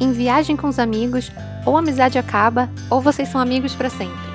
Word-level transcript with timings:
Em 0.00 0.12
viagem 0.12 0.56
com 0.56 0.66
os 0.66 0.78
amigos, 0.78 1.30
ou 1.66 1.76
a 1.76 1.80
amizade 1.80 2.18
acaba, 2.18 2.70
ou 2.88 3.02
vocês 3.02 3.28
são 3.28 3.38
amigos 3.38 3.74
para 3.74 3.90
sempre. 3.90 4.30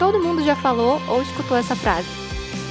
Todo 0.00 0.20
mundo 0.20 0.42
já 0.42 0.56
falou 0.56 1.00
ou 1.06 1.22
escutou 1.22 1.56
essa 1.56 1.76
frase. 1.76 2.08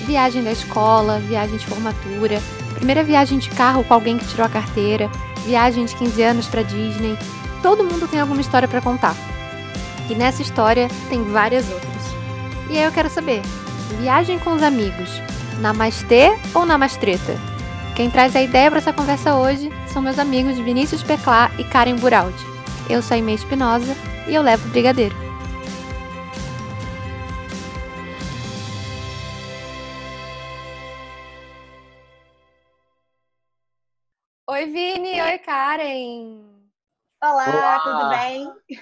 Viagem 0.06 0.44
da 0.44 0.52
escola, 0.52 1.20
viagem 1.20 1.58
de 1.58 1.66
formatura, 1.66 2.42
primeira 2.76 3.06
viagem 3.06 3.40
de 3.40 3.50
carro 3.52 3.86
com 3.86 3.94
alguém 3.94 4.18
que 4.18 4.28
tirou 4.28 4.46
a 4.46 4.50
carteira, 4.50 5.10
viagem 5.46 5.86
de 5.86 5.96
15 5.96 6.22
anos 6.22 6.48
para 6.48 6.62
Disney. 6.62 7.18
Todo 7.64 7.86
mundo 7.86 8.06
tem 8.06 8.20
alguma 8.20 8.42
história 8.42 8.68
para 8.68 8.82
contar. 8.82 9.16
E 10.10 10.16
nessa 10.16 10.42
história 10.42 10.90
tem 11.08 11.24
várias 11.24 11.72
outras. 11.72 12.04
E 12.70 12.78
aí 12.78 12.84
eu 12.84 12.92
quero 12.92 13.10
saber, 13.10 13.42
viagem 14.02 14.40
com 14.40 14.56
os 14.56 14.64
amigos, 14.64 15.10
namastê 15.62 16.38
ou 16.54 16.66
namastreta? 16.66 17.38
Quem 17.96 18.10
traz 18.10 18.36
a 18.36 18.42
ideia 18.42 18.70
para 18.70 18.80
essa 18.80 18.92
conversa 18.92 19.36
hoje 19.36 19.72
são 19.90 20.02
meus 20.02 20.20
amigos 20.20 20.58
Vinícius 20.58 21.04
Peclá 21.04 21.50
e 21.58 21.64
Karen 21.64 21.96
Buraldi. 21.96 22.44
Eu 22.90 23.02
sou 23.02 23.16
a 23.16 23.18
Inês 23.18 23.42
Espinosa 23.42 23.94
e 24.28 24.36
eu 24.36 24.42
levo 24.42 24.68
o 24.68 24.72
brigadeiro. 24.72 25.16
Oi, 34.48 34.66
Vini! 34.66 35.22
Oi, 35.22 35.38
Karen! 35.40 36.44
Olá, 37.22 37.46
Olá. 37.48 37.80
tudo 37.80 38.10
bem? 38.10 38.80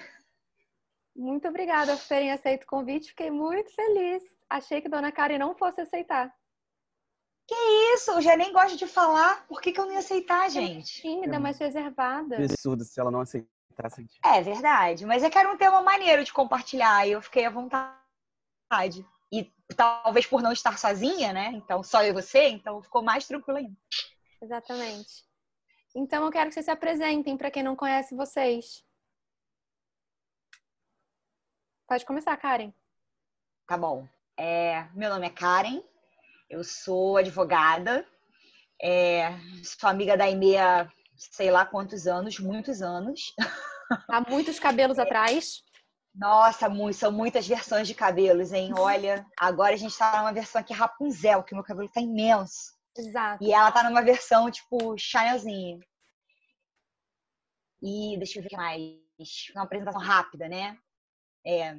Muito 1.15 1.47
obrigada 1.47 1.95
por 1.95 2.07
terem 2.07 2.31
aceito 2.31 2.63
o 2.63 2.67
convite, 2.67 3.09
fiquei 3.09 3.31
muito 3.31 3.73
feliz. 3.73 4.23
Achei 4.49 4.81
que 4.81 4.89
Dona 4.89 5.11
Karen 5.11 5.39
não 5.39 5.55
fosse 5.55 5.81
aceitar. 5.81 6.33
Que 7.47 7.55
isso? 7.93 8.11
Eu 8.11 8.21
já 8.21 8.35
nem 8.35 8.51
gosto 8.51 8.77
de 8.77 8.85
falar. 8.85 9.47
Por 9.47 9.61
que, 9.61 9.71
que 9.71 9.79
eu 9.79 9.85
não 9.85 9.93
ia 9.93 9.99
aceitar, 9.99 10.49
gente? 10.49 11.01
Tímida, 11.01 11.39
mas 11.39 11.57
reservada. 11.57 12.35
absurdo 12.35 12.83
se 12.83 12.99
ela 12.99 13.09
não 13.09 13.21
aceitasse. 13.21 14.05
É 14.25 14.41
verdade, 14.41 15.05
mas 15.05 15.23
é 15.23 15.29
que 15.29 15.37
era 15.37 15.51
um 15.51 15.57
tema 15.57 15.81
maneiro 15.81 16.23
de 16.23 16.33
compartilhar 16.33 17.07
e 17.07 17.11
eu 17.11 17.21
fiquei 17.21 17.45
à 17.45 17.49
vontade. 17.49 19.05
E 19.31 19.53
talvez 19.75 20.25
por 20.25 20.41
não 20.41 20.51
estar 20.51 20.77
sozinha, 20.79 21.31
né? 21.31 21.51
Então, 21.53 21.83
só 21.83 22.01
eu 22.01 22.09
e 22.09 22.13
você, 22.13 22.47
então 22.49 22.81
ficou 22.81 23.03
mais 23.03 23.27
tranquilo 23.27 23.59
ainda. 23.59 23.77
Exatamente. 24.41 25.25
Então 25.95 26.25
eu 26.25 26.31
quero 26.31 26.49
que 26.49 26.55
vocês 26.55 26.65
se 26.65 26.71
apresentem 26.71 27.37
para 27.37 27.51
quem 27.51 27.63
não 27.63 27.75
conhece 27.75 28.15
vocês. 28.15 28.83
Pode 31.87 32.05
começar, 32.05 32.35
Karen. 32.35 32.73
Tá 33.65 33.77
bom. 33.77 34.07
É, 34.35 34.87
meu 34.93 35.09
nome 35.09 35.27
é 35.27 35.29
Karen, 35.29 35.81
eu 36.49 36.63
sou 36.63 37.17
advogada, 37.17 38.05
é, 38.81 39.31
sou 39.63 39.89
amiga 39.89 40.15
da 40.15 40.29
Inê 40.29 40.57
há 40.57 40.89
sei 41.17 41.49
lá 41.51 41.65
quantos 41.65 42.07
anos, 42.07 42.39
muitos 42.39 42.81
anos. 42.81 43.33
Há 44.09 44.21
muitos 44.29 44.59
cabelos 44.59 44.99
atrás. 44.99 45.63
Nossa, 46.13 46.67
são 46.93 47.11
muitas 47.11 47.47
versões 47.47 47.87
de 47.87 47.93
cabelos, 47.93 48.51
hein? 48.51 48.73
Olha, 48.77 49.25
agora 49.37 49.73
a 49.73 49.77
gente 49.77 49.97
tá 49.97 50.19
numa 50.19 50.33
versão 50.33 50.61
aqui 50.61 50.73
Rapunzel, 50.73 51.43
que 51.43 51.53
meu 51.53 51.63
cabelo 51.63 51.89
tá 51.89 52.01
imenso. 52.01 52.75
Exato. 52.97 53.43
E 53.43 53.53
ela 53.53 53.71
tá 53.71 53.83
numa 53.83 54.01
versão, 54.01 54.49
tipo, 54.49 54.97
Chanelzinho. 54.97 55.79
E 57.81 58.17
deixa 58.17 58.39
eu 58.39 58.43
ver 58.43 58.47
o 58.47 58.49
que 58.49 58.57
mais. 58.57 58.97
Uma 59.55 59.63
apresentação 59.63 60.01
rápida, 60.01 60.49
né? 60.49 60.77
É. 61.45 61.77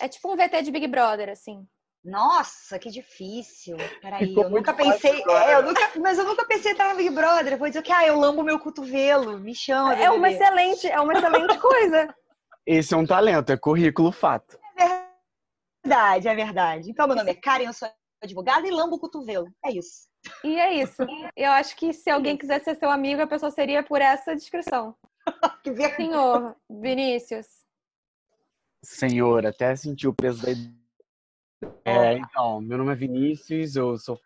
É 0.00 0.08
tipo 0.08 0.32
um 0.32 0.36
VT 0.36 0.62
de 0.62 0.70
Big 0.72 0.88
Brother, 0.88 1.28
assim. 1.28 1.66
Nossa, 2.04 2.78
que 2.78 2.90
difícil. 2.90 3.76
Peraí, 4.00 4.28
Ficou 4.28 4.44
eu 4.44 4.50
nunca 4.50 4.72
pensei. 4.72 5.22
É, 5.28 5.54
eu 5.54 5.62
nunca, 5.62 5.90
mas 6.00 6.18
eu 6.18 6.24
nunca 6.24 6.46
pensei 6.46 6.70
em 6.70 6.74
entrar 6.74 6.90
no 6.90 6.96
Big 6.96 7.10
Brother. 7.10 7.52
Eu 7.52 7.58
vou 7.58 7.68
dizer 7.68 7.82
que, 7.82 7.92
ah, 7.92 8.06
eu 8.06 8.18
lambo 8.18 8.42
meu 8.42 8.58
cotovelo. 8.58 9.38
Me 9.38 9.54
chama. 9.54 9.94
É 9.94 10.10
uma 10.10 10.30
excelente, 10.30 10.86
é 10.86 10.98
uma 10.98 11.12
excelente 11.12 11.58
coisa. 11.60 12.14
Esse 12.66 12.94
é 12.94 12.96
um 12.96 13.06
talento, 13.06 13.52
é 13.52 13.56
currículo 13.56 14.12
fato. 14.12 14.58
É 14.78 15.04
verdade, 15.84 16.28
é 16.28 16.34
verdade. 16.34 16.90
Então, 16.90 17.06
meu 17.06 17.16
nome 17.16 17.30
é 17.30 17.34
Karen, 17.34 17.64
eu 17.64 17.72
sou 17.72 17.88
advogada 18.22 18.66
e 18.66 18.70
lambo 18.70 18.96
o 18.96 18.98
cotovelo. 18.98 19.46
É 19.64 19.70
isso. 19.70 20.08
E 20.44 20.58
é 20.58 20.74
isso. 20.74 21.02
Eu 21.36 21.50
acho 21.52 21.76
que 21.76 21.92
se 21.92 22.10
alguém 22.10 22.36
quisesse 22.36 22.64
ser 22.64 22.76
seu 22.76 22.90
amigo, 22.90 23.20
a 23.20 23.26
pessoa 23.26 23.50
seria 23.50 23.82
por 23.82 24.00
essa 24.00 24.34
descrição. 24.34 24.94
Que 25.62 25.70
vergonha. 25.70 25.96
Senhor 25.96 26.56
Vinícius. 26.68 27.46
Senhor, 28.82 29.46
até 29.46 29.76
senti 29.76 30.08
o 30.08 30.14
peso 30.14 30.42
da 30.42 30.50
ideia. 30.50 30.79
É, 31.84 32.14
então, 32.14 32.60
meu 32.60 32.78
nome 32.78 32.92
é 32.92 32.96
Vinícius, 32.96 33.76
eu 33.76 33.98
sou 33.98 34.18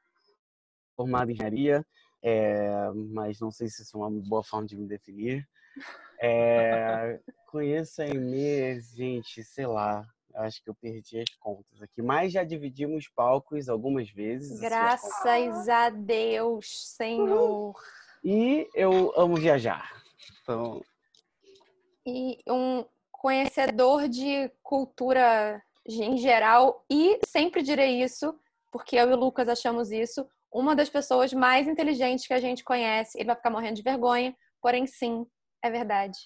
formado 0.97 1.31
em 1.31 1.35
engenharia, 1.35 1.85
é, 2.23 2.91
mas 3.13 3.41
não 3.41 3.51
sei 3.51 3.69
se 3.69 3.83
isso 3.83 3.97
é 3.97 4.01
uma 4.01 4.11
boa 4.11 4.43
forma 4.43 4.67
de 4.67 4.77
me 4.77 4.87
definir. 4.87 5.49
É, 6.21 7.19
conheço 7.51 8.03
a 8.03 8.07
Inês, 8.07 8.93
gente, 8.95 9.43
sei 9.43 9.67
lá, 9.67 10.07
acho 10.35 10.63
que 10.63 10.71
eu 10.71 10.75
perdi 10.75 11.21
as 11.21 11.35
contas 11.41 11.83
aqui, 11.83 12.03
mas 12.03 12.33
já 12.33 12.45
dividimos 12.45 13.09
palcos 13.09 13.69
algumas 13.69 14.09
vezes. 14.11 14.53
assim. 14.53 14.61
Graças 14.61 15.69
a 15.69 15.91
Deus, 15.91 16.89
Senhor. 16.89 17.75
E 18.23 18.69
eu 18.75 19.13
amo 19.17 19.37
viajar. 19.37 19.93
Então, 20.43 20.83
e 22.07 22.39
um 22.49 22.85
conhecedor 23.11 24.09
de 24.09 24.51
cultura 24.63 25.63
em 25.87 26.17
geral 26.17 26.85
e 26.91 27.19
sempre 27.27 27.63
direi 27.63 28.03
isso, 28.03 28.35
porque 28.73 28.97
eu 28.97 29.11
e 29.11 29.13
o 29.13 29.17
Lucas 29.17 29.49
achamos 29.49 29.91
isso, 29.91 30.27
uma 30.53 30.75
das 30.75 30.89
pessoas 30.89 31.33
mais 31.33 31.67
inteligentes 31.67 32.27
que 32.27 32.33
a 32.33 32.41
gente 32.41 32.63
conhece. 32.65 33.19
Ele 33.19 33.27
vai 33.27 33.37
ficar 33.37 33.51
morrendo 33.51 33.77
de 33.77 33.83
vergonha, 33.83 34.35
porém 34.63 34.87
sim, 34.87 35.27
é 35.63 35.71
verdade. 35.71 36.19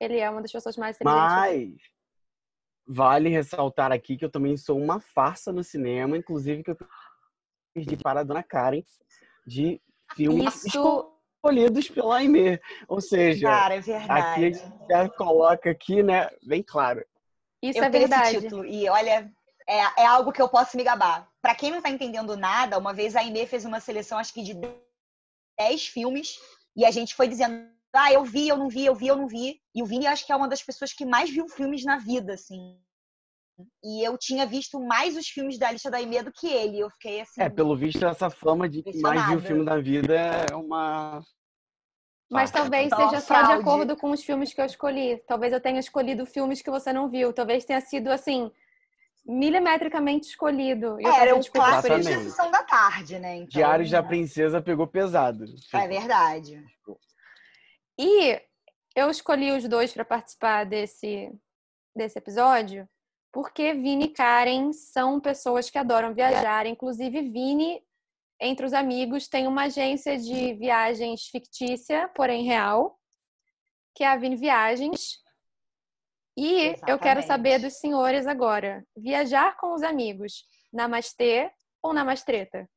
Ele 0.00 0.18
é 0.18 0.28
uma 0.28 0.42
das 0.42 0.52
pessoas 0.52 0.76
mais 0.76 0.96
inteligentes. 0.96 1.32
Mas 1.32 1.72
vale 2.86 3.28
ressaltar 3.28 3.92
aqui 3.92 4.16
que 4.16 4.24
eu 4.24 4.30
também 4.30 4.56
sou 4.56 4.78
uma 4.78 5.00
farsa 5.00 5.52
no 5.52 5.64
cinema, 5.64 6.16
inclusive 6.16 6.62
que 6.62 6.70
eu 6.70 6.76
perdi 7.74 7.96
para 7.96 8.20
a 8.20 8.24
Dona 8.24 8.42
Karen 8.42 8.82
de 9.46 9.80
filmes 10.14 10.64
Isso, 10.64 11.08
escolhidos 11.36 11.88
pela 11.88 12.18
Aimee. 12.18 12.60
Ou 12.88 13.00
seja, 13.00 13.48
Cara, 13.48 13.74
é 13.74 13.78
aqui 13.78 13.92
a 13.92 13.98
verdade. 13.98 14.54
gente 14.54 14.88
já 14.88 15.08
coloca 15.08 15.70
aqui, 15.70 16.02
né, 16.02 16.28
bem 16.46 16.62
claro. 16.62 17.04
Isso 17.62 17.78
eu 17.78 17.84
é 17.84 17.90
tenho 17.90 18.08
verdade. 18.08 18.36
esse 18.36 18.40
título. 18.40 18.64
E 18.64 18.88
olha, 18.88 19.30
é, 19.68 20.02
é 20.02 20.06
algo 20.06 20.32
que 20.32 20.42
eu 20.42 20.48
posso 20.48 20.76
me 20.76 20.82
gabar. 20.82 21.28
Pra 21.40 21.54
quem 21.54 21.70
não 21.70 21.80
tá 21.80 21.88
entendendo 21.88 22.36
nada, 22.36 22.78
uma 22.78 22.92
vez 22.92 23.14
a 23.14 23.20
Aimee 23.20 23.46
fez 23.46 23.64
uma 23.64 23.80
seleção, 23.80 24.18
acho 24.18 24.32
que 24.32 24.42
de 24.42 24.54
10 25.58 25.86
filmes, 25.86 26.38
e 26.76 26.84
a 26.84 26.90
gente 26.90 27.14
foi 27.14 27.28
dizendo, 27.28 27.68
ah, 27.94 28.12
eu 28.12 28.24
vi, 28.24 28.48
eu 28.48 28.56
não 28.56 28.68
vi, 28.68 28.86
eu 28.86 28.94
vi, 28.94 29.06
eu 29.08 29.16
não 29.16 29.28
vi. 29.28 29.60
E 29.74 29.82
o 29.82 29.86
Vini, 29.86 30.06
acho 30.06 30.24
que 30.24 30.32
é 30.32 30.36
uma 30.36 30.48
das 30.48 30.62
pessoas 30.62 30.92
que 30.92 31.04
mais 31.04 31.30
viu 31.30 31.48
filmes 31.48 31.84
na 31.84 31.98
vida, 31.98 32.34
assim. 32.34 32.78
E 33.84 34.02
eu 34.06 34.16
tinha 34.16 34.46
visto 34.46 34.80
mais 34.80 35.16
os 35.16 35.28
filmes 35.28 35.58
da 35.58 35.70
lista 35.70 35.90
da 35.90 35.98
Aimee 35.98 36.22
do 36.22 36.32
que 36.32 36.48
ele. 36.48 36.80
Eu 36.80 36.90
fiquei 36.90 37.20
assim. 37.20 37.42
É, 37.42 37.50
pelo 37.50 37.76
visto, 37.76 38.04
essa 38.04 38.30
fama 38.30 38.68
de 38.68 38.82
que 38.82 38.98
mais 38.98 39.28
viu 39.28 39.40
filme 39.40 39.64
da 39.64 39.78
vida 39.78 40.14
é 40.14 40.54
uma. 40.54 41.22
Mas 42.32 42.50
farsa. 42.50 42.70
talvez 42.70 42.86
Então, 42.86 43.10
seja 43.10 43.20
só 43.20 43.42
de 43.42 43.52
acordo 43.52 43.96
com 43.96 44.10
os 44.10 44.24
filmes 44.24 44.52
que 44.52 44.60
eu 44.60 44.64
escolhi. 44.64 45.22
Talvez 45.26 45.52
eu 45.52 45.60
tenha 45.60 45.78
escolhido 45.78 46.26
filmes 46.26 46.62
que 46.62 46.70
você 46.70 46.92
não 46.92 47.08
viu. 47.08 47.32
Talvez 47.32 47.64
tenha 47.64 47.80
sido, 47.80 48.08
assim, 48.08 48.50
milimetricamente 49.24 50.28
escolhido. 50.28 51.00
E 51.00 51.04
eu 51.04 51.12
Era 51.12 51.34
um 51.34 51.42
clássico 51.42 51.96
de 51.96 52.04
sessão 52.04 52.50
da 52.50 52.62
tarde, 52.62 53.18
né? 53.18 53.36
Então, 53.36 53.48
Diários 53.48 53.90
da 53.90 54.02
Princesa 54.02 54.60
pegou 54.60 54.86
pesado. 54.86 55.44
É 55.72 55.86
verdade. 55.86 56.64
E 57.98 58.40
eu 58.96 59.10
escolhi 59.10 59.52
os 59.52 59.68
dois 59.68 59.92
para 59.92 60.04
participar 60.04 60.64
desse, 60.64 61.30
desse 61.94 62.18
episódio 62.18 62.88
porque 63.32 63.72
Vini 63.72 64.04
e 64.04 64.08
Karen 64.08 64.72
são 64.72 65.18
pessoas 65.18 65.70
que 65.70 65.78
adoram 65.78 66.12
viajar. 66.12 66.66
Inclusive, 66.66 67.22
Vini, 67.22 67.82
entre 68.42 68.66
os 68.66 68.72
amigos, 68.72 69.28
tem 69.28 69.46
uma 69.46 69.64
agência 69.64 70.18
de 70.18 70.54
viagens 70.54 71.26
fictícia, 71.26 72.08
porém 72.08 72.42
real, 72.42 72.98
que 73.94 74.02
é 74.02 74.08
a 74.08 74.16
Vini 74.16 74.36
Viagens. 74.36 75.22
E 76.36 76.74
eu 76.88 76.98
quero 76.98 77.20
Exatamente. 77.20 77.26
saber 77.26 77.58
dos 77.60 77.74
senhores 77.78 78.26
agora: 78.26 78.84
viajar 78.96 79.56
com 79.56 79.72
os 79.74 79.82
amigos, 79.82 80.44
namastê 80.72 81.52
ou 81.80 81.92
namastreta? 81.92 82.68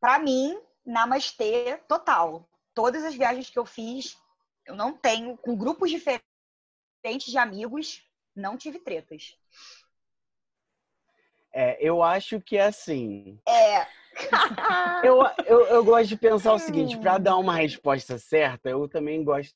Pra 0.00 0.18
mim, 0.18 0.58
namastê 0.86 1.76
total. 1.86 2.48
Todas 2.72 3.04
as 3.04 3.14
viagens 3.14 3.50
que 3.50 3.58
eu 3.58 3.66
fiz, 3.66 4.16
eu 4.64 4.74
não 4.74 4.96
tenho, 4.96 5.36
com 5.36 5.56
grupos 5.56 5.90
diferentes 5.90 7.26
de 7.26 7.36
amigos, 7.36 8.02
não 8.34 8.56
tive 8.56 8.78
tretas. 8.78 9.36
É, 11.52 11.78
eu 11.80 12.02
acho 12.02 12.40
que 12.40 12.56
é 12.56 12.66
assim. 12.66 13.38
É, 13.48 13.86
Eu, 15.04 15.22
eu, 15.46 15.66
eu 15.66 15.84
gosto 15.84 16.08
de 16.08 16.16
pensar 16.16 16.52
o 16.52 16.58
seguinte, 16.58 16.98
para 16.98 17.18
dar 17.18 17.36
uma 17.36 17.54
resposta 17.54 18.18
certa, 18.18 18.68
eu 18.68 18.88
também 18.88 19.22
gosto 19.22 19.54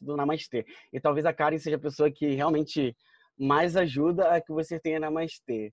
do 0.00 0.16
Namastê. 0.16 0.64
E 0.92 1.00
talvez 1.00 1.26
a 1.26 1.32
Karen 1.32 1.58
seja 1.58 1.76
a 1.76 1.80
pessoa 1.80 2.10
que 2.10 2.34
realmente 2.34 2.96
mais 3.38 3.76
ajuda 3.76 4.30
a 4.30 4.40
que 4.40 4.52
você 4.52 4.80
tenha 4.80 4.98
Namastê, 5.00 5.72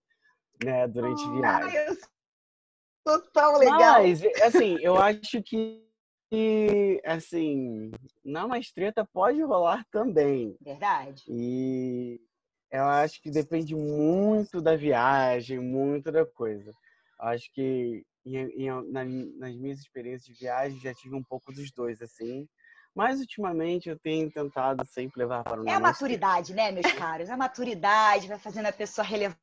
né, 0.63 0.87
durante 0.87 1.23
a 1.25 1.31
viagem. 1.31 1.77
ai, 1.77 1.87
eu 1.87 1.95
sou 3.07 3.21
tão 3.31 3.57
legal. 3.57 3.79
Mas, 3.79 4.23
assim, 4.43 4.77
eu 4.81 4.97
acho 4.97 5.41
que 5.41 5.83
E, 6.31 7.01
assim, 7.05 7.91
na 8.23 8.47
mais 8.47 8.71
treta 8.71 9.05
pode 9.05 9.41
rolar 9.41 9.85
também. 9.91 10.57
Verdade. 10.59 11.23
E 11.29 12.19
eu 12.71 12.83
acho 12.83 13.21
que 13.21 13.29
depende 13.29 13.75
muito 13.75 14.61
da 14.61 14.75
viagem, 14.75 15.59
muito 15.59 16.11
da 16.11 16.25
coisa. 16.25 16.71
Eu 17.19 17.27
acho 17.27 17.51
que 17.53 18.05
em, 18.25 18.37
em, 18.37 18.91
na, 18.91 19.05
nas 19.05 19.55
minhas 19.55 19.79
experiências 19.79 20.25
de 20.25 20.33
viagem 20.33 20.79
já 20.79 20.93
tive 20.93 21.15
um 21.15 21.23
pouco 21.23 21.53
dos 21.53 21.71
dois, 21.71 22.01
assim. 22.01 22.47
Mas 22.93 23.19
ultimamente 23.19 23.89
eu 23.89 23.99
tenho 23.99 24.31
tentado 24.31 24.85
sempre 24.85 25.19
levar 25.19 25.43
para 25.43 25.61
o 25.61 25.67
É 25.67 25.73
a 25.73 25.79
maturidade, 25.79 26.53
né, 26.53 26.71
meus 26.71 26.91
caros? 26.93 27.29
A 27.29 27.37
maturidade 27.37 28.27
vai 28.27 28.39
fazendo 28.39 28.67
a 28.67 28.71
pessoa 28.71 29.05
relevar 29.05 29.37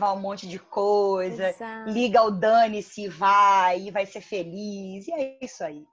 um 0.00 0.20
monte 0.20 0.46
de 0.46 0.58
coisa, 0.58 1.50
Exato. 1.50 1.90
liga 1.90 2.22
o 2.22 2.30
dane-se, 2.30 3.08
vai, 3.08 3.82
e 3.82 3.90
vai 3.90 4.04
ser 4.04 4.20
feliz, 4.20 5.06
e 5.06 5.12
é 5.12 5.38
isso 5.40 5.64
aí. 5.64 5.86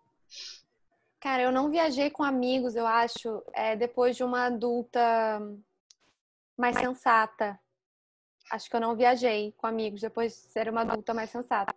Cara, 1.21 1.43
eu 1.43 1.51
não 1.53 1.69
viajei 1.69 2.09
com 2.09 2.21
amigos, 2.21 2.75
eu 2.75 2.85
acho, 2.85 3.41
é, 3.53 3.77
depois 3.77 4.17
de 4.17 4.25
uma 4.25 4.47
adulta 4.47 5.39
mais 6.57 6.77
sensata. 6.77 7.59
Acho 8.51 8.69
que 8.69 8.75
eu 8.75 8.81
não 8.81 8.95
viajei 8.95 9.53
com 9.57 9.67
amigos 9.67 10.01
depois 10.01 10.33
de 10.33 10.51
ser 10.51 10.69
uma 10.69 10.81
adulta 10.81 11.13
mais 11.13 11.29
sensata. 11.29 11.73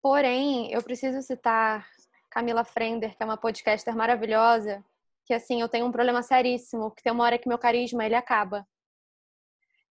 Porém, 0.00 0.70
eu 0.72 0.82
preciso 0.82 1.20
citar 1.22 1.88
Camila 2.30 2.64
Frender, 2.64 3.16
que 3.16 3.22
é 3.22 3.26
uma 3.26 3.36
podcaster 3.36 3.94
maravilhosa, 3.96 4.84
que 5.24 5.34
assim, 5.34 5.60
eu 5.60 5.68
tenho 5.68 5.86
um 5.86 5.92
problema 5.92 6.22
seríssimo, 6.22 6.90
que 6.90 7.02
tem 7.02 7.12
uma 7.12 7.24
hora 7.24 7.38
que 7.38 7.48
meu 7.48 7.58
carisma 7.58 8.04
ele 8.04 8.14
acaba. 8.14 8.66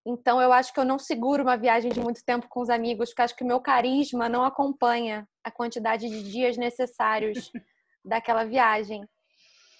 Então, 0.06 0.40
eu 0.40 0.52
acho 0.52 0.72
que 0.72 0.80
eu 0.80 0.84
não 0.84 0.98
seguro 0.98 1.42
uma 1.42 1.56
viagem 1.56 1.90
de 1.90 2.00
muito 2.00 2.24
tempo 2.24 2.48
com 2.48 2.60
os 2.60 2.70
amigos, 2.70 3.10
porque 3.10 3.22
acho 3.22 3.36
que 3.36 3.44
meu 3.44 3.60
carisma 3.60 4.28
não 4.28 4.42
acompanha 4.42 5.28
a 5.44 5.50
quantidade 5.50 6.08
de 6.08 6.22
dias 6.22 6.56
necessários 6.56 7.52
daquela 8.02 8.44
viagem. 8.44 9.06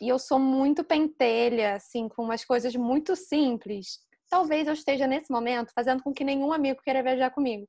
E 0.00 0.09
eu 0.09 0.19
sou 0.19 0.39
muito 0.39 0.85
pentelha, 0.85 1.75
assim, 1.75 2.09
com 2.09 2.23
umas 2.23 2.45
coisas 2.45 2.75
muito 2.77 3.17
simples. 3.17 3.99
Talvez 4.31 4.67
eu 4.69 4.75
esteja 4.75 5.06
nesse 5.06 5.31
momento 5.31 5.73
fazendo 5.73 6.03
com 6.03 6.12
que 6.12 6.23
nenhum 6.23 6.53
amigo 6.53 6.83
queira 6.83 7.03
viajar 7.03 7.31
comigo. 7.31 7.69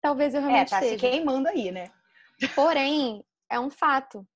Talvez 0.00 0.34
eu 0.34 0.40
realmente 0.40 0.68
É, 0.68 0.70
tá 0.70 0.84
esteja. 0.84 1.06
se 1.06 1.10
queimando 1.10 1.48
aí, 1.48 1.72
né? 1.72 1.90
Porém, 2.54 3.24
é 3.50 3.58
um 3.58 3.70
fato. 3.70 4.26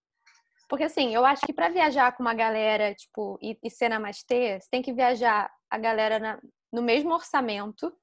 Porque 0.68 0.84
assim, 0.84 1.14
eu 1.14 1.24
acho 1.24 1.46
que 1.46 1.52
para 1.52 1.68
viajar 1.68 2.12
com 2.12 2.22
uma 2.22 2.34
galera, 2.34 2.94
tipo, 2.94 3.38
e, 3.40 3.58
e 3.62 3.70
ser 3.70 3.88
namastê, 3.88 4.58
você 4.60 4.68
tem 4.70 4.82
que 4.82 4.92
viajar 4.92 5.50
a 5.70 5.78
galera 5.78 6.18
na, 6.18 6.40
no 6.72 6.82
mesmo 6.82 7.12
orçamento. 7.12 7.94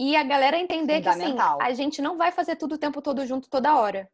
E 0.00 0.16
a 0.16 0.22
galera 0.22 0.56
entender 0.56 1.02
que 1.02 1.08
assim, 1.08 1.36
a 1.60 1.72
gente 1.72 2.00
não 2.00 2.16
vai 2.16 2.30
fazer 2.30 2.56
tudo 2.56 2.76
o 2.76 2.78
tempo 2.78 3.02
todo 3.02 3.26
junto 3.26 3.50
toda 3.50 3.76
hora. 3.76 4.08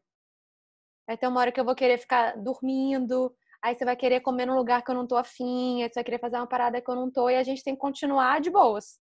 Vai 1.07 1.17
ter 1.19 1.27
uma 1.27 1.41
hora 1.41 1.53
que 1.53 1.61
eu 1.61 1.65
vou 1.65 1.75
querer 1.75 1.99
ficar 1.99 2.37
dormindo, 2.37 3.35
aí 3.63 3.75
você 3.75 3.85
vai 3.85 3.97
querer 3.97 4.21
comer 4.21 4.47
num 4.47 4.57
lugar 4.57 4.83
que 4.83 4.91
eu 4.91 4.95
não 4.95 5.07
tô 5.07 5.17
afim, 5.17 5.83
aí 5.83 5.89
você 5.89 5.95
vai 5.97 6.05
querer 6.05 6.19
fazer 6.19 6.37
uma 6.37 6.47
parada 6.47 6.81
que 6.81 6.91
eu 6.91 6.95
não 6.95 7.11
tô, 7.11 7.29
e 7.29 7.37
a 7.37 7.43
gente 7.43 7.63
tem 7.63 7.75
que 7.75 7.81
continuar 7.81 8.41
de 8.41 8.51
boas. 8.51 8.99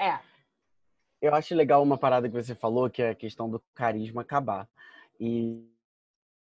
É. 0.00 0.18
Eu 1.20 1.34
acho 1.34 1.54
legal 1.54 1.82
uma 1.82 1.96
parada 1.96 2.28
que 2.28 2.34
você 2.34 2.54
falou, 2.54 2.90
que 2.90 3.02
é 3.02 3.10
a 3.10 3.14
questão 3.14 3.48
do 3.48 3.62
carisma 3.74 4.22
acabar. 4.22 4.68
E, 5.20 5.64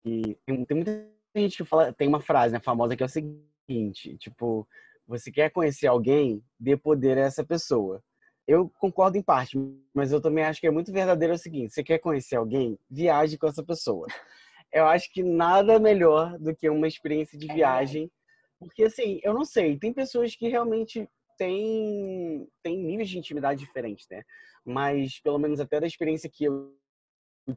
e 0.04 0.36
tem, 0.44 0.66
tem 0.66 0.76
muita 0.76 1.08
gente 1.36 1.58
que 1.58 1.66
fala, 1.66 1.94
tem 1.94 2.08
uma 2.08 2.22
frase 2.22 2.54
né, 2.54 2.60
famosa 2.60 2.96
que 2.96 3.04
é 3.04 3.06
o 3.06 3.10
seguinte, 3.10 4.18
tipo, 4.18 4.68
você 5.08 5.32
quer 5.32 5.52
conhecer 5.52 5.86
alguém, 5.86 6.44
dê 6.60 6.76
poder 6.76 7.18
a 7.20 7.22
essa 7.22 7.46
pessoa. 7.46 8.04
Eu 8.52 8.70
concordo 8.80 9.18
em 9.18 9.22
parte, 9.24 9.58
mas 9.94 10.12
eu 10.12 10.20
também 10.20 10.44
acho 10.44 10.60
que 10.60 10.68
é 10.68 10.72
muito 10.72 10.92
verdadeiro 10.92 11.34
o 11.34 11.38
seguinte: 11.38 11.74
você 11.74 11.82
quer 11.82 12.00
conhecer 12.00 12.36
alguém, 12.36 12.78
viaje 12.90 13.38
com 13.38 13.48
essa 13.48 13.64
pessoa. 13.64 14.06
Eu 14.74 14.88
acho 14.88 15.10
que 15.14 15.24
nada 15.24 15.80
melhor 15.80 16.38
do 16.38 16.54
que 16.54 16.70
uma 16.70 16.88
experiência 16.88 17.40
de 17.40 17.48
viagem, 17.48 18.12
porque 18.60 18.84
assim, 18.84 19.22
eu 19.24 19.34
não 19.34 19.46
sei, 19.46 19.78
tem 19.80 19.94
pessoas 19.94 20.36
que 20.36 20.50
realmente 20.50 21.08
têm, 21.38 22.46
têm 22.62 22.78
níveis 22.78 23.10
de 23.10 23.20
intimidade 23.20 23.62
diferentes, 23.62 24.06
né? 24.10 24.22
Mas 24.66 25.18
pelo 25.22 25.40
menos 25.40 25.62
até 25.62 25.80
da 25.80 25.88
experiência 25.88 26.30
que 26.30 26.44
eu 26.44 26.74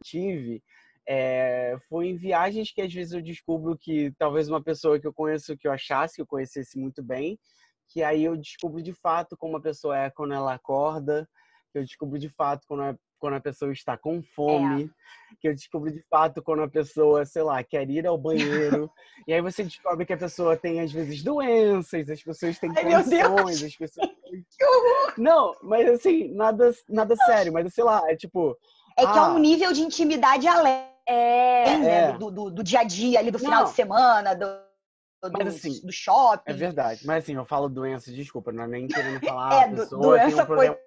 tive, 0.05 0.63
é, 1.09 1.77
foi 1.89 2.07
em 2.09 2.17
viagens 2.17 2.71
que 2.71 2.81
às 2.81 2.93
vezes 2.93 3.13
eu 3.13 3.21
descubro 3.21 3.77
que 3.77 4.13
talvez 4.17 4.49
uma 4.49 4.63
pessoa 4.63 4.99
que 5.01 5.07
eu 5.09 5.13
conheço, 5.13 5.57
que 5.57 5.67
eu 5.67 5.73
achasse 5.73 6.17
que 6.17 6.23
eu 6.23 6.27
conhecesse 6.27 6.79
muito 6.79 7.03
bem, 7.03 7.39
que 7.89 8.03
aí 8.03 8.25
eu 8.25 8.37
descubro 8.37 8.83
de 8.83 8.93
fato 8.93 9.37
como 9.37 9.57
a 9.57 9.61
pessoa 9.61 9.97
é 9.99 10.11
quando 10.11 10.35
ela 10.35 10.55
acorda, 10.55 11.29
que 11.73 11.79
eu 11.79 11.85
descubro 11.85 12.19
de 12.19 12.29
fato 12.29 12.65
quando 12.67 12.83
a, 12.83 12.97
quando 13.19 13.35
a 13.35 13.41
pessoa 13.41 13.73
está 13.73 13.97
com 13.97 14.23
fome, 14.23 14.85
é. 14.85 15.37
que 15.41 15.49
eu 15.49 15.55
descubro 15.55 15.91
de 15.91 16.03
fato 16.11 16.43
quando 16.43 16.63
a 16.63 16.69
pessoa, 16.69 17.25
sei 17.25 17.43
lá, 17.43 17.63
quer 17.63 17.89
ir 17.89 18.07
ao 18.07 18.19
banheiro. 18.19 18.91
e 19.27 19.33
aí 19.33 19.41
você 19.41 19.65
descobre 19.65 20.05
que 20.05 20.13
a 20.13 20.19
pessoa 20.19 20.57
tem 20.57 20.81
às 20.81 20.93
vezes 20.93 21.23
doenças, 21.23 22.09
as 22.09 22.23
pessoas 22.23 22.59
têm 22.59 22.71
Ai, 22.77 22.85
condições, 22.85 23.63
as 23.63 23.77
pessoas 23.77 24.11
Não, 25.17 25.55
mas 25.63 25.89
assim, 25.89 26.35
nada 26.35 26.73
nada 26.89 27.15
sério, 27.17 27.53
mas 27.53 27.73
sei 27.73 27.85
lá, 27.85 28.03
é 28.11 28.17
tipo 28.17 28.57
é 28.97 29.03
que 29.03 29.19
ah, 29.19 29.27
é 29.27 29.29
um 29.29 29.39
nível 29.39 29.73
de 29.73 29.81
intimidade 29.81 30.47
além 30.47 30.95
é, 31.07 31.77
né? 31.79 32.11
é. 32.11 32.13
Do, 32.13 32.31
do, 32.31 32.51
do, 32.51 32.63
dia 32.65 32.81
a 32.81 32.85
dia 32.85 33.19
ali 33.19 33.31
do 33.31 33.39
final 33.39 33.63
Não. 33.63 33.69
de 33.69 33.75
semana, 33.75 34.35
do, 34.35 34.47
do, 35.31 35.49
assim, 35.49 35.81
do 35.85 35.93
shopping. 35.93 36.51
É 36.51 36.53
verdade. 36.53 37.07
Mas 37.07 37.25
assim, 37.25 37.35
eu 37.35 37.45
falo 37.45 37.69
doença, 37.69 38.13
desculpa, 38.13 38.53
não 38.53 38.65
é 38.65 38.67
nem 38.67 38.87
querendo 38.87 39.21
falar 39.25 39.55
é, 39.55 39.65
a 39.65 39.69
pessoa 39.71 40.19
tem 40.19 40.35
um 40.35 40.47
problema 40.47 40.79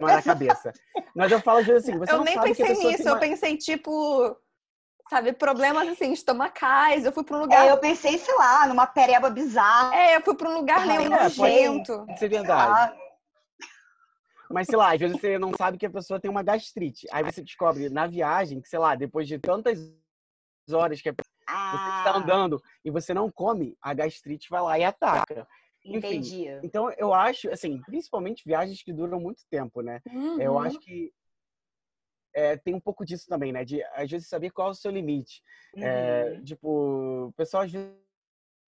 foi... 0.00 0.12
na 0.12 0.22
cabeça. 0.22 0.72
Mas 1.14 1.32
eu 1.32 1.40
falo 1.40 1.58
às 1.58 1.66
vezes 1.66 1.88
assim, 1.88 1.98
você 1.98 2.12
eu 2.12 2.18
não 2.18 2.24
nem 2.24 2.40
pensei 2.40 2.74
nisso, 2.74 3.08
eu 3.08 3.18
pensei 3.18 3.56
tipo 3.56 4.36
sabe, 5.08 5.32
problemas 5.32 5.88
assim, 5.88 6.12
estomacais. 6.12 7.04
Eu 7.04 7.12
fui 7.12 7.24
para 7.24 7.36
um 7.36 7.40
lugar. 7.40 7.66
É, 7.66 7.70
eu 7.70 7.78
pensei, 7.78 8.18
sei 8.18 8.34
lá, 8.36 8.66
numa 8.66 8.86
pereba 8.86 9.30
bizarra. 9.30 9.94
É, 9.94 10.16
eu 10.16 10.22
fui 10.22 10.34
para 10.34 10.48
um 10.48 10.54
lugar 10.54 10.86
meio 10.86 11.02
é, 11.02 11.08
nojento. 11.08 12.04
Pode 12.06 12.18
ser 12.18 12.28
verdade. 12.28 12.98
Mas, 14.50 14.66
sei 14.66 14.76
lá, 14.76 14.92
às 14.92 15.00
vezes 15.00 15.20
você 15.20 15.38
não 15.38 15.52
sabe 15.56 15.76
que 15.76 15.86
a 15.86 15.90
pessoa 15.90 16.20
tem 16.20 16.30
uma 16.30 16.42
gastrite. 16.42 17.06
Aí 17.12 17.24
você 17.24 17.42
descobre 17.42 17.88
na 17.88 18.06
viagem 18.06 18.60
que, 18.60 18.68
sei 18.68 18.78
lá, 18.78 18.94
depois 18.94 19.26
de 19.26 19.38
tantas 19.38 19.78
horas 20.70 21.00
que 21.00 21.08
a 21.08 21.12
ah. 21.12 21.24
Você 21.56 21.98
está 21.98 22.16
andando 22.16 22.62
e 22.84 22.90
você 22.90 23.14
não 23.14 23.30
come, 23.30 23.76
a 23.80 23.94
gastrite 23.94 24.48
vai 24.50 24.62
lá 24.62 24.78
e 24.78 24.84
ataca. 24.84 25.46
Entendi. 25.84 26.48
Enfim, 26.48 26.60
então, 26.62 26.90
eu 26.92 27.14
acho, 27.14 27.50
assim, 27.50 27.80
principalmente 27.82 28.44
viagens 28.44 28.82
que 28.82 28.92
duram 28.92 29.20
muito 29.20 29.42
tempo, 29.48 29.80
né? 29.80 30.00
Uhum. 30.12 30.40
Eu 30.40 30.58
acho 30.58 30.78
que 30.80 31.12
é, 32.34 32.56
tem 32.56 32.74
um 32.74 32.80
pouco 32.80 33.04
disso 33.04 33.26
também, 33.28 33.52
né? 33.52 33.64
De, 33.64 33.82
às 33.94 34.10
vezes, 34.10 34.28
saber 34.28 34.50
qual 34.50 34.68
é 34.68 34.70
o 34.72 34.74
seu 34.74 34.90
limite. 34.90 35.42
É, 35.76 35.80
uhum. 35.80 35.84
É, 35.84 36.42
tipo, 36.42 37.26
o 37.28 37.32
pessoal 37.32 37.62
às 37.62 37.72
vezes 37.72 37.94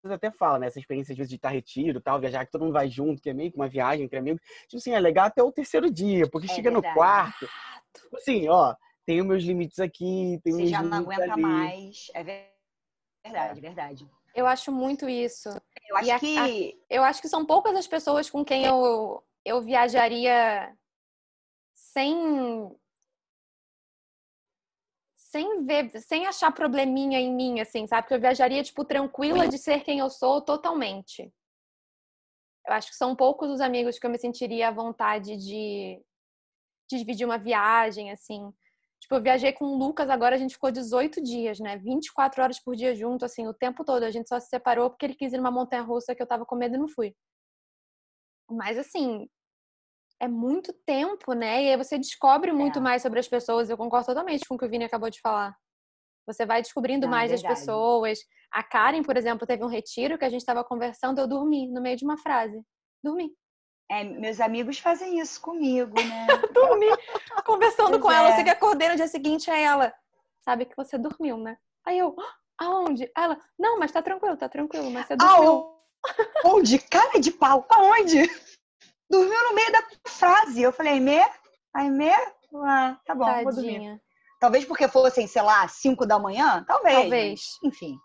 até 0.04 0.30
fala, 0.30 0.58
né? 0.58 0.68
Essa 0.68 0.78
experiência 0.78 1.12
às 1.12 1.18
vezes 1.18 1.28
de 1.28 1.36
estar 1.36 1.50
retiro, 1.50 2.00
tal, 2.00 2.20
viajar, 2.20 2.46
que 2.46 2.52
todo 2.52 2.62
mundo 2.62 2.72
vai 2.72 2.88
junto, 2.88 3.20
que 3.20 3.30
é 3.30 3.34
meio 3.34 3.50
que 3.50 3.56
uma 3.58 3.68
viagem 3.68 4.04
entre 4.04 4.18
amigos. 4.18 4.40
Tipo 4.62 4.76
assim, 4.76 4.92
é 4.92 5.00
legal 5.00 5.26
até 5.26 5.42
o 5.42 5.52
terceiro 5.52 5.90
dia, 5.90 6.28
porque 6.30 6.50
é 6.50 6.54
chega 6.54 6.70
verdade. 6.70 6.88
no 6.88 6.94
quarto. 6.94 7.48
Tipo 7.92 8.16
assim, 8.16 8.48
ó, 8.48 8.74
tenho 9.04 9.24
meus 9.24 9.42
limites 9.42 9.80
aqui, 9.80 10.40
tenho 10.44 10.56
Você 10.56 10.66
já 10.66 10.82
não 10.82 10.98
aguenta 10.98 11.32
ali. 11.32 11.42
mais. 11.42 12.06
É 12.14 12.22
verdade, 12.22 12.57
verdade. 13.60 14.08
Eu 14.34 14.46
acho 14.46 14.70
muito 14.70 15.08
isso. 15.08 15.48
Eu 15.88 15.96
acho 15.96 16.12
a, 16.12 16.18
que. 16.18 16.38
A, 16.38 16.94
eu 16.94 17.02
acho 17.02 17.20
que 17.20 17.28
são 17.28 17.44
poucas 17.44 17.76
as 17.76 17.86
pessoas 17.86 18.30
com 18.30 18.44
quem 18.44 18.64
eu, 18.64 19.22
eu 19.44 19.60
viajaria 19.60 20.74
sem 21.74 22.76
sem 25.16 25.64
ver, 25.66 25.90
sem 26.00 26.26
achar 26.26 26.50
probleminha 26.52 27.20
em 27.20 27.34
mim, 27.34 27.60
assim, 27.60 27.86
sabe? 27.86 28.02
Porque 28.02 28.14
eu 28.14 28.20
viajaria, 28.20 28.62
tipo, 28.62 28.82
tranquila 28.82 29.46
de 29.46 29.58
ser 29.58 29.84
quem 29.84 29.98
eu 29.98 30.08
sou 30.08 30.40
totalmente. 30.40 31.30
Eu 32.66 32.72
acho 32.72 32.88
que 32.90 32.96
são 32.96 33.14
poucos 33.14 33.50
os 33.50 33.60
amigos 33.60 33.98
que 33.98 34.06
eu 34.06 34.10
me 34.10 34.18
sentiria 34.18 34.68
à 34.68 34.70
vontade 34.70 35.36
de, 35.36 36.02
de 36.90 36.98
dividir 36.98 37.26
uma 37.26 37.36
viagem, 37.36 38.10
assim. 38.10 38.50
Tipo, 39.00 39.14
eu 39.14 39.22
viajei 39.22 39.52
com 39.52 39.64
o 39.64 39.78
Lucas, 39.78 40.10
agora 40.10 40.34
a 40.34 40.38
gente 40.38 40.54
ficou 40.54 40.70
18 40.70 41.22
dias, 41.22 41.60
né? 41.60 41.76
24 41.78 42.42
horas 42.42 42.60
por 42.60 42.74
dia 42.74 42.94
junto, 42.94 43.24
assim, 43.24 43.46
o 43.46 43.54
tempo 43.54 43.84
todo. 43.84 44.02
A 44.02 44.10
gente 44.10 44.28
só 44.28 44.40
se 44.40 44.48
separou 44.48 44.90
porque 44.90 45.06
ele 45.06 45.14
quis 45.14 45.32
ir 45.32 45.36
numa 45.36 45.50
montanha 45.50 45.82
russa 45.82 46.14
que 46.14 46.22
eu 46.22 46.26
tava 46.26 46.44
com 46.44 46.56
medo 46.56 46.74
e 46.74 46.78
não 46.78 46.88
fui. 46.88 47.14
Mas, 48.50 48.76
assim, 48.76 49.28
é 50.20 50.26
muito 50.26 50.72
tempo, 50.84 51.32
né? 51.32 51.64
E 51.64 51.70
aí 51.70 51.76
você 51.76 51.96
descobre 51.96 52.52
muito 52.52 52.80
é. 52.80 52.82
mais 52.82 53.02
sobre 53.02 53.20
as 53.20 53.28
pessoas. 53.28 53.70
Eu 53.70 53.76
concordo 53.76 54.06
totalmente 54.06 54.44
com 54.48 54.56
o 54.56 54.58
que 54.58 54.64
o 54.64 54.68
Vini 54.68 54.84
acabou 54.84 55.10
de 55.10 55.20
falar. 55.20 55.56
Você 56.26 56.44
vai 56.44 56.60
descobrindo 56.60 57.06
Não, 57.06 57.10
mais 57.10 57.30
é 57.30 57.34
as 57.34 57.42
pessoas. 57.42 58.18
A 58.52 58.62
Karen, 58.62 59.02
por 59.02 59.16
exemplo, 59.16 59.46
teve 59.46 59.64
um 59.64 59.68
retiro 59.68 60.18
que 60.18 60.24
a 60.24 60.28
gente 60.28 60.40
estava 60.40 60.64
conversando, 60.64 61.20
eu 61.20 61.28
dormi 61.28 61.70
no 61.70 61.80
meio 61.80 61.96
de 61.96 62.04
uma 62.04 62.18
frase. 62.18 62.60
Dormi. 63.02 63.32
É, 63.90 64.04
meus 64.04 64.40
amigos 64.40 64.78
fazem 64.78 65.18
isso 65.18 65.40
comigo, 65.40 65.94
né? 65.94 66.26
dormi. 66.52 66.86
Conversando 67.44 67.98
pois 67.98 68.02
com 68.02 68.12
é. 68.12 68.16
ela, 68.16 68.32
você 68.32 68.44
que 68.44 68.50
acordei 68.50 68.88
no 68.88 68.96
dia 68.96 69.08
seguinte, 69.08 69.50
é 69.50 69.62
ela. 69.62 69.94
Sabe 70.42 70.66
que 70.66 70.76
você 70.76 70.98
dormiu, 70.98 71.36
né? 71.38 71.56
Aí 71.86 71.98
eu, 71.98 72.14
aonde? 72.58 73.10
Ela, 73.16 73.38
não, 73.58 73.78
mas 73.78 73.90
tá 73.90 74.02
tranquilo, 74.02 74.36
tá 74.36 74.48
tranquilo, 74.48 74.90
mas 74.90 75.06
você 75.06 75.16
dormiu. 75.16 75.74
Aonde? 76.44 76.78
Cara 76.78 77.18
de 77.18 77.30
pau, 77.30 77.66
aonde? 77.70 78.28
dormiu 79.10 79.44
no 79.48 79.54
meio 79.54 79.72
da 79.72 79.82
frase. 80.06 80.62
Eu 80.62 80.72
falei, 80.72 80.94
Aimee? 80.94 81.26
Aimee? 81.74 82.12
Ah, 82.54 82.96
tá 83.04 83.14
bom, 83.14 83.24
Tadinha. 83.24 83.44
vou 83.44 83.52
dormir. 83.54 84.00
Talvez 84.40 84.64
porque 84.64 84.86
fossem, 84.86 85.26
sei 85.26 85.42
lá, 85.42 85.66
5 85.66 86.06
da 86.06 86.18
manhã? 86.18 86.64
Talvez. 86.66 86.96
Talvez. 86.96 87.40
Enfim. 87.64 87.98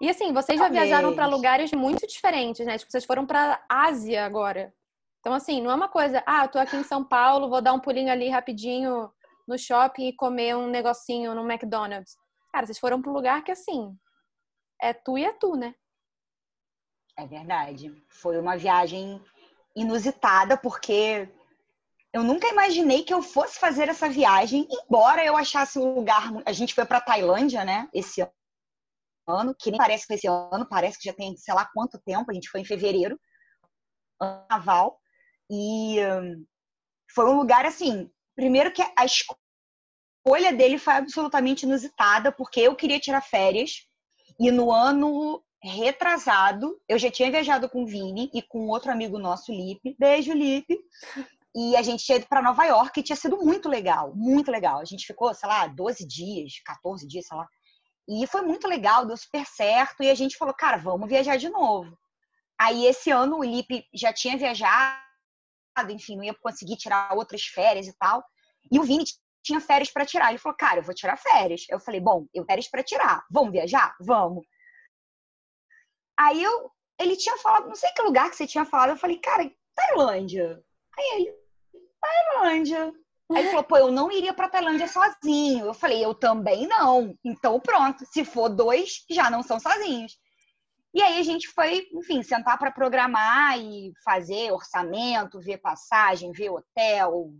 E 0.00 0.08
assim, 0.08 0.32
vocês 0.32 0.58
já 0.58 0.64
Talvez. 0.64 0.84
viajaram 0.84 1.14
pra 1.14 1.26
lugares 1.26 1.72
muito 1.72 2.06
diferentes, 2.06 2.64
né? 2.66 2.78
Tipo, 2.78 2.90
vocês 2.90 3.04
foram 3.04 3.26
pra 3.26 3.62
Ásia 3.68 4.24
agora. 4.24 4.72
Então, 5.26 5.34
assim, 5.34 5.60
não 5.60 5.72
é 5.72 5.74
uma 5.74 5.88
coisa, 5.88 6.22
ah, 6.24 6.44
eu 6.44 6.48
tô 6.48 6.56
aqui 6.56 6.76
em 6.76 6.84
São 6.84 7.02
Paulo, 7.02 7.50
vou 7.50 7.60
dar 7.60 7.72
um 7.72 7.80
pulinho 7.80 8.12
ali 8.12 8.28
rapidinho 8.28 9.12
no 9.44 9.58
shopping 9.58 10.06
e 10.06 10.14
comer 10.14 10.54
um 10.54 10.68
negocinho 10.68 11.34
no 11.34 11.50
McDonald's. 11.50 12.16
Cara, 12.52 12.64
vocês 12.64 12.78
foram 12.78 13.02
pra 13.02 13.10
um 13.10 13.14
lugar 13.14 13.42
que, 13.42 13.50
assim, 13.50 13.92
é 14.80 14.92
tu 14.92 15.18
e 15.18 15.24
é 15.24 15.32
tu, 15.32 15.56
né? 15.56 15.74
É 17.16 17.26
verdade. 17.26 17.92
Foi 18.08 18.38
uma 18.38 18.56
viagem 18.56 19.20
inusitada, 19.74 20.56
porque 20.56 21.28
eu 22.12 22.22
nunca 22.22 22.46
imaginei 22.46 23.02
que 23.02 23.12
eu 23.12 23.20
fosse 23.20 23.58
fazer 23.58 23.88
essa 23.88 24.08
viagem, 24.08 24.68
embora 24.70 25.24
eu 25.24 25.36
achasse 25.36 25.76
o 25.76 25.92
lugar. 25.92 26.30
A 26.46 26.52
gente 26.52 26.72
foi 26.72 26.84
para 26.84 27.00
Tailândia, 27.00 27.64
né? 27.64 27.88
Esse 27.92 28.24
ano, 29.26 29.56
que 29.58 29.72
nem 29.72 29.78
parece 29.78 30.04
que 30.04 30.06
foi 30.06 30.16
esse 30.18 30.28
ano, 30.28 30.68
parece 30.68 30.96
que 30.96 31.06
já 31.06 31.12
tem 31.12 31.36
sei 31.36 31.52
lá 31.52 31.68
quanto 31.74 31.98
tempo. 31.98 32.30
A 32.30 32.34
gente 32.34 32.48
foi 32.48 32.60
em 32.60 32.64
fevereiro, 32.64 33.18
naval, 34.48 35.00
e 35.50 35.98
hum, 36.00 36.44
foi 37.14 37.26
um 37.26 37.36
lugar 37.36 37.64
assim. 37.64 38.10
Primeiro 38.34 38.72
que 38.72 38.82
a 38.96 39.04
escolha 39.04 40.52
dele 40.52 40.78
foi 40.78 40.94
absolutamente 40.94 41.64
inusitada, 41.64 42.30
porque 42.30 42.60
eu 42.60 42.74
queria 42.74 43.00
tirar 43.00 43.20
férias 43.20 43.86
e 44.38 44.50
no 44.50 44.70
ano 44.70 45.42
retrasado, 45.62 46.78
eu 46.88 46.98
já 46.98 47.10
tinha 47.10 47.30
viajado 47.30 47.68
com 47.68 47.82
o 47.82 47.86
Vini 47.86 48.30
e 48.32 48.42
com 48.42 48.68
outro 48.68 48.92
amigo 48.92 49.18
nosso, 49.18 49.52
Lipe. 49.52 49.96
Beijo, 49.98 50.32
Lipe. 50.32 50.78
E 51.54 51.74
a 51.74 51.82
gente 51.82 52.04
tinha 52.04 52.18
ido 52.18 52.26
para 52.28 52.42
Nova 52.42 52.64
York 52.64 53.00
e 53.00 53.02
tinha 53.02 53.16
sido 53.16 53.38
muito 53.38 53.68
legal, 53.68 54.14
muito 54.14 54.50
legal. 54.50 54.78
A 54.78 54.84
gente 54.84 55.06
ficou, 55.06 55.32
sei 55.32 55.48
lá, 55.48 55.66
12 55.66 56.06
dias, 56.06 56.60
14 56.64 57.06
dias, 57.06 57.26
sei 57.26 57.36
lá. 57.36 57.48
E 58.08 58.26
foi 58.26 58.42
muito 58.42 58.68
legal, 58.68 59.06
deu 59.06 59.16
super 59.16 59.44
certo. 59.46 60.02
E 60.02 60.10
a 60.10 60.14
gente 60.14 60.36
falou, 60.36 60.54
cara, 60.54 60.76
vamos 60.76 61.08
viajar 61.08 61.36
de 61.36 61.48
novo. 61.48 61.96
Aí 62.58 62.86
esse 62.86 63.10
ano 63.10 63.38
o 63.38 63.44
Lipe 63.44 63.84
já 63.94 64.12
tinha 64.12 64.36
viajado, 64.36 65.05
enfim, 65.88 66.16
não 66.16 66.24
ia 66.24 66.34
conseguir 66.34 66.76
tirar 66.76 67.14
outras 67.14 67.42
férias 67.42 67.86
e 67.86 67.96
tal. 67.96 68.24
E 68.70 68.78
o 68.78 68.82
Vini 68.82 69.04
tinha 69.42 69.60
férias 69.60 69.90
para 69.90 70.06
tirar. 70.06 70.30
Ele 70.30 70.38
falou, 70.38 70.56
cara, 70.56 70.80
eu 70.80 70.82
vou 70.82 70.94
tirar 70.94 71.16
férias. 71.16 71.64
Eu 71.68 71.78
falei, 71.78 72.00
bom, 72.00 72.26
eu 72.34 72.44
férias 72.44 72.68
para 72.68 72.82
tirar. 72.82 73.24
Vamos 73.30 73.52
viajar? 73.52 73.94
Vamos. 74.00 74.44
Aí 76.18 76.42
eu, 76.42 76.70
ele 76.98 77.16
tinha 77.16 77.36
falado, 77.38 77.68
não 77.68 77.74
sei 77.74 77.90
que 77.92 78.02
lugar 78.02 78.30
que 78.30 78.36
você 78.36 78.46
tinha 78.46 78.64
falado. 78.64 78.90
Eu 78.90 78.96
falei, 78.96 79.18
cara, 79.18 79.50
Tailândia. 79.74 80.62
Aí 80.98 81.20
ele, 81.20 81.34
Tailândia. 82.00 82.92
Aí 83.32 83.38
ele 83.38 83.48
falou, 83.48 83.64
pô, 83.64 83.76
eu 83.76 83.92
não 83.92 84.10
iria 84.10 84.32
pra 84.32 84.48
Tailândia 84.48 84.88
sozinho. 84.88 85.66
Eu 85.66 85.74
falei, 85.74 86.04
eu 86.04 86.14
também 86.14 86.66
não. 86.66 87.14
Então 87.24 87.60
pronto, 87.60 88.04
se 88.06 88.24
for 88.24 88.48
dois, 88.48 89.04
já 89.10 89.30
não 89.30 89.42
são 89.42 89.60
sozinhos. 89.60 90.16
E 90.96 91.02
aí 91.02 91.20
a 91.20 91.22
gente 91.22 91.48
foi, 91.48 91.86
enfim, 91.92 92.22
sentar 92.22 92.58
para 92.58 92.72
programar 92.72 93.58
e 93.58 93.92
fazer 94.02 94.50
orçamento, 94.50 95.42
ver 95.42 95.58
passagem, 95.58 96.32
ver 96.32 96.48
hotel, 96.48 97.34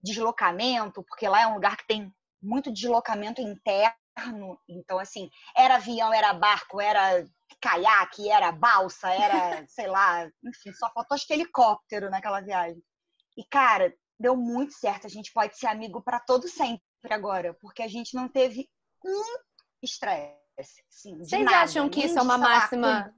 deslocamento, 0.00 1.02
porque 1.02 1.26
lá 1.26 1.42
é 1.42 1.46
um 1.48 1.54
lugar 1.54 1.76
que 1.76 1.84
tem 1.88 2.14
muito 2.40 2.72
deslocamento 2.72 3.40
interno. 3.40 4.56
Então, 4.68 5.00
assim, 5.00 5.28
era 5.56 5.74
avião, 5.74 6.14
era 6.14 6.32
barco, 6.32 6.80
era 6.80 7.26
caiaque, 7.60 8.30
era 8.30 8.52
balsa, 8.52 9.12
era, 9.12 9.66
sei 9.66 9.88
lá, 9.88 10.30
enfim, 10.44 10.72
só 10.72 10.88
faltou 10.92 11.16
acho 11.16 11.26
que 11.26 11.32
helicóptero 11.32 12.08
naquela 12.08 12.40
viagem. 12.40 12.80
E, 13.36 13.44
cara, 13.46 13.92
deu 14.16 14.36
muito 14.36 14.74
certo. 14.74 15.08
A 15.08 15.10
gente 15.10 15.32
pode 15.32 15.58
ser 15.58 15.66
amigo 15.66 16.00
para 16.00 16.20
todo 16.20 16.46
sempre 16.46 16.84
agora, 17.10 17.52
porque 17.60 17.82
a 17.82 17.88
gente 17.88 18.14
não 18.14 18.28
teve 18.28 18.70
um 19.04 19.24
estresse. 19.82 20.41
Assim, 20.58 21.18
de 21.18 21.28
Vocês 21.28 21.44
nada, 21.44 21.58
acham 21.58 21.88
que 21.88 21.98
nem 21.98 22.06
isso 22.06 22.18
é 22.18 22.22
uma 22.22 22.38
máxima? 22.38 23.14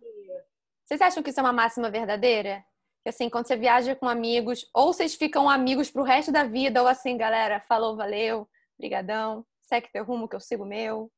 Vocês 0.85 1.01
acham 1.01 1.23
que 1.23 1.31
isso 1.31 1.41
é 1.41 1.43
uma 1.43 1.53
máxima 1.53 1.91
verdadeira? 1.91 2.65
Que 3.03 3.09
assim, 3.11 3.29
quando 3.29 3.47
você 3.47 3.57
viaja 3.57 3.95
com 3.95 4.09
amigos, 4.09 4.69
ou 4.73 4.93
vocês 4.93 5.15
ficam 5.15 5.49
amigos 5.49 5.91
pro 5.91 6.03
resto 6.03 6.33
da 6.33 6.45
vida, 6.45 6.81
ou 6.81 6.89
assim, 6.89 7.17
galera, 7.17 7.61
falou, 7.69 7.97
valeu, 7.97 8.49
brigadão, 8.79 9.45
segue 9.63 9.91
teu 9.93 10.05
rumo 10.05 10.29
que 10.29 10.37
eu 10.37 10.41
sigo 10.41 10.65
o 10.65 10.67
meu. 10.67 11.11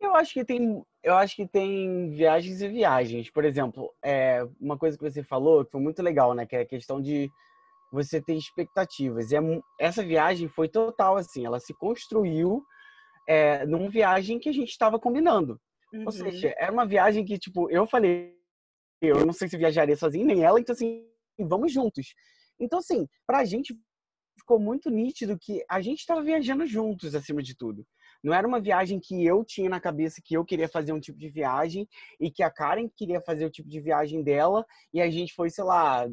Eu 0.00 0.14
acho 0.14 0.34
que 0.34 0.44
tem, 0.44 0.84
eu 1.02 1.14
acho 1.14 1.34
que 1.34 1.46
tem 1.48 2.10
viagens 2.10 2.60
e 2.60 2.68
viagens. 2.68 3.30
Por 3.30 3.44
exemplo, 3.44 3.90
é, 4.02 4.46
uma 4.60 4.78
coisa 4.78 4.98
que 4.98 5.02
você 5.02 5.22
falou 5.22 5.64
que 5.64 5.70
foi 5.70 5.80
muito 5.80 6.02
legal, 6.02 6.34
né? 6.34 6.44
Que 6.44 6.56
é 6.56 6.60
a 6.60 6.66
questão 6.66 7.00
de 7.00 7.30
você 7.90 8.20
ter 8.20 8.34
expectativas. 8.34 9.30
E 9.30 9.36
é 9.36 9.40
essa 9.80 10.02
viagem 10.02 10.46
foi 10.48 10.68
total 10.68 11.16
assim. 11.16 11.46
Ela 11.46 11.58
se 11.58 11.72
construiu 11.72 12.62
é, 13.26 13.64
numa 13.66 13.88
viagem 13.88 14.38
que 14.38 14.48
a 14.48 14.52
gente 14.52 14.70
estava 14.70 14.98
combinando. 14.98 15.60
Uhum. 15.92 16.04
Ou 16.06 16.12
seja, 16.12 16.54
era 16.58 16.72
uma 16.72 16.86
viagem 16.86 17.24
que 17.24 17.38
tipo 17.38 17.70
eu 17.70 17.86
falei, 17.86 18.34
eu 19.00 19.24
não 19.24 19.32
sei 19.32 19.48
se 19.48 19.56
viajaria 19.56 19.96
sozinho 19.96 20.26
nem 20.26 20.42
ela, 20.42 20.60
então 20.60 20.74
assim 20.74 21.06
vamos 21.38 21.72
juntos. 21.72 22.14
Então 22.58 22.78
assim, 22.78 23.06
pra 23.26 23.44
gente 23.44 23.74
ficou 24.38 24.58
muito 24.58 24.90
nítido 24.90 25.38
que 25.38 25.64
a 25.68 25.80
gente 25.80 26.00
estava 26.00 26.22
viajando 26.22 26.66
juntos 26.66 27.14
acima 27.14 27.42
de 27.42 27.56
tudo. 27.56 27.86
Não 28.22 28.32
era 28.32 28.46
uma 28.46 28.60
viagem 28.60 28.98
que 28.98 29.24
eu 29.24 29.44
tinha 29.44 29.68
na 29.68 29.80
cabeça 29.80 30.20
que 30.24 30.34
eu 30.34 30.44
queria 30.44 30.68
fazer 30.68 30.92
um 30.92 31.00
tipo 31.00 31.18
de 31.18 31.28
viagem 31.28 31.86
e 32.18 32.30
que 32.30 32.42
a 32.42 32.50
Karen 32.50 32.88
queria 32.88 33.20
fazer 33.20 33.44
o 33.44 33.50
tipo 33.50 33.68
de 33.68 33.80
viagem 33.80 34.22
dela 34.22 34.64
e 34.92 35.00
a 35.00 35.10
gente 35.10 35.34
foi, 35.34 35.50
sei 35.50 35.64
lá, 35.64 36.08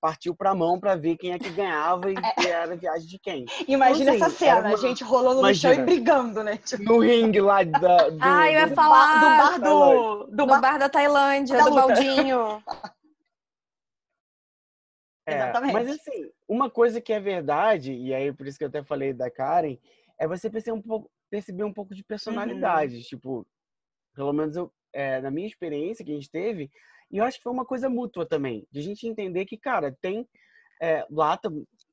partiu 0.00 0.34
pra 0.34 0.54
mão 0.54 0.78
pra 0.78 0.94
ver 0.96 1.16
quem 1.16 1.32
é 1.32 1.38
que 1.38 1.50
ganhava 1.50 2.10
e 2.10 2.14
que 2.36 2.46
era 2.46 2.72
a 2.72 2.76
viagem 2.76 3.08
de 3.08 3.18
quem. 3.18 3.46
Imagina 3.68 4.14
Então, 4.14 4.26
essa 4.28 4.34
assim, 4.36 4.44
era 4.46 4.56
cena, 4.56 4.68
uma- 4.68 4.74
a 4.76 4.80
gente 4.80 5.02
rolando 5.04 5.42
no 5.42 5.54
chão 5.54 5.70
e 5.70 5.74
Imagina. 5.74 5.84
brigando, 5.86 6.42
né? 6.44 6.56
Tipo, 6.58 6.82
No 6.84 6.98
ringue 7.00 7.40
lá 7.40 7.62
da, 7.64 8.08
do, 8.10 8.18
Ah, 8.22 8.46
eu 8.50 8.60
ia 8.60 8.66
do- 8.68 8.74
falar. 8.74 9.20
do 9.20 9.26
bar 9.36 9.58
do, 9.60 10.24
do 10.36 10.46
bar. 10.46 10.60
bar 10.60 10.78
da 10.78 10.88
Tailândia, 10.88 11.56
Da 11.58 11.64
do 11.64 11.70
luta. 11.70 11.86
baldinho. 11.88 12.62
É, 15.24 15.36
Exatamente. 15.36 15.72
Mas 15.72 15.88
assim, 15.88 16.30
uma 16.48 16.68
coisa 16.68 17.00
que 17.00 17.12
é 17.12 17.20
verdade, 17.20 17.92
e 17.92 18.12
aí 18.12 18.32
por 18.32 18.44
isso 18.46 18.58
que 18.58 18.64
eu 18.64 18.68
até 18.68 18.82
falei 18.82 19.12
da 19.12 19.30
Karen, 19.30 19.78
é 20.18 20.26
você 20.26 20.50
perceber 20.50 20.76
um 20.76 20.82
pouco, 20.82 21.08
perceber 21.30 21.62
um 21.64 21.72
pouco 21.72 21.94
de 21.94 22.02
personalidade. 22.02 23.02
Tipo, 23.04 23.46
pelo 24.16 24.32
menos 24.32 24.56
eu, 24.56 24.72
é, 24.92 25.20
na 25.20 25.30
minha 25.30 25.46
experiência 25.46 26.04
que 26.04 26.10
a 26.10 26.14
gente 26.14 26.28
teve, 26.30 26.68
e 27.12 27.18
eu 27.18 27.24
acho 27.24 27.36
que 27.36 27.42
foi 27.42 27.52
uma 27.52 27.64
coisa 27.66 27.90
mútua 27.90 28.24
também, 28.26 28.66
de 28.70 28.80
a 28.80 28.82
gente 28.82 29.06
entender 29.06 29.44
que, 29.44 29.56
cara, 29.58 29.96
tem. 30.00 30.26
é, 30.80 31.06
lá, 31.10 31.38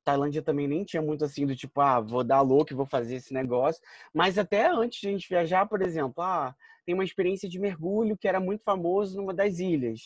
Tailândia 0.03 0.41
também 0.41 0.67
nem 0.67 0.83
tinha 0.83 1.01
muito 1.01 1.23
assim 1.23 1.45
do 1.45 1.55
tipo, 1.55 1.79
ah, 1.81 1.99
vou 1.99 2.23
dar 2.23 2.41
louco 2.41 2.73
e 2.73 2.75
vou 2.75 2.85
fazer 2.85 3.15
esse 3.15 3.33
negócio. 3.33 3.81
Mas 4.13 4.37
até 4.39 4.67
antes 4.67 4.99
de 5.01 5.07
a 5.07 5.11
gente 5.11 5.29
viajar, 5.29 5.67
por 5.67 5.81
exemplo, 5.81 6.23
ah, 6.23 6.55
tem 6.85 6.95
uma 6.95 7.03
experiência 7.03 7.47
de 7.47 7.59
mergulho 7.59 8.17
que 8.17 8.27
era 8.27 8.39
muito 8.39 8.63
famoso 8.63 9.17
numa 9.17 9.33
das 9.33 9.59
ilhas. 9.59 10.01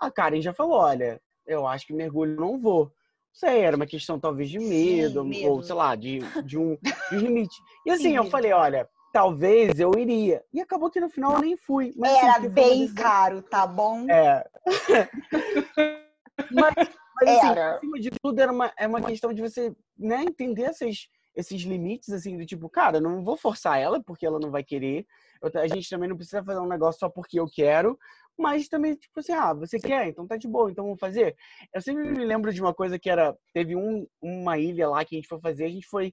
A 0.00 0.10
Karen 0.10 0.40
já 0.40 0.52
falou, 0.52 0.78
olha, 0.78 1.20
eu 1.46 1.66
acho 1.66 1.86
que 1.86 1.92
mergulho 1.92 2.34
não 2.34 2.58
vou. 2.58 2.86
Não 2.86 2.92
sei, 3.32 3.60
era 3.60 3.76
uma 3.76 3.86
questão 3.86 4.18
talvez 4.18 4.50
de 4.50 4.58
medo, 4.58 5.24
medo. 5.24 5.48
ou 5.48 5.62
sei 5.62 5.74
lá, 5.74 5.94
de, 5.94 6.18
de, 6.42 6.58
um, 6.58 6.76
de 7.10 7.16
um 7.16 7.18
limite. 7.20 7.56
E 7.84 7.90
assim, 7.92 8.02
Sim, 8.04 8.16
eu 8.16 8.22
medo. 8.24 8.32
falei, 8.32 8.52
olha, 8.52 8.88
talvez 9.16 9.80
eu 9.80 9.98
iria. 9.98 10.44
E 10.52 10.60
acabou 10.60 10.90
que 10.90 11.00
no 11.00 11.08
final 11.08 11.32
eu 11.32 11.40
nem 11.40 11.56
fui. 11.56 11.94
Mas, 11.96 12.12
assim, 12.12 12.26
Era 12.26 12.38
uma 12.40 12.48
bem 12.50 12.92
caro, 12.92 13.40
tá 13.40 13.66
bom? 13.66 14.04
É. 14.10 14.46
mas, 16.52 16.74
mas 17.14 17.28
assim, 17.28 17.58
acima 17.58 17.98
de 17.98 18.10
tudo, 18.10 18.38
era 18.38 18.52
uma, 18.52 18.70
é 18.78 18.86
uma 18.86 19.00
questão 19.00 19.32
de 19.32 19.40
você 19.40 19.74
né, 19.98 20.22
entender 20.22 20.64
esses, 20.64 21.08
esses 21.34 21.62
limites, 21.62 22.10
assim, 22.10 22.36
do 22.36 22.44
tipo, 22.44 22.68
cara, 22.68 23.00
não 23.00 23.24
vou 23.24 23.38
forçar 23.38 23.80
ela 23.80 24.02
porque 24.04 24.26
ela 24.26 24.38
não 24.38 24.50
vai 24.50 24.62
querer. 24.62 25.06
Eu- 25.42 25.62
a 25.62 25.66
gente 25.66 25.88
também 25.88 26.10
não 26.10 26.16
precisa 26.16 26.44
fazer 26.44 26.60
um 26.60 26.68
negócio 26.68 26.98
só 26.98 27.08
porque 27.08 27.40
eu 27.40 27.46
quero, 27.46 27.98
mas 28.36 28.68
também, 28.68 28.96
tipo 28.96 29.18
assim, 29.18 29.32
ah, 29.32 29.54
você 29.54 29.78
quer? 29.78 30.08
Então 30.08 30.26
tá 30.26 30.36
de 30.36 30.46
boa, 30.46 30.70
então 30.70 30.84
vamos 30.84 31.00
fazer. 31.00 31.34
Eu 31.72 31.80
sempre 31.80 32.04
me 32.04 32.22
lembro 32.22 32.52
de 32.52 32.60
uma 32.60 32.74
coisa 32.74 32.98
que 32.98 33.08
era, 33.08 33.34
teve 33.54 33.74
um, 33.74 34.06
uma 34.20 34.58
ilha 34.58 34.90
lá 34.90 35.02
que 35.06 35.14
a 35.14 35.18
gente 35.18 35.28
foi 35.28 35.40
fazer, 35.40 35.64
a 35.64 35.70
gente 35.70 35.86
foi 35.86 36.12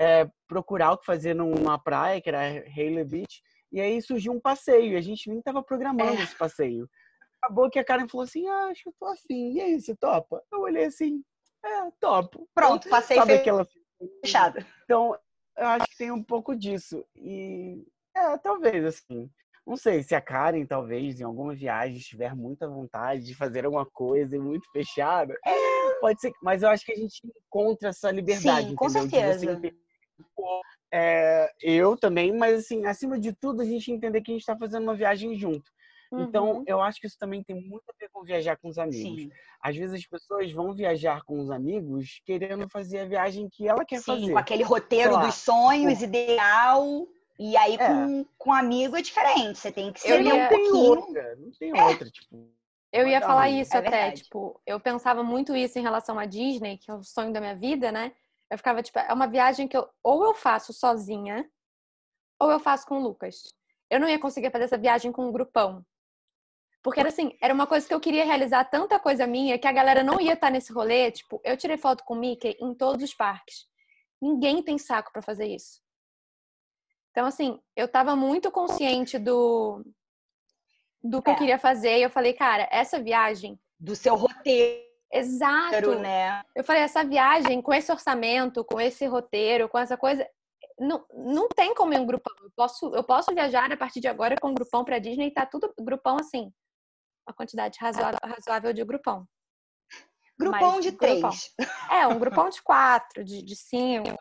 é, 0.00 0.26
procurar 0.48 0.92
o 0.92 0.98
que 0.98 1.04
fazer 1.04 1.34
numa 1.34 1.78
praia, 1.78 2.20
que 2.20 2.30
era 2.30 2.40
Haley 2.40 3.04
Beach, 3.04 3.42
e 3.70 3.80
aí 3.80 4.00
surgiu 4.00 4.32
um 4.32 4.40
passeio, 4.40 4.94
e 4.94 4.96
a 4.96 5.00
gente 5.00 5.28
nem 5.28 5.42
tava 5.42 5.62
programando 5.62 6.18
É. 6.18 6.22
esse 6.22 6.36
passeio. 6.36 6.88
Acabou 7.42 7.70
que 7.70 7.78
a 7.78 7.84
Karen 7.84 8.08
falou 8.08 8.24
assim, 8.24 8.46
ah, 8.48 8.68
acho 8.70 8.82
que 8.82 8.88
eu 8.88 8.94
tô 8.98 9.06
afim, 9.06 9.52
e 9.52 9.60
aí, 9.60 9.80
você 9.80 9.94
topa? 9.94 10.42
Eu 10.50 10.60
olhei 10.60 10.84
assim, 10.86 11.22
é, 11.64 11.90
topo. 12.00 12.48
Pronto, 12.54 12.88
passei 12.88 13.18
Sabe 13.18 13.34
aquela... 13.34 13.66
fechado. 14.24 14.64
Então, 14.84 15.14
eu 15.56 15.66
acho 15.66 15.86
que 15.86 15.98
tem 15.98 16.10
um 16.10 16.24
pouco 16.24 16.56
disso. 16.56 17.04
E, 17.14 17.84
é, 18.16 18.38
talvez, 18.38 18.84
assim. 18.84 19.30
Não 19.66 19.76
sei 19.76 20.02
se 20.02 20.14
a 20.14 20.20
Karen, 20.20 20.64
talvez, 20.64 21.20
em 21.20 21.24
alguma 21.24 21.54
viagem, 21.54 21.98
estiver 21.98 22.34
muita 22.34 22.66
vontade 22.66 23.24
de 23.24 23.34
fazer 23.34 23.66
alguma 23.66 23.86
coisa 23.86 24.34
e 24.34 24.38
muito 24.38 24.68
fechada. 24.72 25.38
Pode 26.00 26.18
ser, 26.20 26.32
mas 26.42 26.62
eu 26.62 26.70
acho 26.70 26.84
que 26.84 26.92
a 26.92 26.96
gente 26.96 27.20
encontra 27.24 27.90
essa 27.90 28.10
liberdade, 28.10 28.70
Sim, 28.70 28.74
com 28.74 28.86
entendeu? 28.86 29.06
De 29.06 29.10
você 29.10 29.46
certeza. 29.46 29.76
É, 30.92 31.52
eu 31.60 31.96
também, 31.96 32.32
mas 32.36 32.60
assim, 32.60 32.84
acima 32.86 33.18
de 33.18 33.32
tudo, 33.32 33.62
a 33.62 33.64
gente 33.64 33.90
entender 33.92 34.20
que 34.20 34.30
a 34.30 34.34
gente 34.34 34.42
está 34.42 34.56
fazendo 34.56 34.82
uma 34.84 34.94
viagem 34.94 35.34
junto. 35.36 35.70
Então, 36.12 36.56
Uhum. 36.56 36.64
eu 36.66 36.80
acho 36.80 37.00
que 37.00 37.06
isso 37.06 37.16
também 37.16 37.40
tem 37.40 37.54
muito 37.54 37.84
a 37.88 37.92
ver 37.96 38.08
com 38.12 38.24
viajar 38.24 38.56
com 38.56 38.68
os 38.68 38.78
amigos. 38.78 39.22
Sim, 39.22 39.30
Às 39.62 39.76
vezes 39.76 39.94
as 40.00 40.06
pessoas 40.06 40.50
vão 40.50 40.74
viajar 40.74 41.22
com 41.22 41.38
os 41.38 41.52
amigos 41.52 42.20
querendo 42.26 42.68
fazer 42.68 43.00
a 43.00 43.04
viagem 43.04 43.48
que 43.48 43.68
ela 43.68 43.84
quer 43.84 43.98
sim, 43.98 44.04
fazer. 44.04 44.32
com 44.32 44.38
aquele 44.38 44.64
roteiro 44.64 45.12
lá, 45.12 45.24
dos 45.26 45.36
sonhos, 45.36 46.02
ideal. 46.02 47.06
E 47.38 47.56
aí, 47.56 47.74
É. 47.74 47.86
com, 47.86 48.26
com 48.36 48.52
amigo 48.52 48.96
é 48.96 49.02
diferente. 49.02 49.60
Você 49.60 49.70
tem 49.70 49.92
que 49.92 50.00
Eu 50.00 50.16
ser 50.16 50.20
um 50.20 50.24
não 50.24 50.48
tem 50.48 50.62
pouquinho. 50.70 50.84
outra, 50.98 51.36
não 51.36 51.50
tem 51.52 51.80
outra, 51.80 52.10
tipo. 52.10 52.50
Eu 52.92 53.06
ia 53.06 53.20
falar 53.20 53.48
isso 53.48 53.72
É 53.76 53.78
até, 53.78 53.90
verdade. 53.90 54.22
tipo, 54.24 54.60
eu 54.66 54.80
pensava 54.80 55.22
muito 55.22 55.54
isso 55.54 55.78
em 55.78 55.82
relação 55.82 56.18
à 56.18 56.26
Disney, 56.26 56.76
que 56.76 56.90
é 56.90 56.94
o 56.94 57.04
sonho 57.04 57.32
da 57.32 57.40
minha 57.40 57.54
vida, 57.54 57.92
né? 57.92 58.12
Eu 58.50 58.58
ficava, 58.58 58.82
tipo, 58.82 58.98
é 58.98 59.12
uma 59.12 59.26
viagem 59.28 59.68
que 59.68 59.76
eu 59.76 59.88
ou 60.02 60.24
eu 60.24 60.34
faço 60.34 60.72
sozinha, 60.72 61.48
ou 62.38 62.50
eu 62.50 62.58
faço 62.58 62.86
com 62.86 62.98
o 62.98 63.02
Lucas. 63.02 63.42
Eu 63.88 64.00
não 64.00 64.08
ia 64.08 64.18
conseguir 64.18 64.50
fazer 64.50 64.64
essa 64.64 64.78
viagem 64.78 65.12
com 65.12 65.26
um 65.26 65.32
grupão. 65.32 65.84
Porque 66.82 66.98
era 66.98 67.10
assim, 67.10 67.36
era 67.40 67.52
uma 67.52 67.66
coisa 67.66 67.86
que 67.86 67.92
eu 67.92 68.00
queria 68.00 68.24
realizar 68.24 68.64
tanta 68.64 68.98
coisa 68.98 69.26
minha 69.26 69.58
que 69.58 69.68
a 69.68 69.72
galera 69.72 70.02
não 70.02 70.20
ia 70.20 70.32
estar 70.32 70.50
nesse 70.50 70.72
rolê. 70.72 71.10
Tipo, 71.10 71.40
eu 71.44 71.56
tirei 71.56 71.76
foto 71.76 72.02
com 72.04 72.14
o 72.14 72.18
Mickey 72.18 72.56
em 72.60 72.74
todos 72.74 73.04
os 73.04 73.14
parques. 73.14 73.66
Ninguém 74.20 74.62
tem 74.62 74.78
saco 74.78 75.12
pra 75.12 75.22
fazer 75.22 75.46
isso. 75.46 75.80
Então, 77.10 77.26
assim, 77.26 77.60
eu 77.76 77.86
tava 77.86 78.16
muito 78.16 78.50
consciente 78.50 79.18
do, 79.18 79.84
do 81.02 81.20
que 81.20 81.28
eu 81.30 81.34
É. 81.34 81.36
queria 81.36 81.58
fazer. 81.58 81.98
E 81.98 82.02
eu 82.02 82.10
falei, 82.10 82.32
cara, 82.32 82.66
essa 82.70 83.00
viagem. 83.02 83.60
Do 83.78 83.94
seu 83.94 84.14
roteiro, 84.14 84.82
Exato. 85.12 85.98
né? 85.98 86.42
Eu 86.54 86.62
falei, 86.62 86.82
essa 86.82 87.04
viagem 87.04 87.60
com 87.60 87.72
esse 87.72 87.90
orçamento, 87.90 88.64
com 88.64 88.80
esse 88.80 89.06
roteiro, 89.06 89.68
com 89.68 89.78
essa 89.78 89.96
coisa, 89.96 90.26
não, 90.78 91.04
não 91.12 91.48
tem 91.48 91.74
como 91.74 91.92
ir 91.92 91.98
um 91.98 92.06
grupão. 92.06 92.34
Eu 92.42 92.50
posso, 92.56 92.94
eu 92.94 93.04
posso 93.04 93.34
viajar 93.34 93.70
a 93.70 93.76
partir 93.76 94.00
de 94.00 94.08
agora 94.08 94.36
com 94.40 94.48
um 94.48 94.54
grupão 94.54 94.84
pra 94.84 94.98
Disney 94.98 95.26
e 95.26 95.34
tá 95.34 95.44
tudo 95.44 95.72
grupão 95.78 96.16
assim. 96.18 96.52
Uma 97.26 97.34
quantidade 97.34 97.78
razoável, 97.80 98.18
razoável 98.24 98.72
de 98.72 98.84
grupão. 98.84 99.26
Grupão 100.38 100.76
Mas 100.76 100.84
de 100.84 100.90
grupão. 100.92 101.20
três. 101.20 101.54
É, 101.90 102.06
um 102.06 102.18
grupão 102.18 102.48
de 102.48 102.62
quatro, 102.62 103.22
de, 103.22 103.42
de 103.42 103.54
cinco. 103.54 104.16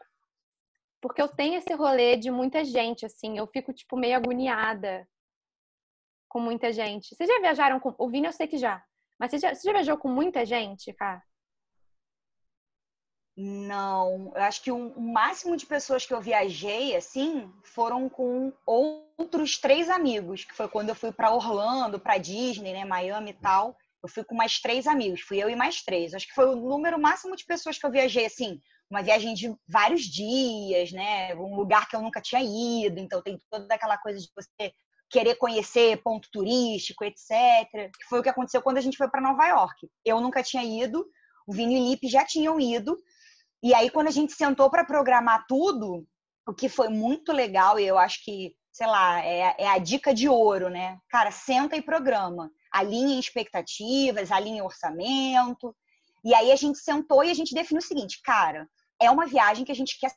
Porque 1.01 1.21
eu 1.21 1.29
tenho 1.29 1.55
esse 1.55 1.73
rolê 1.73 2.17
de 2.17 2.29
muita 2.29 2.65
gente, 2.65 3.05
assim. 3.05 3.37
Eu 3.37 3.47
fico, 3.47 3.71
tipo, 3.71 3.95
meio 3.95 4.17
agoniada 4.17 5.07
com 6.27 6.41
muita 6.41 6.73
gente. 6.73 7.15
Vocês 7.15 7.29
já 7.29 7.39
viajaram 7.39 7.79
com. 7.79 7.95
O 7.97 8.09
Vini 8.09 8.27
eu 8.27 8.33
sei 8.33 8.47
que 8.47 8.57
já. 8.57 8.83
Mas 9.19 9.31
você 9.31 9.39
já, 9.39 9.53
você 9.53 9.67
já 9.67 9.73
viajou 9.73 9.97
com 9.97 10.07
muita 10.07 10.45
gente, 10.45 10.93
cara? 10.93 11.21
Não, 13.41 14.33
eu 14.35 14.41
acho 14.43 14.61
que 14.61 14.71
o 14.71 14.99
máximo 14.99 15.55
de 15.55 15.65
pessoas 15.65 16.05
que 16.05 16.13
eu 16.13 16.19
viajei, 16.19 16.95
assim, 16.95 17.49
foram 17.63 18.09
com 18.09 18.51
outros 18.65 19.57
três 19.57 19.89
amigos, 19.89 20.43
que 20.43 20.53
foi 20.53 20.67
quando 20.67 20.89
eu 20.89 20.95
fui 20.95 21.11
para 21.11 21.33
Orlando, 21.33 21.99
para 21.99 22.17
Disney, 22.17 22.73
né, 22.73 22.83
Miami 22.83 23.31
e 23.31 23.33
tal. 23.33 23.77
Eu 24.03 24.09
fui 24.09 24.25
com 24.25 24.35
mais 24.35 24.59
três 24.59 24.87
amigos, 24.87 25.21
fui 25.21 25.41
eu 25.41 25.49
e 25.49 25.55
mais 25.55 25.81
três. 25.81 26.13
Acho 26.13 26.27
que 26.27 26.33
foi 26.33 26.47
o 26.47 26.55
número 26.55 26.99
máximo 26.99 27.35
de 27.35 27.45
pessoas 27.45 27.77
que 27.77 27.85
eu 27.85 27.91
viajei, 27.91 28.25
assim, 28.25 28.59
uma 28.89 29.01
viagem 29.01 29.33
de 29.33 29.55
vários 29.67 30.03
dias, 30.03 30.91
né, 30.91 31.33
um 31.35 31.55
lugar 31.55 31.87
que 31.87 31.95
eu 31.95 32.01
nunca 32.01 32.21
tinha 32.21 32.41
ido, 32.41 32.99
então 32.99 33.21
tem 33.21 33.39
toda 33.49 33.73
aquela 33.73 33.97
coisa 33.97 34.19
de 34.19 34.29
você 34.35 34.73
querer 35.09 35.35
conhecer 35.35 36.01
ponto 36.03 36.29
turístico, 36.31 37.03
etc. 37.03 37.29
Que 37.71 38.05
foi 38.07 38.19
o 38.19 38.23
que 38.23 38.29
aconteceu 38.29 38.61
quando 38.61 38.77
a 38.77 38.81
gente 38.81 38.97
foi 38.97 39.09
para 39.09 39.21
Nova 39.21 39.47
York. 39.47 39.89
Eu 40.05 40.21
nunca 40.21 40.43
tinha 40.43 40.63
ido, 40.63 41.05
o 41.47 41.53
Vini 41.53 41.75
e 41.75 41.81
o 41.81 41.89
Lipe 41.89 42.07
já 42.07 42.25
tinham 42.25 42.59
ido. 42.59 42.97
E 43.61 43.73
aí, 43.73 43.89
quando 43.89 44.07
a 44.07 44.11
gente 44.11 44.33
sentou 44.33 44.69
para 44.69 44.85
programar 44.85 45.45
tudo, 45.47 46.05
o 46.47 46.53
que 46.53 46.69
foi 46.69 46.89
muito 46.89 47.31
legal, 47.31 47.79
e 47.79 47.85
eu 47.85 47.97
acho 47.97 48.23
que, 48.23 48.55
sei 48.71 48.87
lá, 48.87 49.23
é, 49.25 49.55
é 49.57 49.67
a 49.67 49.77
dica 49.77 50.13
de 50.13 50.29
ouro, 50.29 50.69
né? 50.69 50.97
Cara, 51.09 51.31
senta 51.31 51.75
e 51.75 51.81
programa. 51.81 52.51
Alinha 52.71 53.19
expectativas, 53.19 54.31
alinha 54.31 54.63
orçamento. 54.63 55.75
E 56.23 56.33
aí 56.33 56.51
a 56.51 56.55
gente 56.55 56.77
sentou 56.77 57.23
e 57.23 57.31
a 57.31 57.33
gente 57.33 57.53
definiu 57.53 57.79
o 57.79 57.85
seguinte, 57.85 58.21
cara, 58.23 58.69
é 59.01 59.09
uma 59.09 59.25
viagem 59.25 59.65
que 59.65 59.71
a 59.71 59.75
gente 59.75 59.97
quer 59.99 60.11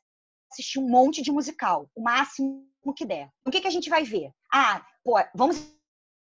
assistir 0.53 0.79
um 0.79 0.88
monte 0.88 1.23
de 1.23 1.33
musical, 1.33 1.91
o 1.95 2.03
máximo 2.03 2.65
que 2.97 3.05
der. 3.05 3.31
O 3.45 3.51
que, 3.51 3.61
que 3.61 3.69
a 3.69 3.71
gente 3.71 3.88
vai 3.88 4.05
ver? 4.05 4.31
Ah, 4.53 4.85
pô, 5.05 5.15
vamos 5.35 5.75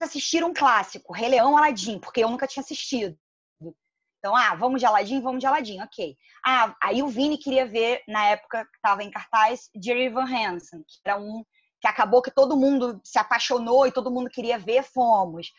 assistir 0.00 0.44
um 0.44 0.54
clássico, 0.54 1.12
Rei 1.12 1.28
Leão 1.28 1.56
Aladim, 1.56 1.98
porque 1.98 2.22
eu 2.22 2.30
nunca 2.30 2.46
tinha 2.46 2.62
assistido. 2.62 3.18
Então, 4.18 4.34
ah, 4.34 4.54
vamos 4.54 4.80
de 4.80 4.86
Aladdin, 4.86 5.20
vamos 5.20 5.40
de 5.40 5.46
Aladdin, 5.46 5.80
ok. 5.80 6.16
Ah, 6.44 6.76
aí 6.82 7.02
o 7.02 7.08
Vini 7.08 7.38
queria 7.38 7.66
ver, 7.66 8.02
na 8.08 8.26
época 8.26 8.64
que 8.64 8.76
estava 8.76 9.02
em 9.02 9.10
cartaz, 9.10 9.70
Jerry 9.80 10.08
Van 10.08 10.24
Hansen, 10.24 10.82
que 10.86 10.98
era 11.04 11.18
um 11.18 11.44
que 11.80 11.86
acabou 11.86 12.20
que 12.20 12.30
todo 12.32 12.56
mundo 12.56 13.00
se 13.04 13.18
apaixonou 13.18 13.86
e 13.86 13.92
todo 13.92 14.10
mundo 14.10 14.28
queria 14.28 14.58
ver, 14.58 14.82
fomos. 14.82 15.52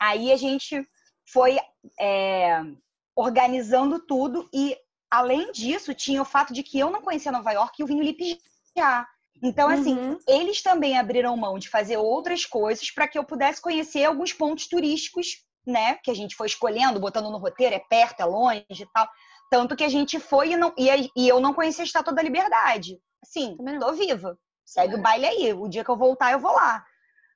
Aí 0.00 0.30
a 0.30 0.36
gente 0.36 0.88
foi 1.32 1.58
é, 1.98 2.62
organizando 3.16 3.98
tudo 4.06 4.48
e, 4.52 4.76
além 5.10 5.52
disso, 5.52 5.94
tinha 5.94 6.20
o 6.22 6.24
fato 6.24 6.52
de 6.52 6.62
que 6.62 6.78
eu 6.78 6.90
não 6.90 7.00
conhecia 7.02 7.32
Nova 7.32 7.52
York 7.52 7.80
e 7.80 7.84
o 7.84 7.86
Vini 7.86 8.02
Lipe 8.02 8.40
já. 8.76 9.06
Então, 9.42 9.68
assim, 9.68 9.96
Uhum. 9.98 10.18
eles 10.26 10.62
também 10.62 10.98
abriram 10.98 11.36
mão 11.36 11.58
de 11.58 11.68
fazer 11.68 11.96
outras 11.98 12.44
coisas 12.46 12.90
para 12.90 13.06
que 13.06 13.18
eu 13.18 13.24
pudesse 13.24 13.60
conhecer 13.60 14.04
alguns 14.04 14.32
pontos 14.32 14.66
turísticos, 14.66 15.44
né? 15.66 15.96
Que 16.02 16.10
a 16.10 16.14
gente 16.14 16.34
foi 16.34 16.46
escolhendo, 16.46 16.98
botando 17.00 17.30
no 17.30 17.38
roteiro, 17.38 17.74
é 17.74 17.78
perto, 17.78 18.20
é 18.20 18.24
longe 18.24 18.64
e 18.70 18.86
tal. 18.94 19.08
Tanto 19.50 19.76
que 19.76 19.84
a 19.84 19.88
gente 19.88 20.18
foi 20.18 20.52
e, 20.52 20.56
não, 20.56 20.72
e, 20.76 21.10
e 21.14 21.28
eu 21.28 21.38
não 21.40 21.52
conhecia 21.54 21.84
a 21.84 21.86
Estátua 21.86 22.14
da 22.14 22.22
Liberdade. 22.22 22.98
Assim, 23.22 23.56
tô 23.78 23.92
viva. 23.92 24.38
Segue 24.64 24.94
o 24.94 25.02
baile 25.02 25.26
aí. 25.26 25.52
O 25.52 25.68
dia 25.68 25.84
que 25.84 25.90
eu 25.90 25.96
voltar, 25.96 26.32
eu 26.32 26.40
vou 26.40 26.52
lá. 26.52 26.84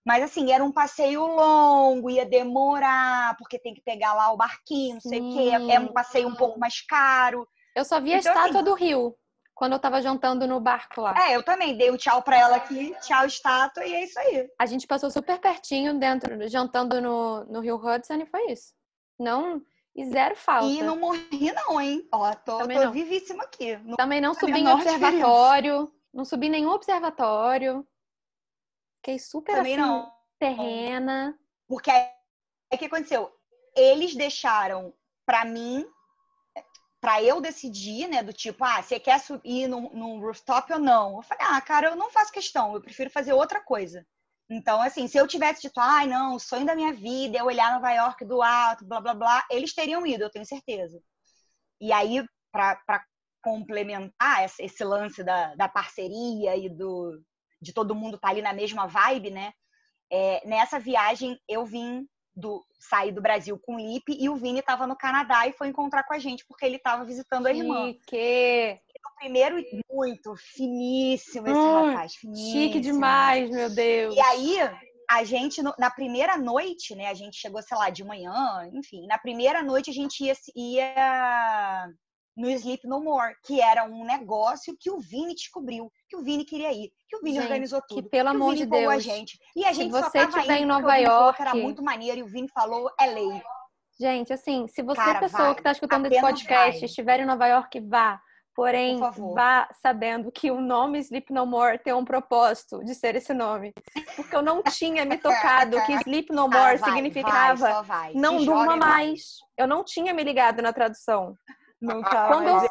Mas 0.05 0.25
assim, 0.25 0.51
era 0.51 0.65
um 0.65 0.73
passeio 0.73 1.25
longo, 1.27 2.09
ia 2.11 2.25
demorar, 2.25 3.37
porque 3.37 3.59
tem 3.59 3.75
que 3.75 3.83
pegar 3.83 4.15
lá 4.15 4.33
o 4.33 4.37
barquinho, 4.37 4.95
não 4.95 5.01
sei 5.01 5.21
o 5.21 5.33
quê. 5.35 5.51
É 5.73 5.79
um 5.79 5.93
passeio 5.93 6.27
um 6.29 6.35
pouco 6.35 6.59
mais 6.59 6.81
caro. 6.81 7.47
Eu 7.81 7.85
só 7.85 7.99
vi 8.01 8.13
a 8.13 8.19
Então, 8.19 8.33
estátua 8.33 8.61
assim- 8.61 8.65
do 8.65 8.75
Rio, 8.75 9.17
quando 9.55 9.73
eu 9.73 9.79
tava 9.79 10.03
jantando 10.03 10.47
no 10.47 10.61
barco 10.61 11.01
lá. 11.01 11.15
É, 11.27 11.35
eu 11.35 11.43
também 11.43 11.77
dei 11.77 11.91
o 11.91 11.97
tchau 11.97 12.23
pra 12.23 12.39
ela 12.39 12.57
aqui, 12.57 12.95
tchau, 13.01 13.25
estátua, 13.25 13.85
e 13.87 13.95
é 13.95 14.05
isso 14.05 14.19
aí. 14.19 14.49
A 14.59 14.67
gente 14.67 14.87
passou 14.87 15.11
super 15.11 15.39
pertinho 15.39 15.99
dentro, 15.99 16.47
jantando 16.49 17.01
no, 17.01 17.45
no 17.47 17.61
Rio 17.61 17.77
Hudson 17.77 18.15
e 18.17 18.27
foi 18.27 18.53
isso. 18.53 18.75
Não, 19.19 19.63
e 19.95 20.05
zero 20.07 20.37
falta. 20.37 20.67
E 20.67 20.83
não 20.83 20.97
morri, 20.97 21.53
não, 21.53 21.81
hein? 21.81 22.07
Ó, 22.13 22.35
tô, 22.35 22.59
Também 22.59 22.77
tô 22.79 22.85
não. 22.85 22.93
vivíssima 22.93 23.45
aqui. 23.45 23.77
Não 23.79 23.97
Também 23.97 24.21
não 24.21 24.35
subi 24.35 24.61
em 24.61 24.69
observatório, 24.69 25.91
não 26.13 26.25
subi 26.27 26.47
em 26.49 26.51
nenhum 26.51 26.71
observatório. 26.73 27.87
Fiquei 28.99 29.19
super 29.19 29.57
também 29.57 29.75
assim, 29.79 29.83
não. 29.83 30.13
terrena. 30.39 31.39
Porque 31.67 31.91
aí 31.91 32.09
o 32.75 32.77
que 32.79 32.85
aconteceu? 32.85 33.31
Eles 33.75 34.15
deixaram 34.15 34.93
pra 35.25 35.45
mim, 35.45 35.87
pra 37.01 37.23
eu 37.23 37.41
decidir, 37.41 38.09
né? 38.09 38.23
Do 38.23 38.33
tipo, 38.33 38.65
ah, 38.65 38.83
você 38.83 39.01
quer 39.01 39.19
subir 39.21 39.67
num, 39.69 39.91
num 39.95 40.21
rooftop 40.21 40.73
ou 40.73 40.79
não? 40.79 41.17
Eu 41.17 41.23
falei, 41.23 41.47
ah, 41.49 41.61
cara, 41.61 41.89
eu 41.89 41.97
não 41.97 42.11
faço 42.11 42.33
questão, 42.33 42.75
eu 42.75 42.83
prefiro 42.83 43.11
fazer 43.11 43.33
outra 43.33 43.61
coisa. 43.61 44.07
Então, 44.49 44.83
assim, 44.83 45.07
se 45.07 45.17
eu 45.17 45.29
tivesse 45.29 45.63
dito, 45.63 45.79
ai, 45.79 46.07
não, 46.07 46.35
o 46.35 46.41
sonho 46.41 46.67
da 46.67 46.75
minha 46.75 46.93
vida 46.93 47.39
é 47.39 47.43
olhar 47.43 47.73
Nova 47.73 47.93
York 47.93 48.25
do 48.25 48.43
alto, 48.43 48.85
blá, 48.85 49.01
blá, 49.01 49.15
blá, 49.15 49.47
eles 49.51 49.73
teriam 49.75 50.07
ido, 50.07 50.25
eu 50.25 50.31
tenho 50.31 50.45
certeza. 50.45 51.01
E 51.81 51.93
aí, 51.93 52.25
pra 52.53 53.05
complementar 53.43 54.45
esse, 54.59 54.85
lance 54.85 55.23
da, 55.25 55.55
da 55.55 55.69
parceria 55.69 56.57
e 56.57 56.69
do, 56.69 57.23
de 57.61 57.73
todo 57.73 57.95
mundo 57.95 58.17
estar 58.17 58.29
ali 58.29 58.43
na 58.43 58.53
mesma 58.53 58.87
vibe, 58.87 59.31
né? 59.31 59.53
É, 60.13 60.47
nessa 60.47 60.79
viagem 60.79 61.39
eu 61.49 61.65
vim 61.65 62.07
do 62.35 62.65
sair 62.79 63.13
do 63.13 63.21
Brasil 63.21 63.59
com 63.59 63.77
o 63.77 63.79
Lipe 63.79 64.17
e 64.19 64.29
o 64.29 64.37
Vini 64.37 64.61
estava 64.61 64.87
no 64.87 64.97
Canadá 64.97 65.47
e 65.47 65.53
foi 65.53 65.69
encontrar 65.69 66.05
com 66.05 66.15
a 66.15 66.19
gente 66.19 66.45
porque 66.47 66.65
ele 66.65 66.77
estava 66.77 67.05
visitando 67.05 67.47
a 67.47 67.53
irmã. 67.53 67.89
Chique, 67.89 68.81
O 69.07 69.19
primeiro 69.19 69.57
muito 69.91 70.35
finíssimo 70.37 71.49
esse 71.49 71.59
Ai, 71.59 71.91
rapaz, 71.91 72.15
finíssimo. 72.15 72.53
chique 72.53 72.81
demais, 72.81 73.51
meu 73.51 73.69
Deus. 73.69 74.15
E 74.15 74.21
aí 74.21 74.57
a 75.11 75.25
gente 75.25 75.61
na 75.79 75.91
primeira 75.91 76.37
noite, 76.39 76.95
né, 76.95 77.09
a 77.09 77.15
gente 77.15 77.37
chegou, 77.37 77.61
sei 77.63 77.77
lá, 77.77 77.91
de 77.91 78.05
manhã, 78.05 78.71
enfim, 78.73 79.07
na 79.07 79.19
primeira 79.19 79.63
noite 79.63 79.91
a 79.91 79.93
gente 79.93 80.25
ia, 80.25 80.35
ia 80.55 81.89
no 82.37 82.49
Sleep 82.51 82.87
No 82.87 83.03
More, 83.03 83.35
que 83.45 83.61
era 83.61 83.85
um 83.85 84.05
negócio 84.05 84.77
que 84.79 84.91
o 84.91 84.99
Vini 84.99 85.35
descobriu, 85.35 85.91
que 86.09 86.17
o 86.17 86.23
Vini 86.23 86.45
queria 86.45 86.73
ir, 86.73 86.91
que 87.09 87.17
o 87.17 87.21
Vini 87.21 87.35
Gente, 87.37 87.45
organizou 87.45 87.83
que 87.83 87.97
tudo. 87.97 88.09
pelo 88.09 88.31
que 88.31 88.37
amor 88.37 88.55
de 88.55 88.67
Deus. 88.67 88.93
a 88.93 88.99
gente. 88.99 89.39
E 89.57 89.65
a 89.65 89.69
Se 89.69 89.75
gente 89.75 89.93
só 89.93 90.03
você 90.03 90.19
estiver 90.21 90.59
em 90.59 90.65
Nova 90.65 90.87
que 90.95 91.01
era 91.05 91.11
York- 91.51 91.57
muito 91.63 91.83
maneiro 91.83 92.19
e 92.19 92.23
o 92.23 92.27
Vini 92.27 92.49
falou, 92.49 92.91
é 92.99 93.07
lei. 93.07 93.43
Gente, 94.01 94.33
assim, 94.33 94.67
se 94.69 94.83
você, 94.83 95.01
Cara, 95.01 95.19
pessoa 95.21 95.43
vai. 95.45 95.55
que 95.55 95.61
está 95.61 95.73
escutando 95.73 96.07
esse 96.07 96.21
podcast, 96.21 96.79
vai. 96.81 96.85
estiver 96.87 97.21
em 97.21 97.27
Nova 97.27 97.47
York, 97.47 97.81
vá. 97.81 98.21
Porém, 98.55 98.99
Por 98.99 99.13
vá 99.35 99.69
sabendo 99.81 100.31
que 100.33 100.51
o 100.51 100.61
nome 100.61 100.99
Sleep 100.99 101.33
No 101.33 101.47
More 101.47 101.79
tem 101.79 101.93
um 101.95 102.05
propósito 102.05 102.83
de 102.85 102.95
ser 102.95 103.15
esse 103.15 103.33
nome. 103.33 103.73
Porque 104.17 104.35
eu 104.35 104.43
não 104.43 104.61
tinha 104.65 105.05
me 105.05 105.17
tocado 105.17 105.81
que 105.87 105.93
Sleep 105.93 106.31
No 106.33 106.43
More 106.49 106.77
vai, 106.77 106.91
significava 106.93 107.83
vai, 107.83 108.13
não 108.15 108.41
Se 108.41 108.47
durma 108.47 108.77
mais. 108.77 109.37
Eu 109.57 109.67
não 109.67 109.85
tinha 109.85 110.13
me 110.13 110.25
ligado 110.25 110.61
na 110.63 110.73
tradução. 110.73 111.35
Nunca 111.81 112.29
Quando 112.29 112.45
mais 112.51 112.63
eu, 112.65 112.71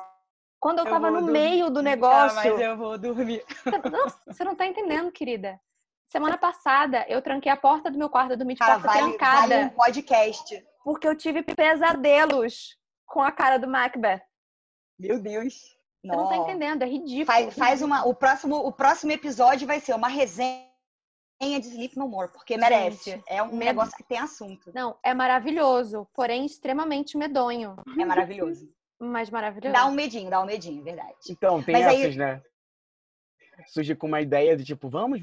quando 0.60 0.80
eu 0.80 0.86
eu 0.86 0.92
tava 0.92 1.10
no 1.10 1.20
dormir. 1.22 1.32
meio 1.32 1.70
do 1.70 1.82
negócio. 1.82 2.36
mais 2.36 2.60
eu 2.60 2.78
vou 2.78 2.98
dormir. 2.98 3.44
Nossa, 3.92 4.20
você 4.28 4.44
não 4.44 4.56
tá 4.56 4.66
entendendo, 4.68 5.12
querida. 5.12 5.60
Semana 6.12 6.38
passada, 6.40 7.06
eu 7.08 7.22
tranquei 7.22 7.52
a 7.52 7.58
porta 7.58 7.90
do 7.90 7.98
meu 7.98 8.10
quarto, 8.10 8.32
eu 8.32 8.38
dormi 8.38 8.54
de 8.54 8.60
Cara, 8.60 8.74
porta 8.80 8.88
vale, 8.88 9.00
trancada. 9.10 9.48
vale 9.48 9.66
um 9.66 9.70
podcast. 9.70 10.66
Porque 10.84 11.08
eu 11.08 11.16
tive 11.16 11.44
pesadelos 11.44 12.78
com 13.06 13.22
a 13.22 13.32
cara 13.32 13.58
do 13.58 13.68
Macbeth. 13.68 14.22
Meu 15.00 15.20
Deus. 15.20 15.54
Você 16.04 16.16
não 16.16 16.30
tá 16.30 16.38
entendendo, 16.38 16.82
é 16.84 16.86
ridículo. 16.86 17.26
Faz, 17.26 17.54
faz 17.58 17.82
uma. 17.82 18.06
O 18.08 18.14
próximo, 18.16 18.56
o 18.56 18.72
próximo 18.72 19.12
episódio 19.12 19.68
vai 19.68 19.80
ser 19.82 19.94
uma 19.94 20.08
resenha 20.08 20.66
de 21.42 21.68
Sleep 21.68 21.98
No 21.98 22.08
More, 22.08 22.32
porque 22.32 22.58
merece. 22.58 23.12
Gente, 23.12 23.24
é 23.28 23.42
um 23.44 23.48
medo. 23.48 23.66
negócio 23.66 23.96
que 23.96 24.04
tem 24.04 24.18
assunto. 24.18 24.72
Não, 24.74 24.98
é 25.04 25.14
maravilhoso, 25.14 26.08
porém 26.14 26.46
extremamente 26.46 27.18
medonho. 27.18 27.76
É 28.00 28.06
maravilhoso. 28.06 28.70
Mas 29.00 29.30
maravilhoso. 29.30 29.74
Dá 29.74 29.86
um 29.86 29.92
medinho, 29.92 30.30
dá 30.30 30.42
um 30.42 30.46
medinho, 30.46 30.84
verdade. 30.84 31.16
Então, 31.30 31.64
tem 31.64 31.74
Mas 31.74 31.88
aí- 31.88 32.02
essas, 32.02 32.16
né? 32.16 32.42
Surge 33.68 33.96
com 33.96 34.08
uma 34.08 34.22
ideia 34.22 34.56
de 34.56 34.64
tipo, 34.64 34.90
vamos, 34.90 35.22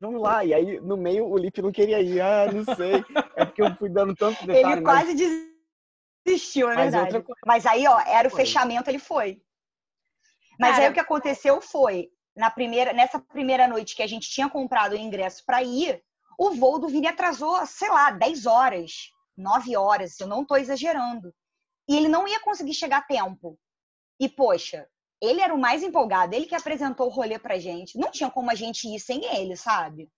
vamos 0.00 0.20
lá. 0.20 0.44
E 0.44 0.52
aí, 0.54 0.80
no 0.80 0.96
meio, 0.96 1.26
o 1.26 1.36
Lipe 1.36 1.60
não 1.62 1.70
queria 1.72 2.00
ir. 2.00 2.20
Ah, 2.20 2.50
não 2.52 2.64
sei. 2.74 3.04
É 3.36 3.44
porque 3.44 3.62
eu 3.62 3.74
fui 3.76 3.88
dando 3.90 4.14
tanto 4.14 4.38
detalhe. 4.46 4.58
Ele 4.74 4.80
mas- 4.80 5.04
quase 5.04 5.50
desistiu, 6.24 6.70
é 6.70 6.74
mas 6.74 6.92
verdade. 6.92 7.16
outra 7.16 7.34
Mas 7.46 7.66
aí, 7.66 7.86
ó, 7.86 8.00
era 8.00 8.28
o 8.28 8.30
Foi. 8.30 8.40
fechamento, 8.40 8.88
ele 8.90 8.98
foi. 8.98 9.40
Mas 10.58 10.72
Cara- 10.72 10.84
aí 10.84 10.90
o 10.90 10.94
que 10.94 11.00
aconteceu 11.00 11.60
foi, 11.60 12.10
na 12.36 12.50
primeira, 12.50 12.92
nessa 12.92 13.18
primeira 13.18 13.66
noite 13.68 13.94
que 13.94 14.02
a 14.02 14.06
gente 14.06 14.30
tinha 14.30 14.48
comprado 14.48 14.92
o 14.92 14.96
ingresso 14.96 15.44
para 15.44 15.62
ir, 15.62 16.02
o 16.38 16.52
voo 16.52 16.78
do 16.78 16.88
Vini 16.88 17.06
atrasou, 17.06 17.64
sei 17.66 17.88
lá, 17.90 18.10
10 18.10 18.46
horas, 18.46 19.10
9 19.36 19.76
horas, 19.76 20.18
eu 20.20 20.26
não 20.26 20.44
tô 20.44 20.56
exagerando. 20.56 21.34
E 21.88 21.96
ele 21.96 22.08
não 22.08 22.26
ia 22.28 22.40
conseguir 22.40 22.74
chegar 22.74 22.98
a 22.98 23.02
tempo. 23.02 23.58
E, 24.20 24.28
poxa, 24.28 24.88
ele 25.20 25.40
era 25.40 25.54
o 25.54 25.58
mais 25.60 25.82
empolgado, 25.82 26.34
ele 26.34 26.46
que 26.46 26.54
apresentou 26.54 27.06
o 27.08 27.10
rolê 27.10 27.38
pra 27.38 27.58
gente. 27.58 27.98
Não 27.98 28.10
tinha 28.10 28.30
como 28.30 28.50
a 28.50 28.54
gente 28.54 28.88
ir 28.88 29.00
sem 29.00 29.24
ele, 29.36 29.56
sabe? 29.56 30.10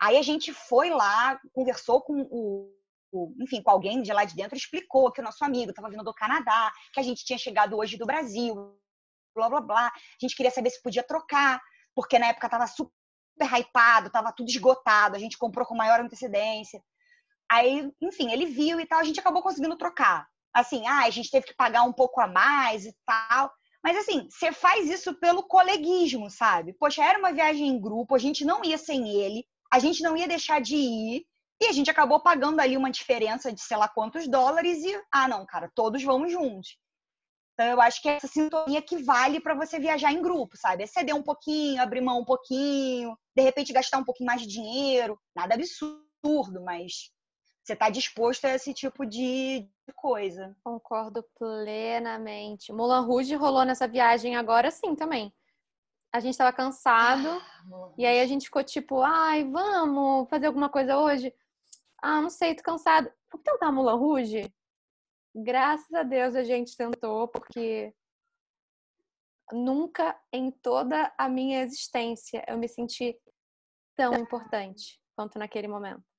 Aí 0.00 0.16
a 0.16 0.22
gente 0.22 0.52
foi 0.52 0.90
lá, 0.90 1.40
conversou 1.52 2.02
com 2.02 2.20
o, 2.30 2.74
o- 3.12 3.34
enfim, 3.40 3.62
com 3.62 3.70
alguém 3.70 4.02
de 4.02 4.12
lá 4.12 4.24
de 4.24 4.34
dentro, 4.34 4.56
explicou 4.56 5.10
que 5.12 5.20
o 5.20 5.24
nosso 5.24 5.44
amigo 5.44 5.70
estava 5.70 5.88
vindo 5.88 6.04
do 6.04 6.12
Canadá, 6.14 6.72
que 6.92 7.00
a 7.00 7.02
gente 7.02 7.24
tinha 7.24 7.38
chegado 7.38 7.76
hoje 7.76 7.96
do 7.96 8.06
Brasil, 8.06 8.54
blá 9.34 9.48
blá 9.48 9.60
blá. 9.60 9.86
A 9.88 9.92
gente 10.20 10.36
queria 10.36 10.50
saber 10.50 10.70
se 10.70 10.82
podia 10.82 11.02
trocar, 11.02 11.60
porque 11.94 12.18
na 12.18 12.26
época 12.28 12.48
tava 12.48 12.66
super 12.66 12.92
hypado, 13.40 14.10
tava 14.10 14.32
tudo 14.32 14.48
esgotado, 14.50 15.16
a 15.16 15.18
gente 15.18 15.38
comprou 15.38 15.66
com 15.66 15.74
maior 15.76 16.00
antecedência. 16.00 16.82
Aí, 17.50 17.90
enfim, 18.00 18.30
ele 18.32 18.46
viu 18.46 18.80
e 18.80 18.86
tal, 18.86 19.00
a 19.00 19.04
gente 19.04 19.20
acabou 19.20 19.42
conseguindo 19.42 19.76
trocar. 19.76 20.26
Assim, 20.52 20.86
ah, 20.86 21.04
a 21.04 21.10
gente 21.10 21.30
teve 21.30 21.46
que 21.46 21.54
pagar 21.54 21.82
um 21.82 21.92
pouco 21.92 22.20
a 22.20 22.26
mais 22.26 22.84
e 22.86 22.94
tal. 23.06 23.52
Mas 23.82 23.96
assim, 23.98 24.28
você 24.30 24.50
faz 24.50 24.88
isso 24.88 25.14
pelo 25.20 25.42
coleguismo, 25.42 26.30
sabe? 26.30 26.72
Poxa, 26.72 27.04
era 27.04 27.18
uma 27.18 27.32
viagem 27.32 27.68
em 27.68 27.80
grupo, 27.80 28.14
a 28.14 28.18
gente 28.18 28.44
não 28.44 28.64
ia 28.64 28.78
sem 28.78 29.10
ele, 29.10 29.44
a 29.70 29.78
gente 29.78 30.02
não 30.02 30.16
ia 30.16 30.26
deixar 30.26 30.60
de 30.60 30.74
ir, 30.74 31.26
e 31.60 31.66
a 31.66 31.72
gente 31.72 31.90
acabou 31.90 32.20
pagando 32.20 32.60
ali 32.60 32.76
uma 32.76 32.90
diferença 32.90 33.52
de 33.52 33.60
sei 33.60 33.76
lá 33.76 33.88
quantos 33.88 34.26
dólares 34.26 34.82
e, 34.84 35.02
ah, 35.12 35.28
não, 35.28 35.46
cara, 35.46 35.70
todos 35.74 36.02
vamos 36.02 36.32
juntos. 36.32 36.78
Então 37.54 37.66
eu 37.66 37.80
acho 37.80 38.02
que 38.02 38.08
é 38.08 38.16
essa 38.16 38.26
sintonia 38.26 38.82
que 38.82 38.96
vale 38.96 39.40
para 39.40 39.54
você 39.54 39.78
viajar 39.78 40.12
em 40.12 40.20
grupo, 40.20 40.56
sabe? 40.56 40.82
É 40.82 40.86
ceder 40.86 41.14
um 41.14 41.22
pouquinho, 41.22 41.80
abrir 41.80 42.00
mão 42.00 42.20
um 42.20 42.24
pouquinho, 42.24 43.16
de 43.36 43.42
repente 43.42 43.72
gastar 43.72 43.98
um 43.98 44.04
pouquinho 44.04 44.26
mais 44.26 44.42
de 44.42 44.48
dinheiro, 44.48 45.18
nada 45.36 45.54
absurdo, 45.54 46.62
mas 46.64 47.12
você 47.64 47.74
tá 47.74 47.88
disposto 47.88 48.44
a 48.44 48.50
esse 48.50 48.74
tipo 48.74 49.06
de 49.06 49.66
coisa. 49.96 50.54
Concordo 50.62 51.22
plenamente. 51.38 52.70
Mulan 52.72 53.00
Rouge 53.00 53.34
rolou 53.34 53.64
nessa 53.64 53.88
viagem 53.88 54.36
agora 54.36 54.70
sim 54.70 54.94
também. 54.94 55.34
A 56.12 56.20
gente 56.20 56.36
tava 56.36 56.52
cansado 56.52 57.42
e 57.96 58.04
aí 58.04 58.20
a 58.20 58.26
gente 58.26 58.44
ficou 58.44 58.62
tipo, 58.62 59.00
ai, 59.00 59.44
vamos 59.44 60.28
fazer 60.28 60.46
alguma 60.46 60.68
coisa 60.68 60.98
hoje? 60.98 61.34
Ah, 62.02 62.20
não 62.20 62.28
sei, 62.28 62.54
tô 62.54 62.62
cansado. 62.62 63.10
Vamos 63.32 63.44
tentar 63.44 63.72
Mulan 63.72 63.96
Rouge? 63.96 64.54
Graças 65.34 65.92
a 65.94 66.02
Deus 66.02 66.36
a 66.36 66.44
gente 66.44 66.76
tentou, 66.76 67.26
porque 67.28 67.94
nunca 69.52 70.20
em 70.30 70.50
toda 70.50 71.12
a 71.16 71.30
minha 71.30 71.62
existência 71.62 72.44
eu 72.46 72.58
me 72.58 72.68
senti 72.68 73.18
tão 73.96 74.12
importante 74.14 75.00
quanto 75.16 75.38
naquele 75.38 75.66
momento. 75.66 76.13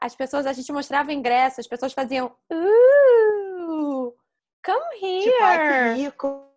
As 0.00 0.14
pessoas, 0.14 0.46
a 0.46 0.52
gente 0.52 0.72
mostrava 0.72 1.12
ingresso, 1.12 1.60
as 1.60 1.66
pessoas 1.66 1.92
faziam, 1.92 2.34
uh, 2.50 4.16
come 4.64 4.96
here. 5.00 5.24
Tipo, 5.24 5.42
ai, 5.42 5.94
que 5.94 6.02
rico. 6.02 6.50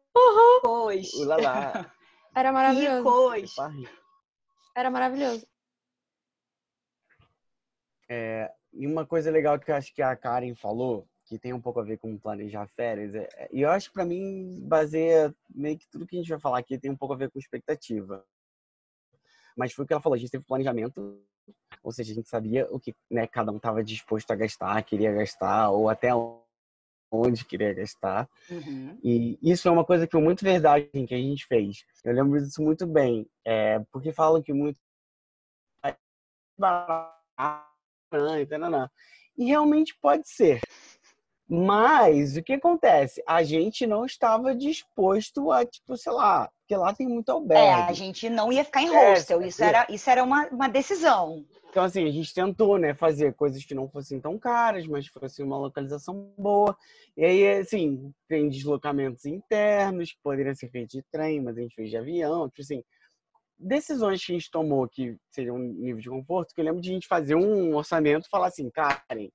Pois. 0.63 1.13
Ulala. 1.13 1.91
Era 2.36 2.51
maravilhoso. 2.51 3.34
Ricos. 3.36 3.56
Era 4.75 4.89
maravilhoso. 4.89 5.45
E 8.73 8.88
uma 8.88 9.06
coisa 9.06 9.29
legal 9.29 9.60
que 9.60 9.69
eu 9.69 9.75
acho 9.75 9.93
que 9.93 10.01
a 10.01 10.15
Karen 10.15 10.56
falou, 10.56 11.08
que 11.25 11.38
tem 11.38 11.53
um 11.53 11.62
pouco 11.62 11.79
a 11.79 11.84
ver 11.84 11.97
com 11.97 12.17
planejar 12.17 12.67
férias, 12.69 13.13
é, 13.13 13.29
é- 13.36 13.49
e 13.51 13.62
eu 13.62 13.69
acho 13.69 13.89
que 13.89 13.93
pra 13.93 14.03
mim 14.03 14.60
baseia 14.63 15.34
meio 15.53 15.77
que 15.77 15.88
tudo 15.88 16.08
que 16.08 16.15
a 16.15 16.19
gente 16.19 16.29
vai 16.29 16.39
falar 16.39 16.58
aqui 16.58 16.77
tem 16.79 16.89
um 16.89 16.97
pouco 16.97 17.13
a 17.13 17.17
ver 17.17 17.29
com 17.29 17.38
expectativa. 17.38 18.25
Mas 19.56 19.73
foi 19.73 19.86
o 19.86 19.88
que 19.88 19.93
ela 19.93 20.01
falou, 20.01 20.15
a 20.15 20.19
gente 20.19 20.32
teve 20.32 20.43
planejamento, 20.43 21.23
ou 21.84 21.91
seja, 21.91 22.12
a 22.12 22.15
gente 22.15 22.29
sabia 22.29 22.67
o 22.71 22.79
que 22.79 22.95
né, 23.10 23.27
cada 23.27 23.51
um 23.51 23.58
estava 23.58 23.84
disposto 23.84 24.32
a 24.32 24.36
gastar, 24.36 24.82
queria 24.84 25.12
gastar, 25.12 25.69
ou 25.69 25.89
até 25.89 26.10
onde 27.12 27.45
queria 27.45 27.73
gastar. 27.73 28.27
Uhum. 28.49 28.97
E 29.03 29.38
isso 29.41 29.67
é 29.67 29.71
uma 29.71 29.86
coisa 29.86 30.06
que 30.06 30.12
foi 30.12 30.21
muito 30.21 30.43
verdade 30.43 30.89
que 31.08 31.13
a 31.13 31.17
gente 31.17 31.45
fez. 31.45 31.86
Eu 32.03 32.13
lembro 32.13 32.41
disso 32.41 32.62
muito 32.62 32.88
bem, 32.88 33.27
é, 33.45 33.79
porque 33.91 34.12
falam 34.12 34.41
que 34.41 34.53
muito 34.53 34.79
e 38.39 38.45
tananã. 38.45 38.89
E 39.38 39.45
realmente 39.45 39.97
pode 39.99 40.27
ser. 40.29 40.62
Mas 41.47 42.38
o 42.38 42.43
que 42.43 42.53
acontece? 42.53 43.21
A 43.27 43.43
gente 43.43 43.86
não 43.86 44.06
estava 44.06 44.56
disposto 44.56 45.51
a, 45.51 45.65
tipo, 45.65 45.95
sei 45.97 46.12
lá, 46.13 46.49
porque 46.62 46.75
lá 46.75 46.93
tem 46.93 47.08
muito 47.08 47.29
É, 47.29 47.34
albergue. 47.34 47.89
a 47.89 47.93
gente 47.93 48.29
não 48.29 48.51
ia 48.51 48.63
ficar 48.63 48.82
em 48.82 48.88
É, 48.93 49.12
hostel. 49.12 49.41
Isso 49.41 49.63
era, 49.63 49.86
isso 49.89 50.10
era 50.10 50.23
uma, 50.23 50.47
uma 50.47 50.67
decisão. 50.69 51.45
Então, 51.69 51.84
assim, 51.84 52.08
a 52.08 52.12
gente 52.12 52.34
tentou, 52.34 52.77
né, 52.77 52.93
fazer 52.93 53.34
coisas 53.34 53.65
que 53.65 53.73
não 53.75 53.89
fossem 53.89 54.19
tão 54.21 54.38
caras, 54.38 54.86
mas 54.88 55.08
fosse 55.08 55.41
uma 55.43 55.58
localização 55.58 56.32
boa. 56.38 56.77
E 57.17 57.25
aí, 57.25 57.47
assim, 57.58 58.12
tem 58.27 58.47
deslocamentos 58.47 59.25
internos 59.25 60.12
que 60.12 60.19
poderiam 60.23 60.56
ser 60.56 60.69
feitos 60.69 60.93
de 60.93 61.03
trem, 61.12 61.41
mas 61.41 61.58
a 61.58 61.62
gente 61.62 61.75
fez 61.75 61.89
de 61.89 61.97
avião. 61.97 62.47
Tipo 62.47 62.62
assim, 62.62 62.84
decisões 63.58 64.23
que 64.23 64.32
a 64.32 64.36
gente 64.36 64.51
tomou 64.51 64.88
que 64.88 65.17
seriam 65.29 65.56
um 65.56 65.60
nível 65.73 66.01
de 66.01 66.10
conforto, 66.10 66.53
que 66.53 66.62
eu 66.62 66.65
lembro 66.65 66.82
de 66.82 66.89
a 66.89 66.93
gente 66.93 67.08
fazer 67.08 67.36
um 67.36 67.75
orçamento 67.75 68.25
e 68.27 68.29
falar 68.29 68.47
assim, 68.47 68.69
Karen, 68.69 69.29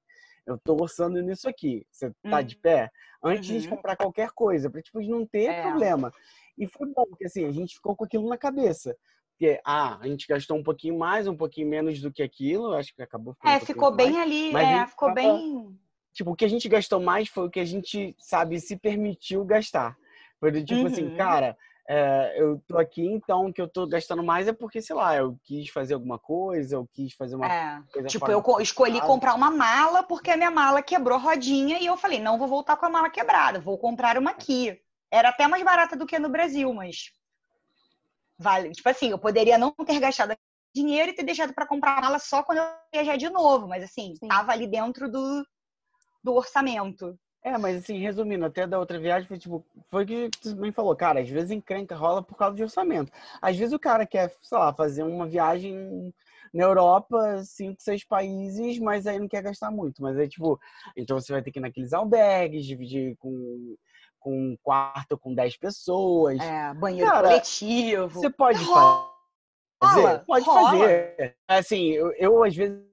eu 0.49 0.59
tô 0.59 0.75
orçando 0.81 1.21
nisso 1.21 1.49
aqui. 1.49 1.87
Você 1.91 2.11
tá 2.23 2.39
Uhum. 2.39 2.47
de 2.47 2.57
pé? 2.57 2.91
Antes 3.23 3.61
de 3.61 3.69
Uhum. 3.69 3.77
comprar 3.77 3.97
qualquer 3.97 4.31
coisa, 4.31 4.71
pra 4.71 4.81
tipo, 4.83 5.01
não 5.03 5.27
ter 5.27 5.51
É. 5.53 5.63
problema. 5.63 6.11
E 6.57 6.67
foi 6.67 6.87
bom, 6.89 7.05
porque 7.07 7.27
assim, 7.27 7.45
a 7.45 7.53
gente 7.53 7.75
ficou 7.75 7.95
com 7.95 8.05
aquilo 8.05 8.29
na 8.29 8.39
cabeça. 8.39 8.97
Porque, 9.33 9.61
ah, 9.65 9.99
a 10.01 10.07
gente 10.09 10.27
gastou 10.27 10.57
um 10.57 10.63
pouquinho 10.63 10.99
mais, 10.99 11.29
um 11.29 11.37
pouquinho 11.37 11.69
menos 11.69 12.01
do 12.01 12.11
que 12.11 12.23
aquilo, 12.23 12.73
acho 12.75 12.93
que 12.95 13.03
acabou 13.03 13.35
ficando 13.35 13.51
um 13.51 13.55
É, 13.55 13.59
pouquinho 13.59 13.77
ficou 13.77 13.91
mais. 13.97 14.11
bem 14.11 14.21
ali. 14.21 14.53
mas 14.53 14.69
a 14.69 14.83
É, 14.83 14.87
ficou 14.87 15.09
tava- 15.09 15.15
bem. 15.15 15.79
Tipo, 16.13 16.31
o 16.33 16.35
que 16.37 16.45
a 16.45 16.49
gente 16.49 16.69
gastou 16.69 17.01
mais 17.01 17.29
foi 17.29 17.47
o 17.47 17.51
que 17.51 17.61
a 17.61 17.65
gente, 17.65 18.17
sabe, 18.19 18.59
se 18.59 18.77
permitiu 18.77 19.45
gastar. 19.45 19.97
Foi 20.41 20.51
do 20.51 20.65
tipo 20.65 20.87
assim, 20.87 21.05
Uhum. 21.05 21.17
cara, 21.17 21.57
é, 21.91 22.35
eu 22.37 22.63
tô 22.69 22.77
aqui, 22.77 23.07
então 23.07 23.47
o 23.47 23.53
que 23.53 23.63
eu 23.63 23.67
tô 23.67 23.87
gastando 23.87 24.23
mais 24.23 24.47
é 24.47 24.53
porque, 24.53 24.83
sei 24.83 24.95
lá, 24.95 25.17
eu 25.17 25.39
quis 25.43 25.71
fazer 25.71 25.95
alguma 25.95 26.19
coisa, 26.19 26.77
eu 26.77 26.87
quis 26.93 27.15
fazer 27.15 27.35
uma 27.35 27.47
É. 27.47 27.83
coisa 27.91 28.09
Tipo, 28.09 28.31
eu 28.31 28.43
escolhi 28.61 29.01
comprar 29.01 29.35
uma 29.35 29.51
mala 29.51 30.03
porque 30.03 30.31
a 30.31 30.37
minha 30.37 30.51
mala 30.51 30.83
quebrou 30.83 31.19
rodinha 31.19 31.79
e 31.79 31.87
eu 31.87 31.97
falei, 31.97 32.21
não 32.21 32.37
vou 32.37 32.47
voltar 32.47 32.77
com 32.77 32.85
a 32.85 32.91
mala 32.91 33.09
quebrada, 33.09 33.59
vou 33.59 33.79
comprar 33.79 34.19
uma 34.19 34.33
aqui. 34.33 34.79
Era 35.11 35.31
até 35.31 35.49
mais 35.49 35.65
barata 35.65 35.97
do 35.97 36.05
que 36.05 36.19
no 36.19 36.29
Brasil, 36.29 36.71
mas 36.75 37.11
vale. 38.39 38.71
Tipo 38.73 38.91
assim, 38.91 39.09
eu 39.09 39.19
poderia 39.19 39.57
não 39.57 39.73
ter 39.73 39.99
gastado 39.99 40.37
dinheiro 40.75 41.11
e 41.11 41.15
ter 41.15 41.23
deixado 41.23 41.55
para 41.55 41.67
comprar 41.67 41.97
a 41.97 42.01
mala 42.03 42.19
só 42.19 42.43
quando 42.43 42.59
eu 42.59 42.67
viajar 42.93 43.17
de 43.17 43.31
novo, 43.31 43.67
mas 43.67 43.83
assim, 43.83 44.15
Sim. 44.17 44.29
tava 44.29 44.53
ali 44.53 44.67
dentro 44.67 45.11
do, 45.11 45.43
do 46.23 46.35
orçamento. 46.35 47.19
É, 47.43 47.57
mas 47.57 47.77
assim, 47.77 47.99
resumindo, 47.99 48.45
até 48.45 48.67
da 48.67 48.79
outra 48.79 48.99
viagem 48.99 49.29
foi 49.29 49.39
tipo, 49.39 49.65
foi 49.91 50.05
o 50.05 50.07
que 50.07 50.29
tu 50.31 50.55
também 50.55 50.73
falou, 50.73 50.95
cara, 50.97 51.21
às 51.21 51.29
vezes 51.29 51.51
encrenca 51.51 51.95
rola 51.95 52.23
por 52.23 52.37
causa 52.37 52.57
de 52.57 52.63
orçamento. 52.63 53.13
Às 53.41 53.57
vezes 53.57 53.73
o 53.73 53.79
cara 53.79 54.05
quer, 54.05 54.33
sei 54.43 54.59
lá, 54.59 54.73
fazer 54.73 55.03
uma 55.03 55.27
viagem 55.27 56.13
na 56.53 56.65
Europa, 56.65 57.43
cinco, 57.45 57.81
seis 57.81 58.05
países, 58.05 58.79
mas 58.79 59.07
aí 59.07 59.19
não 59.19 59.29
quer 59.29 59.43
gastar 59.43 59.71
muito. 59.71 60.03
Mas 60.03 60.19
aí, 60.19 60.29
tipo, 60.29 60.59
então 60.97 61.21
você 61.21 61.33
vai 61.33 61.43
ter 61.43 61.51
que 61.51 61.59
ir 61.59 61.63
naqueles 61.63 61.93
albergues, 61.93 62.67
dividir 62.67 63.17
com, 63.17 63.77
com 64.19 64.33
um 64.33 64.57
quarto 64.63 65.17
com 65.17 65.35
10 65.35 65.57
pessoas. 65.59 66.41
É, 66.41 66.75
banheiro 66.75 67.11
Cara, 67.11 67.29
coletivo. 67.29 68.21
Você 68.21 68.31
pode 68.31 68.63
Rola, 68.65 69.11
fazer? 69.83 70.25
Pode 70.27 70.45
rola. 70.45 70.71
fazer. 70.71 71.37
Assim, 71.47 71.91
eu, 71.91 72.13
eu, 72.13 72.43
às 72.43 72.55
vezes 72.55 72.88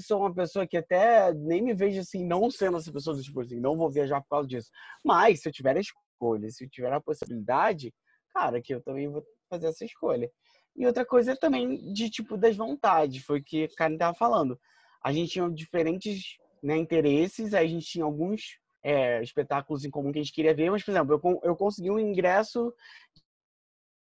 sou 0.00 0.20
uma 0.20 0.34
pessoa 0.34 0.66
que 0.66 0.76
até 0.76 1.32
nem 1.32 1.62
me 1.62 1.74
vejo 1.74 2.00
assim, 2.00 2.24
não 2.24 2.50
sendo 2.50 2.76
essa 2.76 2.92
pessoa, 2.92 3.20
tipo 3.20 3.40
assim, 3.40 3.60
não 3.60 3.76
vou 3.76 3.90
viajar 3.90 4.20
por 4.20 4.28
causa 4.28 4.48
disso. 4.48 4.70
Mas 5.04 5.40
se 5.40 5.48
eu 5.48 5.52
tiver 5.52 5.76
a 5.76 5.80
escolha, 5.80 6.50
se 6.50 6.64
eu 6.64 6.68
tiver 6.68 6.92
a 6.92 7.00
possibilidade, 7.00 7.92
cara, 8.32 8.60
que 8.60 8.74
eu 8.74 8.82
também 8.82 9.08
vou 9.08 9.24
fazer 9.48 9.68
essa 9.68 9.84
escolha. 9.84 10.30
E 10.76 10.86
outra 10.86 11.04
coisa 11.04 11.36
também 11.36 11.92
de 11.92 12.10
tipo 12.10 12.36
das 12.36 12.56
vontades, 12.56 13.24
foi 13.24 13.38
o 13.38 13.44
que 13.44 13.64
a 13.64 13.76
Karen 13.76 13.96
tava 13.96 14.16
falando. 14.16 14.58
A 15.02 15.12
gente 15.12 15.32
tinha 15.32 15.48
diferentes 15.50 16.36
né, 16.62 16.76
interesses, 16.76 17.54
aí 17.54 17.66
a 17.66 17.68
gente 17.68 17.86
tinha 17.86 18.04
alguns 18.04 18.58
é, 18.82 19.22
espetáculos 19.22 19.84
em 19.84 19.90
comum 19.90 20.10
que 20.10 20.18
a 20.18 20.22
gente 20.22 20.34
queria 20.34 20.54
ver, 20.54 20.70
mas, 20.70 20.82
por 20.82 20.90
exemplo, 20.90 21.20
eu, 21.22 21.40
eu 21.44 21.56
consegui 21.56 21.90
um 21.90 21.98
ingresso 21.98 22.72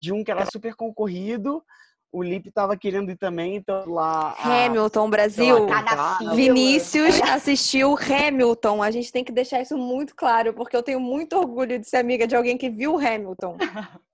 de 0.00 0.12
um 0.12 0.24
que 0.24 0.30
era 0.30 0.46
super 0.46 0.74
concorrido, 0.74 1.64
o 2.14 2.22
Lipe 2.22 2.48
tava 2.52 2.76
querendo 2.76 3.10
ir 3.10 3.16
também, 3.16 3.56
então 3.56 3.88
lá. 3.88 4.36
Hamilton, 4.38 5.10
Brasil. 5.10 5.66
Tá 5.66 6.18
Vinícius 6.32 7.20
assistiu 7.22 7.96
Hamilton. 7.98 8.80
A 8.80 8.90
gente 8.92 9.10
tem 9.10 9.24
que 9.24 9.32
deixar 9.32 9.60
isso 9.60 9.76
muito 9.76 10.14
claro, 10.14 10.54
porque 10.54 10.76
eu 10.76 10.82
tenho 10.82 11.00
muito 11.00 11.36
orgulho 11.36 11.76
de 11.76 11.88
ser 11.88 11.96
amiga 11.96 12.24
de 12.24 12.36
alguém 12.36 12.56
que 12.56 12.70
viu 12.70 12.96
Hamilton. 12.96 13.56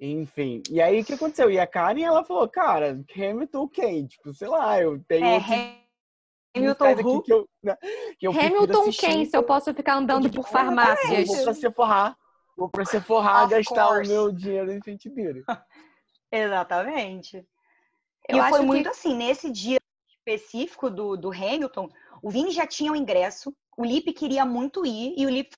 Enfim, 0.00 0.60
e 0.68 0.82
aí 0.82 1.00
o 1.00 1.04
que 1.04 1.14
aconteceu? 1.14 1.52
E 1.52 1.58
a 1.60 1.68
Karen, 1.68 2.02
ela 2.02 2.24
falou, 2.24 2.48
cara, 2.48 3.00
Hamilton 3.16 3.68
quem? 3.68 4.06
Tipo, 4.06 4.34
sei 4.34 4.48
lá, 4.48 4.82
eu 4.82 5.00
tenho. 5.06 5.24
É, 5.24 5.78
Hamilton 6.56 6.84
aqui 6.84 7.22
que 7.22 7.32
eu, 7.32 7.48
né, 7.62 7.76
que 8.18 8.26
eu 8.26 8.32
Hamilton 8.32 8.90
quem? 8.90 9.24
Se 9.24 9.36
eu 9.36 9.44
posso 9.44 9.72
ficar 9.72 9.94
andando 9.98 10.28
por 10.28 10.48
farmácias. 10.48 11.28
Vou 11.28 11.44
pra 11.44 11.54
Sephora, 11.54 12.16
vou 12.56 12.68
pra 12.68 12.84
Sephora 12.84 13.46
gastar 13.46 13.86
course. 13.86 14.10
o 14.10 14.12
meu 14.12 14.32
dinheiro 14.32 14.72
em 14.72 14.82
sentido. 14.82 15.14
Exatamente. 16.36 17.46
Eu 18.28 18.38
e 18.38 18.48
foi 18.48 18.60
muito 18.60 18.84
que... 18.84 18.88
assim, 18.88 19.14
nesse 19.14 19.50
dia 19.50 19.78
específico 20.08 20.90
do, 20.90 21.16
do 21.16 21.30
Hamilton, 21.30 21.88
o 22.22 22.30
Vini 22.30 22.50
já 22.50 22.66
tinha 22.66 22.90
o 22.90 22.96
ingresso, 22.96 23.54
o 23.76 23.84
Lipe 23.84 24.12
queria 24.12 24.44
muito 24.44 24.84
ir, 24.84 25.14
e 25.16 25.26
o 25.26 25.30
Lipe 25.30 25.54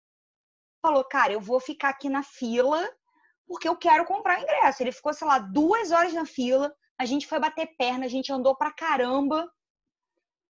falou, 0.83 1.05
cara, 1.05 1.33
eu 1.33 1.41
vou 1.41 1.61
ficar 1.61 1.91
aqui 1.91 2.09
na 2.09 2.23
fila 2.23 2.89
porque 3.47 3.69
eu 3.69 3.77
quero 3.77 4.05
comprar 4.05 4.43
ingresso. 4.43 4.83
Ele 4.83 4.93
ficou, 4.93 5.15
sei 5.15 5.27
lá, 5.27 5.39
duas 5.39 5.93
horas 5.93 6.13
na 6.13 6.27
fila, 6.27 6.75
a 6.99 7.07
gente 7.07 7.27
foi 7.27 7.39
bater 7.39 7.75
perna, 7.79 8.05
a 8.05 8.09
gente 8.09 8.33
andou 8.33 8.57
pra 8.57 8.73
caramba. 8.73 9.51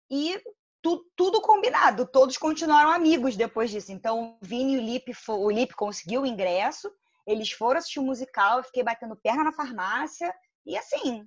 E 0.09 0.41
tu, 0.81 1.05
tudo 1.15 1.41
combinado, 1.41 2.05
todos 2.05 2.37
continuaram 2.37 2.91
amigos 2.91 3.35
depois 3.35 3.71
disso. 3.71 3.91
Então, 3.91 4.37
o 4.41 4.45
Vini 4.45 4.73
e 4.73 4.77
o 4.77 4.81
Lipe, 4.81 5.13
o 5.29 5.49
Lipe 5.49 5.73
conseguiu 5.73 6.23
o 6.23 6.25
ingresso, 6.25 6.91
eles 7.31 7.51
foram 7.51 7.79
assistir 7.79 7.99
o 7.99 8.03
um 8.03 8.05
musical, 8.05 8.57
eu 8.57 8.63
fiquei 8.63 8.83
batendo 8.83 9.15
perna 9.15 9.43
na 9.43 9.51
farmácia, 9.51 10.33
e 10.65 10.77
assim, 10.77 11.25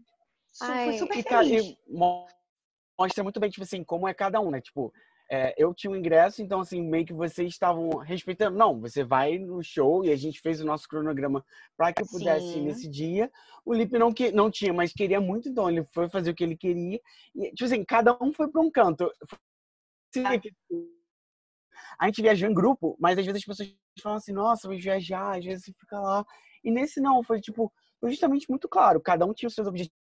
Ai, 0.62 0.84
fui 0.84 0.98
super 0.98 1.18
e, 1.18 1.22
feliz. 1.22 1.64
E 1.64 1.78
mostra 2.98 3.22
muito 3.22 3.40
bem, 3.40 3.50
tipo 3.50 3.64
assim, 3.64 3.82
como 3.82 4.06
é 4.06 4.14
cada 4.14 4.40
um, 4.40 4.50
né? 4.50 4.60
Tipo, 4.60 4.92
é, 5.30 5.54
eu 5.56 5.74
tinha 5.74 5.90
um 5.90 5.96
ingresso, 5.96 6.42
então 6.42 6.60
assim, 6.60 6.82
meio 6.82 7.06
que 7.06 7.12
vocês 7.12 7.48
estavam 7.48 7.88
respeitando. 7.98 8.56
Não, 8.56 8.80
você 8.80 9.02
vai 9.02 9.38
no 9.38 9.62
show 9.62 10.04
e 10.04 10.12
a 10.12 10.16
gente 10.16 10.40
fez 10.40 10.60
o 10.60 10.66
nosso 10.66 10.88
cronograma 10.88 11.44
para 11.76 11.92
que 11.92 12.02
eu 12.02 12.06
pudesse 12.06 12.52
Sim. 12.52 12.58
ir 12.58 12.64
nesse 12.64 12.88
dia. 12.88 13.30
O 13.64 13.72
Lipe 13.72 13.98
não, 13.98 14.12
que, 14.12 14.30
não 14.30 14.50
tinha, 14.50 14.72
mas 14.72 14.92
queria 14.92 15.20
muito, 15.20 15.48
então 15.48 15.68
ele 15.68 15.84
foi 15.92 16.08
fazer 16.08 16.30
o 16.30 16.34
que 16.34 16.44
ele 16.44 16.56
queria. 16.56 17.00
E, 17.34 17.50
tipo 17.50 17.64
assim, 17.64 17.84
cada 17.84 18.16
um 18.20 18.32
foi 18.32 18.48
para 18.48 18.60
um 18.60 18.70
canto. 18.70 19.10
A 21.98 22.06
gente 22.06 22.22
viajou 22.22 22.48
em 22.48 22.54
grupo, 22.54 22.96
mas 22.98 23.18
às 23.18 23.24
vezes 23.24 23.42
as 23.42 23.44
pessoas 23.44 23.76
falam 24.02 24.18
assim, 24.18 24.32
nossa, 24.32 24.68
vamos 24.68 24.82
viajar, 24.82 25.38
às 25.38 25.44
vezes 25.44 25.64
você 25.64 25.72
fica 25.72 26.00
lá. 26.00 26.24
E 26.62 26.70
nesse 26.70 27.00
não, 27.00 27.22
foi 27.22 27.40
tipo, 27.40 27.72
justamente 28.02 28.48
muito 28.48 28.68
claro. 28.68 29.00
Cada 29.00 29.26
um 29.26 29.32
tinha 29.32 29.48
os 29.48 29.54
seus 29.54 29.66
objetivos 29.66 30.00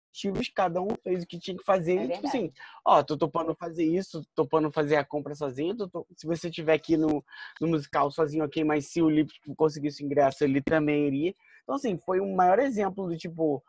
cada 0.54 0.80
um 0.80 0.88
fez 1.02 1.22
o 1.22 1.26
que 1.26 1.38
tinha 1.38 1.56
que 1.56 1.64
fazer. 1.64 1.96
É 1.96 2.08
tipo 2.08 2.26
assim, 2.26 2.52
ó, 2.84 3.02
tô 3.02 3.16
topando 3.16 3.54
fazer 3.54 3.84
isso, 3.84 4.22
tô 4.34 4.44
topando 4.44 4.72
fazer 4.72 4.96
a 4.96 5.04
compra 5.04 5.34
sozinho. 5.34 5.76
Tô, 5.76 6.06
se 6.16 6.26
você 6.26 6.48
estiver 6.48 6.74
aqui 6.74 6.96
no, 6.96 7.22
no 7.60 7.68
musical 7.68 8.10
sozinho, 8.10 8.44
ok, 8.44 8.64
mas 8.64 8.86
se 8.86 9.02
o 9.02 9.10
Lip 9.10 9.30
conseguisse 9.56 10.04
ingresso, 10.04 10.44
ele 10.44 10.62
também 10.62 11.06
iria. 11.06 11.34
Então, 11.62 11.74
assim, 11.74 11.98
foi 11.98 12.20
um 12.20 12.34
maior 12.34 12.58
exemplo 12.58 13.06
do 13.08 13.16
tipo. 13.16 13.62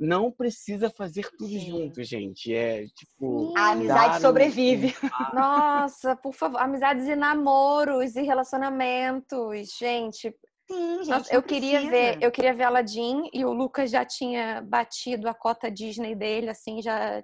Não 0.00 0.32
precisa 0.32 0.88
fazer 0.88 1.28
tudo 1.36 1.50
Sim. 1.50 1.60
junto, 1.60 2.02
gente. 2.02 2.54
É 2.54 2.86
tipo. 2.86 3.52
A 3.54 3.72
amizade 3.72 4.22
sobrevive. 4.22 4.94
Nossa, 5.34 6.16
por 6.16 6.32
favor. 6.32 6.58
Amizades 6.58 7.06
e 7.06 7.14
namoros 7.14 8.16
e 8.16 8.22
relacionamentos. 8.22 9.76
Gente, 9.78 10.34
Sim, 10.66 10.98
gente. 10.98 11.08
Nossa, 11.08 11.34
eu 11.34 11.42
queria 11.42 11.82
ver, 11.82 12.18
eu 12.22 12.30
queria 12.30 12.54
ver 12.54 12.62
Aladdin 12.62 13.28
e 13.30 13.44
o 13.44 13.52
Lucas 13.52 13.90
já 13.90 14.02
tinha 14.02 14.62
batido 14.62 15.28
a 15.28 15.34
cota 15.34 15.70
Disney 15.70 16.14
dele, 16.14 16.48
assim, 16.48 16.80
já 16.80 17.22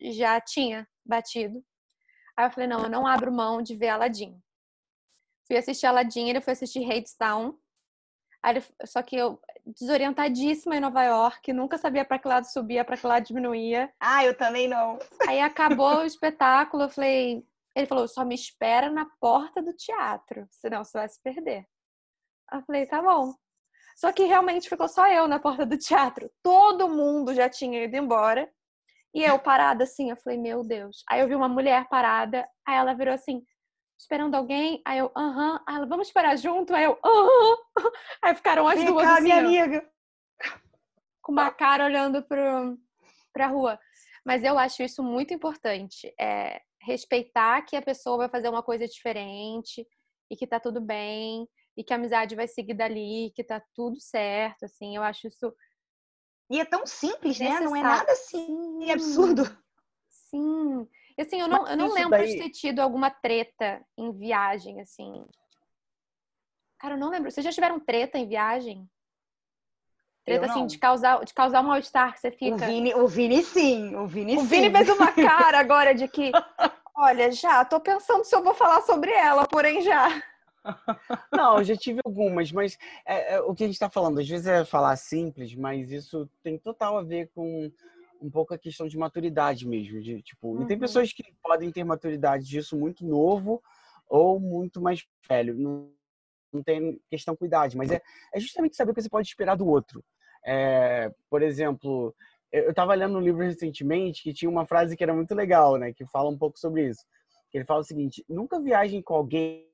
já 0.00 0.40
tinha 0.40 0.86
batido. 1.04 1.60
Aí 2.36 2.46
eu 2.46 2.50
falei, 2.52 2.68
não, 2.68 2.84
eu 2.84 2.90
não 2.90 3.06
abro 3.08 3.32
mão 3.32 3.60
de 3.60 3.74
ver 3.74 3.88
Aladdin. 3.88 4.40
Fui 5.48 5.56
assistir 5.56 5.86
Aladdin, 5.86 6.28
ele 6.28 6.40
foi 6.40 6.52
assistir 6.52 6.84
Hadestown. 6.84 7.58
Aí 8.42 8.62
só 8.84 9.02
que 9.02 9.16
eu 9.16 9.40
desorientadíssima 9.66 10.76
em 10.76 10.80
Nova 10.80 11.02
York, 11.04 11.52
nunca 11.52 11.76
sabia 11.76 12.04
para 12.04 12.18
que 12.18 12.28
lado 12.28 12.44
subia, 12.44 12.84
para 12.84 12.96
que 12.96 13.06
lado 13.06 13.26
diminuía. 13.26 13.92
Ah, 14.00 14.24
eu 14.24 14.36
também 14.36 14.68
não. 14.68 14.98
Aí 15.26 15.40
acabou 15.40 15.98
o 15.98 16.06
espetáculo, 16.06 16.84
eu 16.84 16.88
falei, 16.88 17.44
ele 17.74 17.86
falou, 17.86 18.08
só 18.08 18.24
me 18.24 18.34
espera 18.34 18.90
na 18.90 19.06
porta 19.20 19.60
do 19.60 19.72
teatro, 19.72 20.46
senão 20.50 20.84
você 20.84 20.98
vai 20.98 21.08
se 21.08 21.20
perder. 21.22 21.66
Eu 22.52 22.62
falei, 22.62 22.86
tá 22.86 23.02
bom. 23.02 23.34
Só 23.96 24.12
que 24.12 24.24
realmente 24.24 24.68
ficou 24.68 24.88
só 24.88 25.10
eu 25.10 25.26
na 25.26 25.40
porta 25.40 25.66
do 25.66 25.76
teatro. 25.76 26.30
Todo 26.42 26.88
mundo 26.88 27.34
já 27.34 27.48
tinha 27.48 27.84
ido 27.84 27.96
embora. 27.96 28.48
E 29.12 29.24
eu 29.24 29.38
parada 29.38 29.84
assim, 29.84 30.10
eu 30.10 30.16
falei, 30.16 30.38
meu 30.38 30.62
Deus. 30.62 31.02
Aí 31.08 31.20
eu 31.20 31.26
vi 31.26 31.34
uma 31.34 31.48
mulher 31.48 31.88
parada, 31.88 32.48
aí 32.66 32.76
ela 32.76 32.94
virou 32.94 33.12
assim, 33.12 33.42
esperando 33.98 34.34
alguém? 34.34 34.80
Aí 34.84 34.98
eu, 34.98 35.10
aham. 35.16 35.54
Uh 35.54 35.58
-huh. 35.58 35.74
Ela, 35.76 35.86
vamos 35.86 36.08
esperar 36.08 36.36
junto? 36.38 36.74
Aí 36.74 36.84
eu, 36.84 36.98
aham. 37.04 37.52
Uh 37.52 37.58
-huh. 37.82 37.92
Aí 38.22 38.34
ficaram 38.34 38.66
as 38.68 38.76
Vem 38.76 38.86
duas 38.86 39.04
cá, 39.06 39.14
assim, 39.14 39.22
minha 39.24 39.38
amiga. 39.38 39.90
Com 41.20 41.32
uma 41.32 41.50
cara 41.50 41.84
olhando 41.84 42.22
pro, 42.22 42.78
pra 43.32 43.48
rua. 43.48 43.78
Mas 44.24 44.42
eu 44.44 44.58
acho 44.58 44.82
isso 44.82 45.02
muito 45.02 45.34
importante. 45.34 46.12
É 46.18 46.60
respeitar 46.80 47.60
que 47.62 47.76
a 47.76 47.82
pessoa 47.82 48.16
vai 48.18 48.28
fazer 48.28 48.48
uma 48.48 48.62
coisa 48.62 48.86
diferente 48.86 49.86
e 50.30 50.36
que 50.36 50.46
tá 50.46 50.58
tudo 50.60 50.80
bem 50.80 51.46
e 51.76 51.84
que 51.84 51.92
a 51.92 51.96
amizade 51.96 52.34
vai 52.34 52.48
seguir 52.48 52.74
dali, 52.74 53.32
que 53.34 53.44
tá 53.44 53.62
tudo 53.74 54.00
certo, 54.00 54.64
assim, 54.64 54.96
eu 54.96 55.02
acho 55.02 55.28
isso. 55.28 55.54
E 56.50 56.58
é 56.58 56.64
tão 56.64 56.86
simples, 56.86 57.38
necessário. 57.38 57.60
né? 57.60 57.66
Não 57.66 57.76
é 57.76 57.82
nada 57.82 58.12
assim 58.12 58.80
Sim. 58.80 58.90
absurdo. 58.90 59.42
Sim. 60.08 60.88
E 61.18 61.22
assim, 61.22 61.40
eu 61.40 61.48
não, 61.48 61.66
eu 61.66 61.76
não 61.76 61.92
lembro 61.92 62.16
daí... 62.16 62.28
de 62.28 62.38
ter 62.38 62.50
tido 62.50 62.78
alguma 62.78 63.10
treta 63.10 63.84
em 63.96 64.12
viagem, 64.12 64.80
assim. 64.80 65.26
Cara, 66.78 66.94
eu 66.94 66.98
não 66.98 67.10
lembro. 67.10 67.28
Vocês 67.28 67.44
já 67.44 67.50
tiveram 67.50 67.80
treta 67.80 68.16
em 68.16 68.28
viagem? 68.28 68.88
Treta, 70.24 70.46
assim, 70.46 70.64
de 70.64 70.78
causar, 70.78 71.24
de 71.24 71.34
causar 71.34 71.60
um 71.60 71.64
mal-estar 71.64 72.12
que 72.12 72.20
você 72.20 72.30
fica. 72.30 72.54
O 72.54 72.58
Vini, 72.58 72.94
o 72.94 73.08
Vini 73.08 73.42
sim, 73.42 73.96
o 73.96 74.06
Vini 74.06 74.36
o 74.36 74.40
sim. 74.40 74.44
O 74.44 74.48
Vini 74.48 74.70
fez 74.70 74.88
uma 74.90 75.10
cara 75.10 75.58
agora 75.58 75.92
de 75.92 76.06
que, 76.06 76.30
olha, 76.94 77.32
já, 77.32 77.64
tô 77.64 77.80
pensando 77.80 78.22
se 78.22 78.36
eu 78.36 78.44
vou 78.44 78.54
falar 78.54 78.82
sobre 78.82 79.10
ela, 79.10 79.44
porém 79.44 79.82
já. 79.82 80.22
Não, 81.32 81.58
eu 81.58 81.64
já 81.64 81.76
tive 81.76 82.00
algumas, 82.04 82.52
mas 82.52 82.78
é, 83.04 83.34
é, 83.34 83.40
o 83.40 83.54
que 83.54 83.64
a 83.64 83.66
gente 83.66 83.74
está 83.74 83.90
falando, 83.90 84.20
às 84.20 84.28
vezes 84.28 84.46
é 84.46 84.64
falar 84.64 84.94
simples, 84.96 85.52
mas 85.54 85.90
isso 85.90 86.30
tem 86.42 86.58
total 86.58 86.98
a 86.98 87.02
ver 87.02 87.30
com 87.34 87.72
um 88.20 88.30
pouco 88.30 88.54
a 88.54 88.58
questão 88.58 88.86
de 88.86 88.96
maturidade 88.96 89.66
mesmo. 89.66 90.00
De, 90.00 90.22
tipo, 90.22 90.48
uhum. 90.48 90.62
E 90.62 90.66
tem 90.66 90.76
uhum. 90.76 90.80
pessoas 90.80 91.12
que 91.12 91.22
podem 91.42 91.70
ter 91.70 91.84
maturidade 91.84 92.44
disso 92.44 92.76
muito 92.76 93.06
novo 93.06 93.62
ou 94.08 94.40
muito 94.40 94.80
mais 94.80 95.04
velho. 95.28 95.54
Não, 95.54 95.90
não 96.52 96.62
tem 96.62 97.00
questão 97.10 97.36
com 97.36 97.44
idade, 97.44 97.76
mas 97.76 97.90
é, 97.90 98.00
é 98.32 98.40
justamente 98.40 98.76
saber 98.76 98.92
o 98.92 98.94
que 98.94 99.02
você 99.02 99.08
pode 99.08 99.28
esperar 99.28 99.56
do 99.56 99.66
outro. 99.66 100.04
É, 100.44 101.12
por 101.28 101.42
exemplo, 101.42 102.14
eu 102.50 102.70
estava 102.70 102.94
lendo 102.94 103.18
um 103.18 103.20
livro 103.20 103.42
recentemente 103.42 104.22
que 104.22 104.32
tinha 104.32 104.50
uma 104.50 104.66
frase 104.66 104.96
que 104.96 105.02
era 105.02 105.14
muito 105.14 105.34
legal, 105.34 105.76
né? 105.76 105.92
Que 105.92 106.06
fala 106.06 106.30
um 106.30 106.38
pouco 106.38 106.58
sobre 106.58 106.88
isso. 106.88 107.04
Que 107.50 107.58
ele 107.58 107.64
fala 107.64 107.80
o 107.80 107.84
seguinte: 107.84 108.24
nunca 108.28 108.60
viajem 108.60 109.02
com 109.02 109.14
alguém 109.14 109.68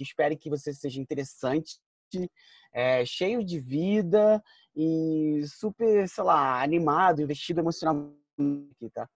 espere 0.00 0.36
que 0.36 0.50
você 0.50 0.72
seja 0.72 1.00
interessante, 1.00 1.78
é, 2.72 3.04
cheio 3.04 3.44
de 3.44 3.58
vida 3.60 4.42
e 4.74 5.42
super, 5.46 6.08
sei 6.08 6.24
lá, 6.24 6.62
animado, 6.62 7.22
investido 7.22 7.60
emocionalmente, 7.60 8.90
tá? 8.94 9.08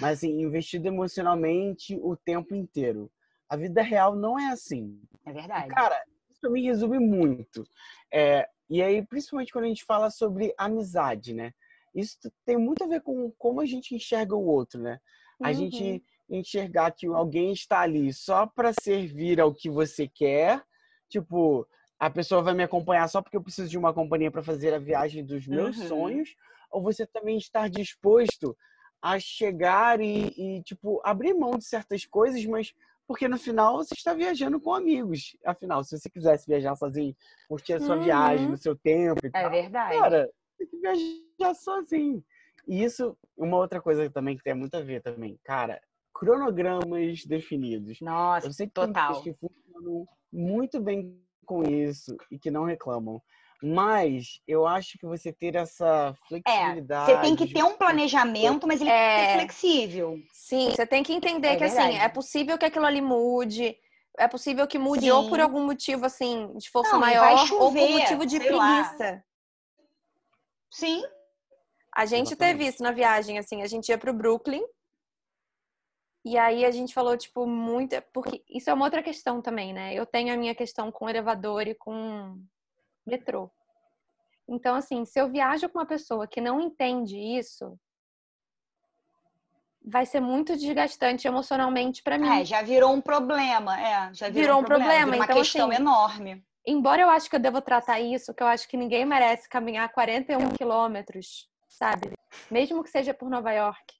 Mas 0.00 0.18
assim, 0.18 0.40
investido 0.40 0.88
emocionalmente 0.88 1.98
o 2.02 2.16
tempo 2.16 2.54
inteiro. 2.54 3.10
A 3.48 3.56
vida 3.56 3.82
real 3.82 4.16
não 4.16 4.38
é 4.38 4.50
assim. 4.50 5.00
É 5.26 5.32
verdade. 5.32 5.68
Cara, 5.68 6.02
isso 6.30 6.50
me 6.50 6.62
resume 6.62 6.98
muito. 6.98 7.64
É, 8.12 8.48
e 8.68 8.80
aí, 8.82 9.04
principalmente 9.04 9.52
quando 9.52 9.64
a 9.64 9.68
gente 9.68 9.84
fala 9.84 10.10
sobre 10.10 10.54
amizade, 10.56 11.34
né? 11.34 11.52
Isso 11.94 12.16
tem 12.46 12.56
muito 12.56 12.84
a 12.84 12.86
ver 12.86 13.02
com 13.02 13.30
como 13.32 13.60
a 13.60 13.66
gente 13.66 13.94
enxerga 13.94 14.36
o 14.36 14.46
outro, 14.46 14.80
né? 14.80 14.98
A 15.42 15.48
uhum. 15.48 15.54
gente 15.54 16.04
enxergar 16.30 16.92
que 16.92 17.06
alguém 17.06 17.52
está 17.52 17.80
ali 17.80 18.12
só 18.12 18.46
para 18.46 18.72
servir 18.72 19.40
ao 19.40 19.52
que 19.52 19.68
você 19.68 20.06
quer, 20.06 20.62
tipo, 21.08 21.66
a 22.00 22.08
pessoa 22.08 22.40
vai 22.40 22.54
me 22.54 22.62
acompanhar 22.62 23.06
só 23.08 23.20
porque 23.20 23.36
eu 23.36 23.42
preciso 23.42 23.68
de 23.68 23.76
uma 23.76 23.92
companhia 23.92 24.30
para 24.30 24.42
fazer 24.42 24.72
a 24.72 24.78
viagem 24.78 25.22
dos 25.22 25.46
meus 25.46 25.76
uhum. 25.76 25.88
sonhos, 25.88 26.34
ou 26.70 26.82
você 26.82 27.06
também 27.06 27.36
estar 27.36 27.68
disposto 27.68 28.56
a 29.02 29.20
chegar 29.20 30.00
e, 30.00 30.28
e, 30.36 30.62
tipo, 30.62 31.00
abrir 31.04 31.34
mão 31.34 31.58
de 31.58 31.64
certas 31.64 32.06
coisas, 32.06 32.42
mas 32.46 32.72
porque 33.06 33.28
no 33.28 33.36
final 33.36 33.76
você 33.76 33.94
está 33.94 34.14
viajando 34.14 34.58
com 34.58 34.72
amigos. 34.72 35.36
Afinal, 35.44 35.84
se 35.84 35.98
você 35.98 36.08
quisesse 36.08 36.46
viajar 36.46 36.74
sozinho, 36.74 37.14
curtir 37.48 37.74
a 37.74 37.80
sua 37.80 37.96
uhum. 37.96 38.04
viagem 38.04 38.48
no 38.48 38.56
seu 38.56 38.74
tempo 38.74 39.20
e 39.22 39.28
É 39.28 39.30
tal, 39.30 39.50
verdade. 39.50 39.98
Cara, 39.98 40.30
tem 40.56 40.66
que 40.68 40.78
viajar 40.78 41.54
sozinho. 41.54 42.24
E 42.66 42.82
isso, 42.82 43.14
uma 43.36 43.58
outra 43.58 43.80
coisa 43.80 44.08
também 44.08 44.38
que 44.38 44.42
tem 44.42 44.54
muito 44.54 44.74
a 44.74 44.80
ver 44.80 45.02
também, 45.02 45.38
cara, 45.44 45.80
cronogramas 46.14 47.26
definidos. 47.26 48.00
Nossa, 48.00 48.46
Eu 48.46 48.52
sei 48.52 48.68
que 48.68 48.72
total. 48.74 49.14
tem 49.14 49.34
que 49.34 49.38
funcionam 49.38 50.06
muito 50.32 50.80
bem 50.80 51.20
com 51.50 51.64
isso 51.64 52.16
e 52.30 52.38
que 52.38 52.48
não 52.48 52.64
reclamam. 52.64 53.20
Mas 53.60 54.40
eu 54.46 54.66
acho 54.66 54.96
que 54.98 55.04
você 55.04 55.32
ter 55.32 55.56
essa 55.56 56.14
flexibilidade. 56.28 57.10
É, 57.10 57.14
Você 57.16 57.20
tem 57.20 57.34
que 57.36 57.52
ter 57.52 57.64
um 57.64 57.76
planejamento, 57.76 58.66
mas 58.68 58.80
ele 58.80 58.88
tem 58.88 58.98
que 58.98 59.04
É. 59.04 59.26
ser 59.26 59.34
flexível. 59.34 60.18
Sim, 60.32 60.70
você 60.70 60.86
tem 60.86 61.02
que 61.02 61.12
entender 61.12 61.48
É 61.48 61.56
que 61.56 61.64
assim, 61.64 61.76
verdade. 61.76 61.96
é 62.04 62.08
possível 62.08 62.56
que 62.56 62.64
aquilo 62.64 62.86
ali 62.86 63.00
mude. 63.02 63.76
É 64.16 64.28
possível 64.28 64.66
que 64.66 64.78
mude 64.78 65.02
Sim. 65.06 65.10
ou 65.10 65.28
por 65.28 65.40
algum 65.40 65.64
motivo 65.66 66.06
assim 66.06 66.56
de 66.56 66.70
força 66.70 66.92
Não, 66.92 67.00
maior 67.00 67.32
ou 67.32 67.46
chover, 67.46 67.80
por 67.88 67.90
motivo 67.98 68.24
de 68.26 68.36
sei 68.38 68.50
lá. 68.52 68.84
preguiça. 68.84 69.24
Sim. 70.70 71.02
A 71.94 72.06
gente 72.06 72.28
Exatamente. 72.28 72.36
teve 72.58 72.66
isso 72.68 72.82
na 72.82 72.92
viagem, 72.92 73.38
assim, 73.38 73.60
a 73.62 73.66
gente 73.66 73.88
ia 73.88 73.98
pro 73.98 74.14
Brooklyn. 74.14 74.62
E 76.24 76.36
aí 76.36 76.64
a 76.64 76.70
gente 76.70 76.92
falou, 76.92 77.16
tipo, 77.16 77.46
muito. 77.46 78.00
Porque 78.12 78.42
isso 78.48 78.68
é 78.68 78.74
uma 78.74 78.84
outra 78.84 79.02
questão 79.02 79.40
também, 79.40 79.72
né? 79.72 79.94
Eu 79.94 80.04
tenho 80.04 80.32
a 80.32 80.36
minha 80.36 80.54
questão 80.54 80.92
com 80.92 81.08
elevador 81.08 81.66
e 81.66 81.74
com 81.74 82.38
metrô. 83.06 83.50
Então, 84.48 84.74
assim, 84.74 85.04
se 85.04 85.18
eu 85.20 85.30
viajo 85.30 85.68
com 85.68 85.78
uma 85.78 85.86
pessoa 85.86 86.26
que 86.26 86.40
não 86.40 86.60
entende 86.60 87.16
isso, 87.16 87.78
vai 89.82 90.04
ser 90.04 90.20
muito 90.20 90.56
desgastante 90.56 91.26
emocionalmente 91.26 92.02
pra 92.02 92.18
mim. 92.18 92.28
É, 92.28 92.44
já 92.44 92.60
virou 92.60 92.92
um 92.92 93.00
problema. 93.00 93.80
É, 93.80 94.12
já 94.12 94.28
virou, 94.28 94.42
Virou 94.42 94.56
um 94.56 94.60
um 94.60 94.64
problema. 94.64 94.90
problema, 94.90 95.12
virou 95.12 95.18
uma 95.18 95.24
então, 95.24 95.36
questão 95.36 95.68
assim, 95.70 95.80
enorme. 95.80 96.44
Embora 96.66 97.00
eu 97.00 97.08
acho 97.08 97.30
que 97.30 97.36
eu 97.36 97.40
devo 97.40 97.62
tratar 97.62 98.00
isso, 98.00 98.34
que 98.34 98.42
eu 98.42 98.46
acho 98.46 98.68
que 98.68 98.76
ninguém 98.76 99.06
merece 99.06 99.48
caminhar 99.48 99.88
41 99.90 100.50
quilômetros, 100.50 101.48
sabe? 101.68 102.12
Mesmo 102.50 102.82
que 102.82 102.90
seja 102.90 103.14
por 103.14 103.30
Nova 103.30 103.52
York. 103.52 103.99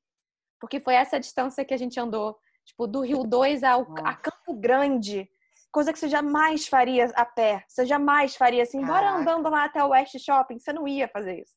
Porque 0.60 0.78
foi 0.78 0.94
essa 0.94 1.18
distância 1.18 1.64
que 1.64 1.72
a 1.72 1.76
gente 1.76 1.98
andou, 1.98 2.38
tipo, 2.64 2.86
do 2.86 3.00
Rio 3.00 3.24
2 3.24 3.64
ao, 3.64 3.86
a. 4.04 4.14
Campo 4.14 4.54
Grande. 4.54 5.28
Coisa 5.72 5.92
que 5.92 5.98
você 5.98 6.08
jamais 6.08 6.66
faria 6.68 7.06
a 7.14 7.24
pé. 7.24 7.64
Você 7.66 7.86
jamais 7.86 8.36
faria 8.36 8.62
assim, 8.62 8.84
bora 8.84 9.00
Caraca. 9.00 9.18
andando 9.20 9.48
lá 9.48 9.64
até 9.64 9.82
o 9.82 9.88
West 9.88 10.18
Shopping. 10.18 10.58
Você 10.58 10.72
não 10.72 10.86
ia 10.86 11.08
fazer 11.08 11.40
isso. 11.40 11.54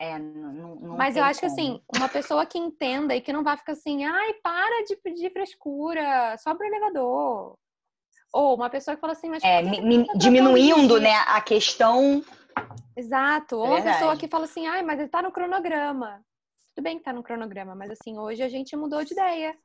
É, 0.00 0.18
não, 0.18 0.76
não- 0.76 0.96
Mas 0.96 1.16
eu 1.16 1.24
acho 1.24 1.40
que 1.40 1.48
como. 1.48 1.60
assim, 1.60 1.82
uma 1.94 2.08
pessoa 2.08 2.46
que 2.46 2.56
entenda 2.58 3.14
e 3.14 3.20
que 3.20 3.32
não 3.32 3.42
vai 3.44 3.56
ficar 3.56 3.72
assim, 3.72 4.04
ai, 4.04 4.34
para 4.34 4.84
de 4.84 4.96
pedir 4.96 5.30
frescura, 5.32 6.36
só 6.38 6.54
pro 6.54 6.66
elevador. 6.66 7.58
Ou 8.32 8.54
uma 8.54 8.70
pessoa 8.70 8.94
que 8.94 9.00
fala 9.00 9.12
assim, 9.12 9.28
mas 9.28 9.42
É, 9.42 9.62
que 9.62 10.04
tá 10.06 10.12
diminuindo, 10.14 11.00
né, 11.00 11.14
a 11.26 11.40
questão. 11.40 12.22
Exato. 12.96 13.56
Ou 13.56 13.66
É 13.66 13.70
uma 13.70 13.82
pessoa 13.82 14.16
que 14.16 14.28
fala 14.28 14.44
assim, 14.44 14.66
ai, 14.66 14.82
mas 14.82 14.98
ele 15.00 15.08
tá 15.08 15.20
no 15.22 15.32
cronograma. 15.32 16.24
Tudo 16.78 16.84
bem 16.84 16.98
que 16.98 17.02
tá 17.02 17.12
no 17.12 17.24
cronograma, 17.24 17.74
mas 17.74 17.90
assim, 17.90 18.16
hoje 18.20 18.40
a 18.40 18.48
gente 18.48 18.76
mudou 18.76 19.02
de 19.02 19.12
ideia. 19.12 19.58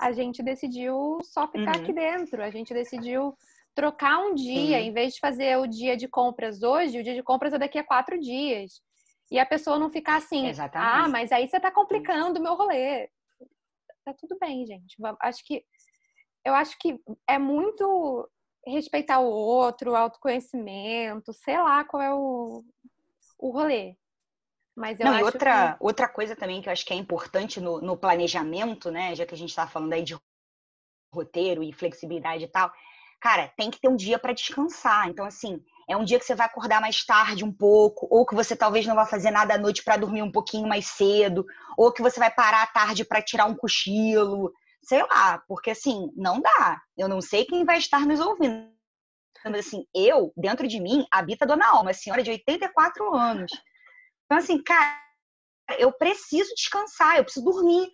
A 0.00 0.10
gente 0.10 0.42
decidiu 0.42 1.20
só 1.22 1.46
ficar 1.46 1.76
Uhum. 1.76 1.80
aqui 1.80 1.92
dentro. 1.92 2.42
A 2.42 2.50
gente 2.50 2.74
decidiu 2.74 3.38
trocar 3.72 4.18
um 4.18 4.34
dia, 4.34 4.80
Sim. 4.80 4.88
em 4.88 4.92
vez 4.92 5.14
de 5.14 5.20
fazer 5.20 5.56
o 5.58 5.68
dia 5.68 5.96
de 5.96 6.08
compras 6.08 6.60
hoje, 6.64 6.98
o 6.98 7.04
dia 7.04 7.14
de 7.14 7.22
compras 7.22 7.52
é 7.52 7.58
daqui 7.58 7.78
a 7.78 7.84
quatro 7.84 8.18
dias. 8.18 8.82
E 9.30 9.38
a 9.38 9.46
pessoa 9.46 9.78
não 9.78 9.88
ficar 9.92 10.16
assim, 10.16 10.48
Exatamente. 10.48 10.92
ah, 10.92 11.08
mas 11.08 11.30
aí 11.30 11.46
você 11.46 11.60
tá 11.60 11.70
complicando 11.70 12.40
o 12.40 12.42
meu 12.42 12.56
rolê. 12.56 13.08
Tá 14.04 14.12
tudo 14.18 14.36
bem, 14.40 14.66
gente. 14.66 14.96
Acho 15.20 15.44
que 15.44 15.64
eu 16.44 16.52
acho 16.52 16.76
que 16.80 17.00
é 17.28 17.38
muito 17.38 18.28
respeitar 18.66 19.20
o 19.20 19.30
outro, 19.30 19.94
autoconhecimento, 19.94 21.32
sei 21.32 21.58
lá 21.58 21.84
qual 21.84 22.02
é 22.02 22.12
o, 22.12 22.64
o 23.38 23.50
rolê. 23.52 23.96
Mas 24.76 24.98
eu 24.98 25.06
Não, 25.06 25.14
acho 25.14 25.24
outra, 25.24 25.76
outra 25.80 26.08
coisa 26.08 26.34
também 26.34 26.60
que 26.60 26.68
eu 26.68 26.72
acho 26.72 26.84
que 26.84 26.92
é 26.92 26.96
importante 26.96 27.60
no, 27.60 27.80
no 27.80 27.96
planejamento, 27.96 28.90
né? 28.90 29.14
Já 29.14 29.24
que 29.24 29.34
a 29.34 29.38
gente 29.38 29.54
tá 29.54 29.66
falando 29.66 29.92
aí 29.92 30.02
de 30.02 30.16
roteiro 31.12 31.62
e 31.62 31.72
flexibilidade 31.72 32.44
e 32.44 32.48
tal. 32.48 32.72
Cara, 33.20 33.48
tem 33.56 33.70
que 33.70 33.80
ter 33.80 33.88
um 33.88 33.96
dia 33.96 34.18
para 34.18 34.32
descansar. 34.32 35.08
Então, 35.08 35.24
assim, 35.24 35.62
é 35.88 35.96
um 35.96 36.04
dia 36.04 36.18
que 36.18 36.24
você 36.24 36.34
vai 36.34 36.46
acordar 36.46 36.80
mais 36.80 37.04
tarde 37.04 37.44
um 37.44 37.52
pouco, 37.52 38.06
ou 38.10 38.26
que 38.26 38.34
você 38.34 38.56
talvez 38.56 38.84
não 38.84 38.94
vá 38.94 39.06
fazer 39.06 39.30
nada 39.30 39.54
à 39.54 39.58
noite 39.58 39.82
para 39.82 39.96
dormir 39.96 40.22
um 40.22 40.32
pouquinho 40.32 40.68
mais 40.68 40.86
cedo, 40.86 41.46
ou 41.76 41.92
que 41.92 42.02
você 42.02 42.18
vai 42.18 42.30
parar 42.30 42.64
à 42.64 42.66
tarde 42.66 43.04
para 43.04 43.22
tirar 43.22 43.46
um 43.46 43.54
cochilo, 43.54 44.52
sei 44.82 45.02
lá, 45.02 45.42
porque 45.48 45.70
assim, 45.70 46.10
não 46.16 46.40
dá. 46.40 46.82
Eu 46.98 47.08
não 47.08 47.20
sei 47.20 47.44
quem 47.44 47.64
vai 47.64 47.78
estar 47.78 48.00
nos 48.00 48.20
ouvindo. 48.20 48.68
Mas 49.44 49.66
assim, 49.66 49.86
eu, 49.94 50.32
dentro 50.36 50.66
de 50.66 50.80
mim, 50.80 51.06
habita 51.10 51.44
a 51.44 51.48
Dona 51.48 51.68
Alma, 51.68 51.92
senhora 51.92 52.22
de 52.22 52.30
84 52.30 53.14
anos. 53.14 53.50
Então, 54.34 54.42
assim, 54.42 54.60
cara, 54.60 54.98
eu 55.78 55.92
preciso 55.92 56.52
descansar, 56.56 57.16
eu 57.16 57.24
preciso 57.24 57.44
dormir. 57.44 57.88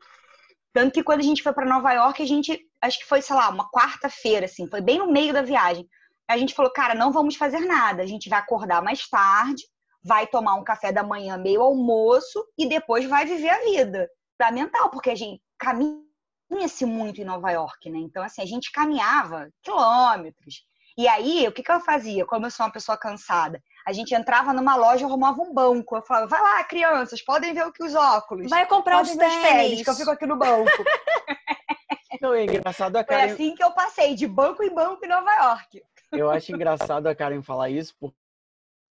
Tanto 0.73 0.95
que 0.95 1.03
quando 1.03 1.21
a 1.21 1.25
gente 1.25 1.43
foi 1.43 1.53
para 1.53 1.69
Nova 1.69 1.93
York, 1.93 2.23
a 2.23 2.27
gente, 2.27 2.59
acho 2.81 2.99
que 2.99 3.05
foi, 3.05 3.21
sei 3.21 3.37
lá, 3.37 3.51
uma 3.51 3.71
quarta-feira, 3.71 4.47
assim, 4.47 4.67
foi 4.67 4.81
bem 4.81 4.99
no 4.99 5.13
meio 5.13 5.35
da 5.35 5.43
viagem. 5.43 5.87
A 6.27 6.39
gente 6.39 6.55
falou, 6.55 6.73
cara, 6.73 6.95
não 6.95 7.13
vamos 7.13 7.37
fazer 7.37 7.61
nada. 7.61 8.03
A 8.03 8.07
gente 8.07 8.31
vai 8.31 8.39
acordar 8.39 8.83
mais 8.83 9.07
tarde, 9.07 9.65
vai 10.03 10.27
tomar 10.27 10.55
um 10.55 10.65
café 10.65 10.91
da 10.91 11.03
manhã, 11.03 11.37
meio 11.37 11.61
almoço, 11.61 12.43
e 12.57 12.67
depois 12.67 13.05
vai 13.05 13.27
viver 13.27 13.51
a 13.51 13.65
vida. 13.65 14.09
Fundamental, 14.41 14.89
porque 14.89 15.11
a 15.11 15.15
gente 15.15 15.43
caminha-se 15.59 16.87
muito 16.87 17.21
em 17.21 17.25
Nova 17.25 17.51
York, 17.51 17.91
né? 17.91 17.99
Então, 17.99 18.23
assim, 18.23 18.41
a 18.41 18.47
gente 18.47 18.73
caminhava 18.73 19.51
quilômetros. 19.63 20.65
E 20.97 21.07
aí, 21.07 21.47
o 21.47 21.53
que, 21.53 21.63
que 21.63 21.71
eu 21.71 21.81
fazia? 21.81 22.25
Como 22.25 22.47
eu 22.47 22.51
sou 22.51 22.65
uma 22.65 22.73
pessoa 22.73 22.97
cansada, 22.97 23.63
a 23.87 23.93
gente 23.93 24.15
entrava 24.15 24.53
numa 24.53 24.77
loja 24.77 25.03
e 25.03 25.05
arrumava 25.05 25.41
um 25.43 25.53
banco. 25.53 25.97
Eu 25.97 26.03
falava, 26.03 26.27
vai 26.27 26.41
lá, 26.41 26.65
crianças, 26.65 27.23
podem 27.23 27.53
ver 27.55 27.67
o 27.67 27.73
que 27.73 27.83
os 27.83 27.95
óculos. 27.95 28.49
vai 28.51 28.67
comprar 28.67 29.03
os 29.03 29.11
podem 29.11 29.29
ver 29.29 29.35
os 29.37 29.43
tênis, 29.43 29.69
tênis. 29.71 29.83
que 29.85 29.91
eu 29.91 29.95
fico 29.95 30.11
aqui 30.11 30.27
no 30.27 30.37
banco. 30.37 30.71
Não, 32.21 32.35
é 32.35 32.45
engraçado 32.45 32.97
a 32.97 33.05
Foi 33.05 33.17
Karen. 33.17 33.33
assim 33.33 33.55
que 33.55 33.63
eu 33.65 33.71
passei, 33.73 34.15
de 34.15 34.27
banco 34.27 34.63
em 34.63 34.75
banco 34.75 35.05
em 35.05 35.09
Nova 35.09 35.31
York. 35.33 35.83
Eu 36.13 36.31
acho 36.31 36.53
engraçado 36.53 37.07
a 37.07 37.15
Karen 37.15 37.41
falar 37.43 37.71
isso, 37.71 37.95
por- 37.99 38.13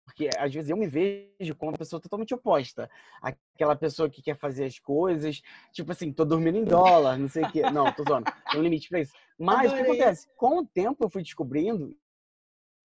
porque 0.05 0.29
às 0.38 0.53
vezes 0.53 0.68
eu 0.68 0.77
me 0.77 0.87
vejo 0.87 1.55
como 1.57 1.70
uma 1.73 1.79
pessoa 1.79 2.01
totalmente 2.01 2.35
oposta. 2.35 2.90
Aquela 3.23 3.75
pessoa 3.75 4.11
que 4.11 4.20
quer 4.20 4.37
fazer 4.37 4.66
as 4.66 4.79
coisas, 4.79 5.40
tipo 5.73 5.90
assim, 5.90 6.12
tô 6.12 6.25
dormindo 6.25 6.59
em 6.59 6.64
dólar, 6.64 7.16
não 7.18 7.29
sei 7.29 7.44
o 7.44 7.51
quê. 7.51 7.62
Não, 7.70 7.90
tô 7.90 8.05
zoando. 8.07 8.31
Tem 8.51 8.61
um 8.61 8.62
limite 8.62 8.88
pra 8.90 9.01
isso. 9.01 9.14
Mas 9.38 9.73
o 9.73 9.77
que 9.77 9.81
acontece? 9.83 10.29
Com 10.37 10.59
o 10.59 10.66
tempo 10.66 11.03
eu 11.05 11.09
fui 11.09 11.23
descobrindo, 11.23 11.97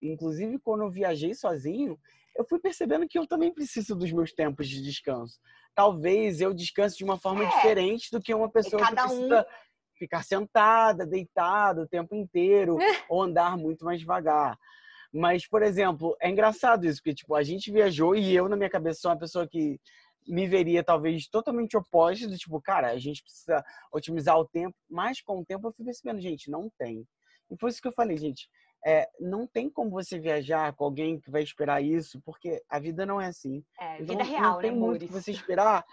inclusive 0.02 0.60
quando 0.60 0.84
eu 0.84 0.90
viajei 0.92 1.34
sozinho, 1.34 2.00
eu 2.36 2.46
fui 2.46 2.60
percebendo 2.60 3.08
que 3.08 3.18
eu 3.20 3.28
também 3.28 3.54
preciso 3.54 3.96
dos 3.96 4.12
meus 4.12 4.32
tempos 4.32 4.68
de 4.68 4.82
descanso. 4.82 5.40
Talvez 5.76 6.42
eu 6.42 6.54
descanse 6.54 6.98
de 6.98 7.04
uma 7.04 7.18
forma 7.18 7.44
É. 7.44 7.50
diferente 7.50 8.10
do 8.12 8.22
que 8.22 8.34
uma 8.34 8.50
pessoa 8.50 8.82
que 8.82 8.90
cada 8.90 9.06
um- 9.06 9.08
precisa 9.08 9.48
ficar 9.98 10.24
sentada, 10.24 11.06
deitada 11.06 11.82
o 11.82 11.88
tempo 11.88 12.16
inteiro, 12.16 12.78
ou 13.10 13.22
andar 13.24 13.58
muito 13.58 13.84
mais 13.84 14.00
devagar. 14.00 14.58
Mas, 15.12 15.46
por 15.48 15.62
exemplo, 15.64 16.16
é 16.22 16.30
engraçado 16.30 16.86
isso, 16.86 17.00
porque 17.02 17.16
tipo, 17.16 17.36
a 17.36 17.44
gente 17.44 17.72
viajou 17.72 18.16
e 18.16 18.34
eu, 18.34 18.48
na 18.48 18.56
minha 18.56 18.70
cabeça, 18.70 19.02
sou 19.02 19.12
uma 19.12 19.18
pessoa 19.20 19.48
que 19.48 19.80
me 20.28 20.48
veria 20.48 20.84
talvez 20.84 21.28
totalmente 21.28 21.76
oposta, 21.76 22.28
do 22.28 22.38
tipo, 22.38 22.62
cara, 22.62 22.92
a 22.92 22.98
gente 23.00 23.24
precisa 23.24 23.64
otimizar 23.92 24.38
o 24.38 24.46
tempo, 24.48 24.76
mas 24.90 25.20
com 25.22 25.40
o 25.40 25.46
tempo 25.46 25.68
eu 25.68 25.74
fui 25.74 25.84
percebendo, 25.84 26.22
gente, 26.22 26.50
não 26.52 26.70
tem. 26.78 27.06
E 27.50 27.58
foi 27.58 27.72
isso 27.72 27.82
que 27.82 27.88
eu 27.88 27.94
falei, 27.94 28.16
gente, 28.16 28.48
é, 28.86 29.08
não 29.20 29.46
tem 29.46 29.70
como 29.70 29.90
você 29.90 30.20
viajar 30.20 30.74
com 30.74 30.86
alguém 30.86 31.20
que 31.20 31.30
vai 31.30 31.44
esperar 31.44 31.84
isso, 31.84 32.22
porque 32.26 32.62
a 32.70 32.80
vida 32.80 33.06
não 33.06 33.20
é 33.20 33.28
assim. 33.28 33.64
É, 33.80 34.02
Então, 34.02 34.18
vida 34.18 34.24
real, 34.24 34.54
não 34.54 34.60
tem 34.60 34.72
né, 34.72 34.78
muito 34.78 35.06
que 35.06 35.12
você 35.12 35.32
esperar 35.32 35.86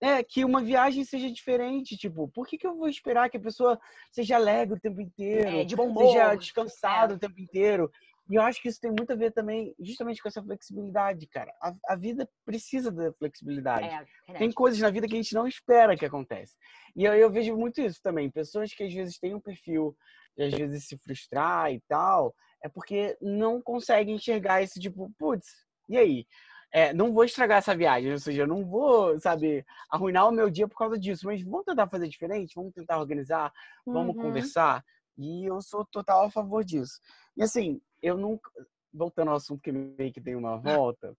é, 0.00 0.22
que 0.22 0.44
uma 0.44 0.62
viagem 0.62 1.04
seja 1.04 1.30
diferente. 1.30 1.96
Tipo, 1.96 2.28
por 2.28 2.46
que, 2.46 2.58
que 2.58 2.66
eu 2.66 2.76
vou 2.76 2.88
esperar 2.88 3.30
que 3.30 3.36
a 3.36 3.40
pessoa 3.40 3.78
seja 4.10 4.36
alegre 4.36 4.76
o 4.76 4.80
tempo 4.80 5.00
inteiro? 5.00 5.48
É, 5.48 5.64
de 5.64 5.76
bom 5.76 5.88
humor. 5.88 6.12
seja 6.12 6.34
descansado 6.34 7.14
É. 7.14 7.16
o 7.16 7.18
tempo 7.18 7.40
inteiro. 7.40 7.90
E 8.28 8.36
eu 8.36 8.42
acho 8.42 8.60
que 8.60 8.68
isso 8.68 8.80
tem 8.80 8.90
muito 8.90 9.12
a 9.12 9.16
ver 9.16 9.32
também, 9.32 9.74
justamente 9.78 10.22
com 10.22 10.28
essa 10.28 10.42
flexibilidade, 10.42 11.26
cara. 11.26 11.52
A, 11.60 11.74
a 11.88 11.94
vida 11.96 12.26
precisa 12.44 12.90
da 12.90 13.12
flexibilidade. 13.12 13.86
É. 14.28 14.32
Tem 14.38 14.50
coisas 14.50 14.80
na 14.80 14.90
vida 14.90 15.06
que 15.06 15.12
a 15.12 15.16
gente 15.16 15.34
não 15.34 15.46
espera 15.46 15.96
que 15.96 16.06
aconteça. 16.06 16.54
E 16.96 17.04
eu, 17.04 17.12
eu 17.12 17.30
vejo 17.30 17.54
muito 17.54 17.82
isso 17.82 18.00
também. 18.02 18.30
Pessoas 18.30 18.72
que 18.72 18.82
às 18.82 18.92
vezes 18.94 19.18
têm 19.18 19.34
um 19.34 19.40
perfil 19.40 19.94
de 20.36 20.42
às 20.44 20.52
vezes 20.54 20.86
se 20.86 20.96
frustrar 20.98 21.72
e 21.72 21.80
tal, 21.88 22.34
é 22.62 22.68
porque 22.68 23.16
não 23.20 23.60
conseguem 23.62 24.14
enxergar 24.16 24.62
esse 24.62 24.80
tipo, 24.80 25.10
putz, 25.18 25.46
e 25.88 25.96
aí? 25.96 26.26
É, 26.72 26.92
não 26.92 27.12
vou 27.12 27.24
estragar 27.24 27.58
essa 27.58 27.76
viagem, 27.76 28.10
ou 28.10 28.18
seja, 28.18 28.42
eu 28.42 28.46
não 28.48 28.64
vou, 28.66 29.16
sabe, 29.20 29.64
arruinar 29.88 30.26
o 30.28 30.32
meu 30.32 30.50
dia 30.50 30.66
por 30.66 30.76
causa 30.76 30.98
disso, 30.98 31.24
mas 31.26 31.40
vamos 31.40 31.64
tentar 31.64 31.86
fazer 31.88 32.08
diferente, 32.08 32.54
vamos 32.56 32.72
tentar 32.72 32.98
organizar, 32.98 33.52
vamos 33.86 34.16
Uhum. 34.16 34.22
conversar. 34.22 34.84
E 35.16 35.44
eu 35.48 35.60
sou 35.62 35.84
total 35.84 36.24
a 36.26 36.30
favor 36.32 36.64
disso. 36.64 36.98
E 37.36 37.44
assim, 37.44 37.80
eu 38.02 38.16
nunca. 38.16 38.50
Voltando 38.92 39.30
ao 39.30 39.36
assunto 39.36 39.60
que 39.62 39.70
meio 39.70 40.12
que 40.12 40.20
tem 40.20 40.34
uma 40.36 40.56
volta, 40.56 41.14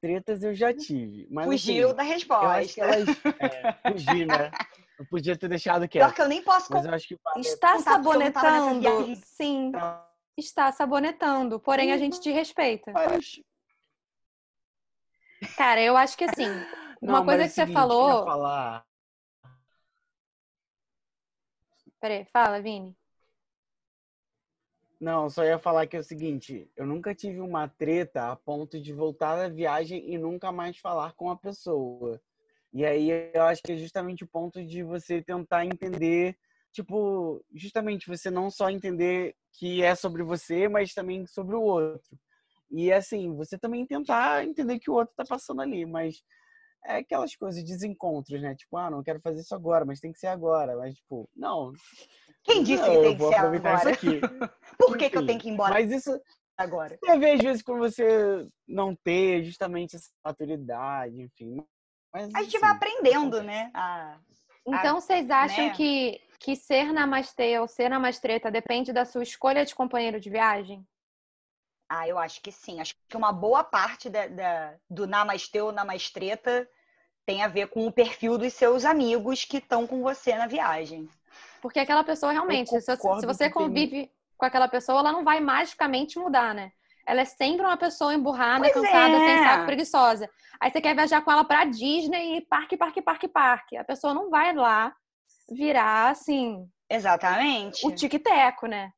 tretas 0.00 0.42
eu 0.42 0.54
já 0.54 0.72
tive. 0.74 1.26
Mas, 1.30 1.46
Fugiu 1.46 1.88
assim, 1.88 1.96
da 1.96 2.02
eu 2.02 2.08
acho 2.10 2.14
resposta. 2.14 2.74
que 2.74 2.80
elas. 2.80 3.08
É, 3.40 3.72
fugi, 3.92 4.24
né? 4.26 4.50
Eu 4.98 5.06
podia 5.06 5.36
ter 5.36 5.48
deixado 5.48 5.80
Pior 5.88 5.88
quieto. 5.88 6.14
que 6.14 6.22
eu 6.22 6.28
nem 6.28 6.42
posso 6.42 6.72
Mas 6.72 6.84
eu 6.86 6.92
acho 6.94 7.08
que 7.08 7.18
Está 7.36 7.78
sabonetando? 7.78 9.14
Sim, 9.24 9.72
está 10.36 10.72
sabonetando. 10.72 11.60
Porém, 11.60 11.90
a 11.90 11.94
Uhum. 11.94 11.98
gente 12.00 12.20
te 12.20 12.30
respeita. 12.30 12.92
vários. 12.92 13.42
Cara, 15.56 15.82
eu 15.82 15.96
acho 15.96 16.16
que 16.16 16.24
assim, 16.24 16.44
uma 17.02 17.18
Não, 17.18 17.24
coisa 17.26 17.42
é 17.42 17.46
que 17.46 17.52
você 17.52 17.62
seguinte, 17.62 17.76
eu 17.78 17.82
ia 17.82 17.88
falou. 17.88 18.24
falar. 18.24 18.86
Peraí, 22.00 22.24
fala, 22.26 22.60
Vini. 22.60 22.96
Não, 24.98 25.28
só 25.28 25.44
ia 25.44 25.58
falar 25.58 25.86
que 25.86 25.94
é 25.96 26.00
o 26.00 26.04
seguinte, 26.04 26.70
eu 26.74 26.86
nunca 26.86 27.14
tive 27.14 27.38
uma 27.40 27.68
treta 27.68 28.32
a 28.32 28.36
ponto 28.36 28.80
de 28.80 28.94
voltar 28.94 29.36
da 29.36 29.48
viagem 29.48 30.10
e 30.10 30.16
nunca 30.16 30.50
mais 30.50 30.78
falar 30.78 31.12
com 31.12 31.28
a 31.30 31.36
pessoa. 31.36 32.18
E 32.76 32.84
aí 32.84 33.30
eu 33.32 33.42
acho 33.44 33.62
que 33.62 33.72
é 33.72 33.76
justamente 33.76 34.22
o 34.22 34.28
ponto 34.28 34.62
de 34.62 34.82
você 34.82 35.22
tentar 35.22 35.64
entender, 35.64 36.36
tipo, 36.74 37.42
justamente 37.54 38.06
você 38.06 38.30
não 38.30 38.50
só 38.50 38.68
entender 38.68 39.34
que 39.54 39.82
é 39.82 39.94
sobre 39.94 40.22
você, 40.22 40.68
mas 40.68 40.92
também 40.92 41.26
sobre 41.26 41.56
o 41.56 41.62
outro. 41.62 42.18
E 42.70 42.92
assim, 42.92 43.34
você 43.34 43.58
também 43.58 43.86
tentar 43.86 44.44
entender 44.44 44.78
que 44.78 44.90
o 44.90 44.92
outro 44.92 45.14
tá 45.16 45.24
passando 45.26 45.62
ali, 45.62 45.86
mas 45.86 46.16
é 46.84 46.96
aquelas 46.96 47.34
coisas, 47.34 47.64
desencontros, 47.64 48.42
né? 48.42 48.54
Tipo, 48.54 48.76
ah, 48.76 48.90
não 48.90 49.02
quero 49.02 49.22
fazer 49.22 49.40
isso 49.40 49.54
agora, 49.54 49.86
mas 49.86 49.98
tem 49.98 50.12
que 50.12 50.18
ser 50.18 50.26
agora. 50.26 50.76
Mas, 50.76 50.96
tipo, 50.96 51.26
não. 51.34 51.72
Quem 52.44 52.62
disse 52.62 52.82
não, 52.82 52.90
que 52.90 52.96
eu 52.98 53.02
tem 53.02 53.16
que 53.16 53.24
ser 53.24 53.34
agora? 53.36 53.76
isso 53.76 53.88
aqui. 53.88 54.20
Por 54.76 54.98
que, 54.98 55.08
que 55.08 55.16
eu 55.16 55.24
tenho 55.24 55.40
que 55.40 55.48
ir 55.48 55.52
embora 55.52 55.72
Mas 55.72 55.90
isso 55.90 56.20
agora? 56.58 56.98
a 57.08 57.16
ver, 57.16 57.32
às 57.32 57.40
vezes, 57.40 57.62
com 57.62 57.78
você 57.78 58.46
não 58.68 58.94
ter 58.94 59.42
justamente 59.44 59.96
essa 59.96 60.10
maturidade, 60.22 61.22
enfim. 61.22 61.64
Mas, 62.16 62.34
A 62.34 62.42
gente 62.42 62.58
vai 62.58 62.70
assim, 62.70 62.76
aprendendo, 62.78 63.42
né? 63.42 63.70
a- 63.74 64.16
Então, 64.66 64.98
vocês 65.00 65.30
acham 65.30 65.66
né? 65.66 65.74
que, 65.76 66.18
que 66.40 66.56
ser 66.56 66.92
namastê 66.92 67.58
ou 67.58 67.68
ser 67.68 67.90
namastreta 67.90 68.50
depende 68.50 68.90
da 68.92 69.04
sua 69.04 69.22
escolha 69.22 69.66
de 69.66 69.74
companheiro 69.74 70.18
de 70.18 70.30
viagem? 70.30 70.82
Ah, 71.88 72.08
eu 72.08 72.18
acho 72.18 72.40
que 72.40 72.50
sim. 72.50 72.80
Acho 72.80 72.94
que 73.08 73.16
uma 73.16 73.32
boa 73.32 73.62
parte 73.62 74.08
da, 74.08 74.26
da- 74.26 74.74
do 74.90 75.06
namastê 75.06 75.60
ou 75.60 75.70
namastreta 75.72 76.68
tem 77.26 77.42
a 77.42 77.48
ver 77.48 77.68
com 77.68 77.86
o 77.86 77.92
perfil 77.92 78.38
dos 78.38 78.54
seus 78.54 78.84
amigos 78.84 79.44
que 79.44 79.58
estão 79.58 79.86
com 79.86 80.02
você 80.02 80.34
na 80.36 80.46
viagem. 80.46 81.08
Porque 81.60 81.78
aquela 81.80 82.04
pessoa 82.04 82.32
realmente, 82.32 82.70
se, 82.80 82.96
se 82.96 83.26
você 83.26 83.50
convive 83.50 84.10
com 84.36 84.46
aquela 84.46 84.68
pessoa, 84.68 85.00
ela 85.00 85.12
não 85.12 85.24
vai 85.24 85.40
magicamente 85.40 86.18
mudar, 86.18 86.54
né? 86.54 86.72
Ela 87.06 87.20
é 87.20 87.24
sempre 87.24 87.64
uma 87.64 87.76
pessoa 87.76 88.12
emburrada, 88.12 88.60
Pois 88.60 88.74
cansada, 88.74 89.16
é. 89.16 89.26
sem 89.26 89.44
saco, 89.44 89.66
preguiçosa. 89.66 90.30
Aí 90.60 90.70
você 90.70 90.80
quer 90.80 90.94
viajar 90.94 91.22
com 91.22 91.30
ela 91.30 91.44
pra 91.44 91.64
Disney 91.64 92.38
e 92.38 92.40
parque, 92.40 92.76
parque, 92.76 93.00
parque, 93.00 93.28
parque. 93.28 93.76
A 93.76 93.84
pessoa 93.84 94.12
não 94.12 94.28
vai 94.28 94.52
lá 94.52 94.94
virar, 95.48 96.10
assim, 96.10 96.68
Exatamente. 96.90 97.86
o 97.86 97.94
tic-teco, 97.94 98.66
né? 98.66 98.90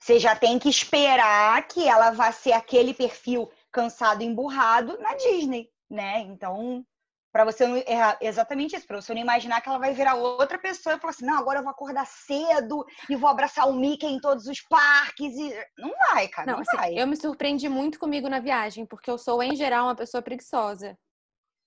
Você 0.00 0.18
já 0.18 0.36
tem 0.36 0.58
que 0.58 0.68
esperar 0.68 1.66
que 1.66 1.88
ela 1.88 2.10
vá 2.10 2.30
ser 2.30 2.52
aquele 2.52 2.94
perfil 2.94 3.50
cansado 3.72 4.22
e 4.22 4.26
emburrado 4.26 4.98
na 4.98 5.14
Disney, 5.14 5.68
né? 5.90 6.20
Então, 6.20 6.84
para 7.32 7.44
você 7.44 7.66
não 7.66 7.76
é 7.76 8.16
exatamente 8.20 8.74
isso, 8.76 8.86
para 8.86 9.00
você 9.00 9.12
não 9.14 9.20
imaginar 9.20 9.60
que 9.60 9.68
ela 9.68 9.78
vai 9.78 9.92
virar 9.92 10.14
outra 10.14 10.58
pessoa 10.58 10.96
e 10.96 10.98
falar 10.98 11.10
assim: 11.10 11.26
"Não, 11.26 11.38
agora 11.38 11.58
eu 11.58 11.62
vou 11.62 11.70
acordar 11.70 12.06
cedo 12.06 12.84
e 13.08 13.16
vou 13.16 13.28
abraçar 13.28 13.68
o 13.68 13.72
Mickey 13.74 14.06
em 14.06 14.20
todos 14.20 14.46
os 14.46 14.60
parques" 14.62 15.34
e 15.36 15.54
não 15.76 15.92
vai, 16.10 16.28
cara, 16.28 16.46
não, 16.46 16.54
Não, 16.54 16.62
assim, 16.62 16.76
vai. 16.76 16.98
eu 16.98 17.06
me 17.06 17.16
surpreendi 17.16 17.68
muito 17.68 17.98
comigo 17.98 18.28
na 18.28 18.40
viagem, 18.40 18.86
porque 18.86 19.10
eu 19.10 19.18
sou, 19.18 19.42
em 19.42 19.54
geral, 19.54 19.86
uma 19.86 19.96
pessoa 19.96 20.22
preguiçosa. 20.22 20.98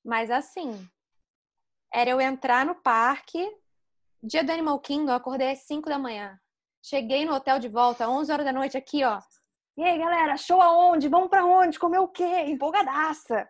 Mas 0.04 0.32
assim, 0.32 0.88
era 1.94 2.10
eu 2.10 2.20
entrar 2.20 2.66
no 2.66 2.76
parque, 2.76 3.48
dia 4.24 4.44
do 4.44 4.52
Animal 4.52 4.80
Kingdom, 4.80 5.12
eu 5.12 5.16
acordei 5.16 5.52
às 5.52 5.60
5 5.60 5.88
da 5.90 6.00
manhã. 6.00 6.40
Cheguei 6.84 7.26
no 7.26 7.36
hotel 7.36 7.60
de 7.60 7.70
volta, 7.70 8.10
11 8.10 8.32
horas 8.32 8.46
da 8.46 8.52
noite, 8.52 8.76
aqui, 8.76 9.04
ó. 9.04 9.20
E 9.78 9.84
aí, 9.84 9.98
galera, 10.00 10.36
show 10.38 10.60
aonde? 10.60 11.08
Vamos 11.08 11.30
pra 11.30 11.46
onde? 11.46 11.78
Comer 11.78 12.00
o 12.00 12.08
quê? 12.08 12.42
Empolgadaça. 12.48 13.48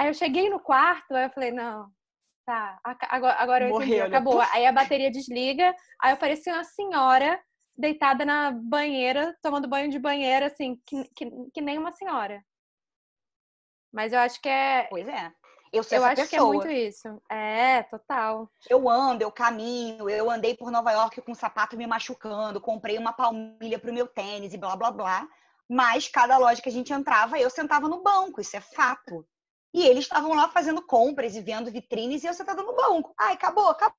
Aí 0.00 0.06
eu 0.06 0.14
cheguei 0.14 0.48
no 0.48 0.58
quarto, 0.58 1.14
aí 1.14 1.24
eu 1.24 1.30
falei, 1.30 1.52
não, 1.52 1.92
tá, 2.46 2.80
agora, 2.82 3.34
agora 3.34 3.68
eu 3.68 3.76
entendi, 3.76 4.00
acabou. 4.00 4.40
Aí 4.50 4.64
a 4.64 4.72
bateria 4.72 5.10
desliga, 5.10 5.74
aí 6.00 6.14
eu 6.14 6.16
parecia 6.16 6.54
uma 6.54 6.64
senhora 6.64 7.38
deitada 7.76 8.24
na 8.24 8.50
banheira, 8.50 9.36
tomando 9.42 9.68
banho 9.68 9.90
de 9.90 9.98
banheira, 9.98 10.46
assim, 10.46 10.80
que, 10.86 11.04
que, 11.14 11.30
que 11.52 11.60
nem 11.60 11.76
uma 11.76 11.92
senhora. 11.92 12.42
Mas 13.92 14.14
eu 14.14 14.20
acho 14.20 14.40
que 14.40 14.48
é. 14.48 14.86
Pois 14.88 15.06
é. 15.06 15.30
Eu 15.70 15.84
Eu 15.90 16.04
acho 16.04 16.14
que 16.14 16.20
é 16.22 16.38
pessoa. 16.38 16.54
muito 16.54 16.70
isso. 16.70 17.22
É, 17.30 17.82
total. 17.82 18.50
Eu 18.70 18.88
ando, 18.88 19.22
eu 19.22 19.30
caminho, 19.30 20.08
eu 20.08 20.30
andei 20.30 20.56
por 20.56 20.70
Nova 20.70 20.92
York 20.92 21.20
com 21.20 21.32
o 21.32 21.36
sapato 21.36 21.76
me 21.76 21.86
machucando, 21.86 22.58
comprei 22.58 22.96
uma 22.96 23.12
palmilha 23.12 23.78
pro 23.78 23.92
meu 23.92 24.06
tênis 24.06 24.54
e 24.54 24.56
blá 24.56 24.74
blá 24.76 24.90
blá. 24.90 25.28
Mas 25.68 26.08
cada 26.08 26.38
loja 26.38 26.62
que 26.62 26.70
a 26.70 26.72
gente 26.72 26.90
entrava, 26.90 27.38
eu 27.38 27.50
sentava 27.50 27.86
no 27.86 28.02
banco, 28.02 28.40
isso 28.40 28.56
é 28.56 28.62
fato. 28.62 29.26
E 29.72 29.86
eles 29.86 30.04
estavam 30.04 30.34
lá 30.34 30.48
fazendo 30.48 30.84
compras 30.84 31.36
e 31.36 31.40
vendo 31.40 31.70
vitrines 31.70 32.24
e 32.24 32.26
eu 32.26 32.34
sentada 32.34 32.62
no 32.62 32.74
banco. 32.74 33.14
Ai, 33.18 33.34
acabou, 33.34 33.68
acabou. 33.68 33.96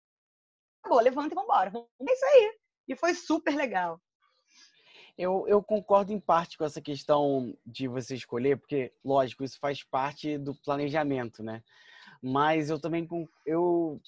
Acabou, 0.84 1.00
levanta 1.00 1.34
e 1.34 1.36
vambora. 1.36 1.72
É 1.76 2.14
isso 2.14 2.26
aí. 2.26 2.58
E 2.88 2.96
foi 2.96 3.14
super 3.14 3.56
legal. 3.56 4.02
Eu, 5.18 5.46
eu 5.48 5.62
concordo 5.62 6.12
em 6.12 6.20
parte 6.20 6.58
com 6.58 6.66
essa 6.66 6.82
questão 6.82 7.56
de 7.66 7.88
você 7.88 8.16
escolher, 8.16 8.58
porque, 8.58 8.92
lógico, 9.04 9.44
isso 9.44 9.60
faz 9.60 9.84
parte 9.84 10.38
do 10.38 10.56
planejamento, 10.56 11.44
né? 11.44 11.64
Mas 12.22 12.70
eu 12.70 12.80
também, 12.80 13.08
eu, 13.46 14.02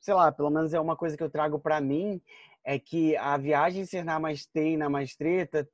sei 0.00 0.14
lá, 0.14 0.30
pelo 0.30 0.50
menos 0.50 0.72
é 0.72 0.80
uma 0.80 0.96
coisa 0.96 1.16
que 1.16 1.22
eu 1.22 1.30
trago 1.30 1.58
para 1.58 1.80
mim, 1.80 2.20
é 2.64 2.78
que 2.78 3.16
a 3.16 3.36
viagem 3.36 3.84
ser 3.84 4.04
na 4.04 4.14
Namastê 4.14 4.72
e 4.72 4.76
Namastreta, 4.76 5.68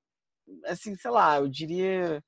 assim, 0.65 0.95
sei 0.97 1.11
lá, 1.11 1.37
eu 1.37 1.49
diria 1.49 2.25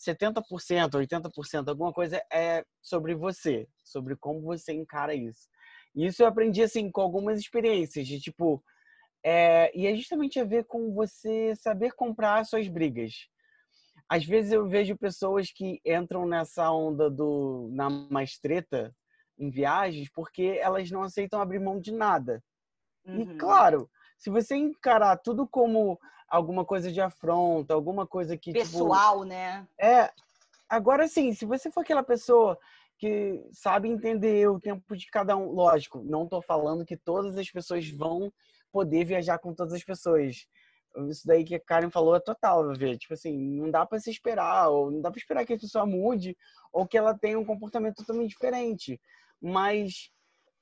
70%, 0.00 0.94
80%, 0.94 1.68
alguma 1.68 1.92
coisa 1.92 2.22
é 2.32 2.64
sobre 2.80 3.14
você, 3.14 3.68
sobre 3.84 4.16
como 4.16 4.40
você 4.40 4.72
encara 4.72 5.14
isso. 5.14 5.48
E 5.94 6.06
isso 6.06 6.22
eu 6.22 6.26
aprendi, 6.26 6.62
assim, 6.62 6.90
com 6.90 7.00
algumas 7.02 7.38
experiências, 7.38 8.06
de 8.06 8.20
tipo, 8.20 8.62
é, 9.24 9.76
e 9.76 9.86
é 9.86 9.94
justamente 9.94 10.40
a 10.40 10.44
ver 10.44 10.64
com 10.64 10.94
você 10.94 11.54
saber 11.56 11.92
comprar 11.92 12.44
suas 12.46 12.66
brigas. 12.68 13.28
Às 14.08 14.24
vezes 14.24 14.52
eu 14.52 14.66
vejo 14.66 14.96
pessoas 14.96 15.52
que 15.52 15.80
entram 15.84 16.26
nessa 16.26 16.70
onda 16.72 17.10
do 17.10 17.68
na 17.72 17.88
mais 17.88 18.38
treta 18.38 18.94
em 19.38 19.50
viagens 19.50 20.10
porque 20.12 20.58
elas 20.60 20.90
não 20.90 21.02
aceitam 21.02 21.40
abrir 21.40 21.60
mão 21.60 21.78
de 21.78 21.92
nada. 21.92 22.42
E 23.06 23.18
Uhum. 23.18 23.38
claro, 23.38 23.90
se 24.20 24.28
você 24.28 24.54
encarar 24.54 25.16
tudo 25.16 25.48
como 25.48 25.98
alguma 26.28 26.62
coisa 26.62 26.92
de 26.92 27.00
afronta, 27.00 27.72
alguma 27.72 28.06
coisa 28.06 28.36
que 28.36 28.52
tipo, 28.52 28.64
Pessoal, 28.64 29.24
né? 29.24 29.66
é, 29.80 30.12
agora 30.68 31.08
sim, 31.08 31.32
se 31.32 31.46
você 31.46 31.70
for 31.70 31.80
aquela 31.80 32.02
pessoa 32.02 32.56
que 32.98 33.42
sabe 33.50 33.88
entender 33.88 34.46
o 34.46 34.60
tempo 34.60 34.94
de 34.94 35.06
cada 35.06 35.34
um, 35.38 35.50
lógico, 35.52 36.02
não 36.04 36.28
tô 36.28 36.42
falando 36.42 36.84
que 36.84 36.98
todas 36.98 37.34
as 37.38 37.50
pessoas 37.50 37.88
vão 37.88 38.30
poder 38.70 39.06
viajar 39.06 39.38
com 39.38 39.54
todas 39.54 39.72
as 39.72 39.82
pessoas. 39.82 40.46
Isso 41.08 41.26
daí 41.26 41.42
que 41.42 41.54
a 41.54 41.60
Karen 41.60 41.88
falou 41.88 42.14
é 42.14 42.20
total, 42.20 42.74
ver, 42.74 42.98
tipo 42.98 43.14
assim, 43.14 43.34
não 43.58 43.70
dá 43.70 43.86
para 43.86 43.98
se 43.98 44.10
esperar, 44.10 44.68
ou 44.68 44.90
não 44.90 45.00
dá 45.00 45.10
para 45.10 45.18
esperar 45.18 45.46
que 45.46 45.54
a 45.54 45.58
pessoa 45.58 45.86
mude 45.86 46.36
ou 46.70 46.86
que 46.86 46.98
ela 46.98 47.16
tenha 47.16 47.38
um 47.38 47.44
comportamento 47.44 47.96
totalmente 47.96 48.30
diferente. 48.30 49.00
Mas 49.40 50.10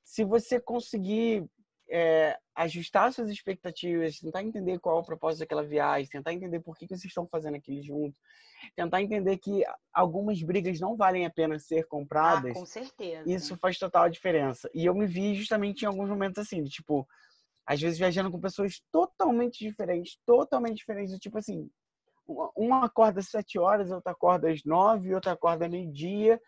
se 0.01 0.23
você 0.23 0.61
conseguir 0.61 1.45
é, 1.91 2.37
ajustar 2.55 3.11
suas 3.11 3.29
expectativas, 3.29 4.19
tentar 4.19 4.43
entender 4.43 4.79
qual 4.79 4.97
é 4.97 5.01
o 5.01 5.05
propósito 5.05 5.39
daquela 5.39 5.63
viagem, 5.63 6.09
tentar 6.09 6.33
entender 6.33 6.59
por 6.59 6.77
que, 6.77 6.85
que 6.85 6.95
vocês 6.95 7.05
estão 7.05 7.27
fazendo 7.27 7.55
aquilo 7.55 7.81
junto, 7.81 8.17
tentar 8.75 9.01
entender 9.01 9.37
que 9.37 9.63
algumas 9.93 10.41
brigas 10.43 10.79
não 10.79 10.95
valem 10.95 11.25
a 11.25 11.29
pena 11.29 11.57
ser 11.57 11.81
Ah, 11.81 11.87
compradas, 11.87 12.53
com 12.53 12.65
certeza. 12.65 13.29
isso 13.29 13.57
faz 13.57 13.77
total 13.77 14.09
diferença. 14.09 14.69
E 14.73 14.85
eu 14.85 14.93
me 14.93 15.07
vi 15.07 15.33
justamente 15.35 15.81
em 15.81 15.87
alguns 15.87 16.09
momentos 16.09 16.37
assim, 16.37 16.63
de, 16.63 16.69
tipo, 16.69 17.07
às 17.65 17.81
vezes 17.81 17.97
viajando 17.97 18.31
com 18.31 18.39
pessoas 18.39 18.81
totalmente 18.91 19.59
diferentes, 19.65 20.17
totalmente 20.25 20.77
diferentes, 20.77 21.13
do 21.13 21.19
tipo 21.19 21.37
assim, 21.37 21.69
uma 22.55 22.85
acorda 22.85 23.19
às 23.19 23.29
sete 23.29 23.57
horas, 23.57 23.89
outra 23.89 24.11
acorda 24.11 24.51
às 24.51 24.63
nove, 24.63 25.15
outra 25.15 25.31
acorda 25.31 25.67
meio-dia, 25.67 26.39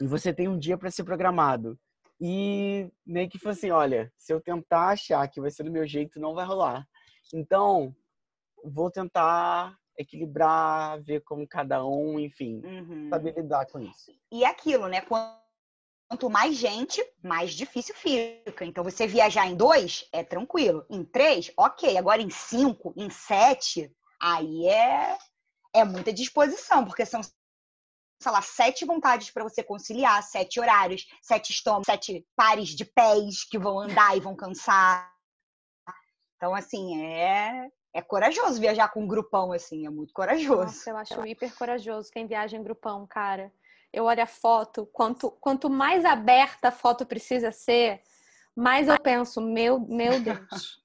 e 0.00 0.06
você 0.06 0.34
tem 0.34 0.48
um 0.48 0.58
dia 0.58 0.76
para 0.76 0.90
ser 0.90 1.04
programado. 1.04 1.78
E 2.20 2.90
meio 3.04 3.28
que 3.28 3.38
foi 3.38 3.52
assim, 3.52 3.70
olha, 3.70 4.12
se 4.16 4.32
eu 4.32 4.40
tentar 4.40 4.88
achar 4.90 5.26
que 5.28 5.40
vai 5.40 5.50
ser 5.50 5.64
do 5.64 5.70
meu 5.70 5.86
jeito, 5.86 6.20
não 6.20 6.34
vai 6.34 6.44
rolar. 6.46 6.86
Então, 7.32 7.94
vou 8.64 8.90
tentar 8.90 9.76
equilibrar, 9.98 11.00
ver 11.02 11.20
como 11.22 11.46
cada 11.46 11.84
um, 11.84 12.18
enfim, 12.18 12.60
Uhum. 12.64 13.08
saber 13.10 13.34
lidar 13.34 13.66
com 13.66 13.78
isso. 13.80 14.12
E 14.32 14.44
aquilo, 14.44 14.88
né? 14.88 15.00
Quanto 15.02 16.30
mais 16.30 16.56
gente, 16.56 17.04
mais 17.22 17.52
difícil 17.52 17.94
fica. 17.94 18.64
Então, 18.64 18.82
você 18.84 19.06
viajar 19.06 19.46
em 19.46 19.56
dois 19.56 20.08
é 20.12 20.22
tranquilo. 20.24 20.84
Em 20.90 21.04
três, 21.04 21.52
ok. 21.56 21.96
Agora 21.96 22.22
em 22.22 22.30
cinco, 22.30 22.92
em 22.96 23.10
sete, 23.10 23.94
aí 24.20 24.66
é, 24.66 25.16
é 25.72 25.84
muita 25.84 26.12
disposição, 26.12 26.84
porque 26.84 27.04
são, 27.06 27.20
sei 28.20 28.32
lá, 28.32 28.40
sete 28.40 28.84
vontades 28.84 29.30
para 29.30 29.44
você 29.44 29.62
conciliar, 29.62 30.22
sete 30.22 30.60
horários, 30.60 31.06
sete 31.22 31.50
estômagos, 31.52 31.86
sete 31.86 32.26
pares 32.34 32.70
de 32.70 32.84
pés 32.84 33.44
que 33.44 33.58
vão 33.58 33.78
andar 33.78 34.16
e 34.16 34.20
vão 34.20 34.34
cansar. 34.34 35.12
Então, 36.36 36.54
assim, 36.54 37.02
é, 37.02 37.68
é 37.92 38.02
corajoso 38.02 38.60
viajar 38.60 38.88
com 38.88 39.04
um 39.04 39.06
grupão, 39.06 39.52
assim, 39.52 39.86
é 39.86 39.90
muito 39.90 40.12
corajoso. 40.12 40.64
Nossa, 40.64 40.90
eu 40.90 40.96
acho 40.96 41.26
hiper 41.26 41.54
corajoso 41.54 42.10
quem 42.10 42.26
viaja 42.26 42.56
em 42.56 42.62
grupão, 42.62 43.06
cara. 43.06 43.52
eu 43.92 44.04
olho 44.04 44.22
a 44.22 44.26
foto, 44.26 44.86
quanto, 44.86 45.30
quanto 45.30 45.70
mais 45.70 46.04
aberta 46.04 46.68
a 46.68 46.72
foto 46.72 47.06
precisa 47.06 47.52
ser, 47.52 48.02
mais 48.54 48.88
eu 48.88 49.00
penso, 49.00 49.40
meu, 49.40 49.78
meu 49.80 50.20
Deus. 50.20 50.82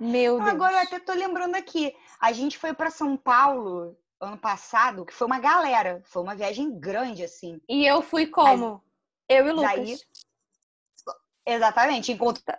Meu 0.00 0.38
Deus. 0.38 0.48
Agora 0.48 0.74
eu 0.74 0.78
até 0.78 1.00
tô 1.00 1.12
lembrando 1.12 1.56
aqui. 1.56 1.92
A 2.20 2.30
gente 2.30 2.56
foi 2.56 2.72
para 2.72 2.88
São 2.88 3.16
Paulo 3.16 3.98
ano 4.20 4.38
passado, 4.38 5.04
que 5.04 5.14
foi 5.14 5.26
uma 5.26 5.38
galera. 5.38 6.02
Foi 6.04 6.22
uma 6.22 6.34
viagem 6.34 6.78
grande, 6.78 7.24
assim. 7.24 7.60
E 7.68 7.86
eu 7.86 8.02
fui 8.02 8.26
como? 8.26 8.82
eu 9.28 9.46
e 9.46 9.52
Lucas. 9.52 9.74
Daí, 9.74 9.98
exatamente, 11.46 12.12
encontrou 12.12 12.56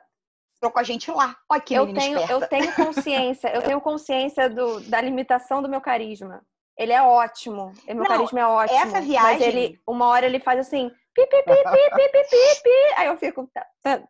com 0.71 0.79
a 0.79 0.83
gente 0.83 1.09
lá. 1.09 1.35
Olha 1.49 1.61
que 1.61 1.73
eu 1.73 1.91
tenho, 1.93 2.19
esperta. 2.19 2.33
eu 2.33 2.47
tenho 2.47 2.75
consciência, 2.75 3.47
eu 3.49 3.61
tenho 3.61 3.81
consciência 3.81 4.49
do, 4.49 4.79
da 4.81 5.01
limitação 5.01 5.61
do 5.61 5.69
meu 5.69 5.81
carisma. 5.81 6.45
Ele 6.77 6.93
é 6.93 7.01
ótimo. 7.01 7.73
Meu 7.87 7.97
Não, 7.97 8.05
carisma 8.05 8.39
é 8.39 8.45
ótimo. 8.45 8.79
Essa 8.79 9.01
viagem. 9.01 9.39
Mas 9.39 9.41
ele, 9.41 9.81
uma 9.85 10.07
hora 10.07 10.25
ele 10.25 10.39
faz 10.39 10.59
assim, 10.59 10.89
pi, 11.13 11.25
pi, 11.25 11.43
pi, 11.43 11.55
pi, 11.55 11.63
pi, 11.63 12.09
pi, 12.09 12.23
pi, 12.29 12.61
pi. 12.63 12.93
Aí 12.95 13.07
eu 13.07 13.17
fico, 13.17 13.49
tá, 13.53 13.65
tá. 13.81 14.03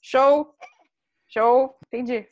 show, 0.00 0.54
show, 1.28 1.76
entendi. 1.86 2.26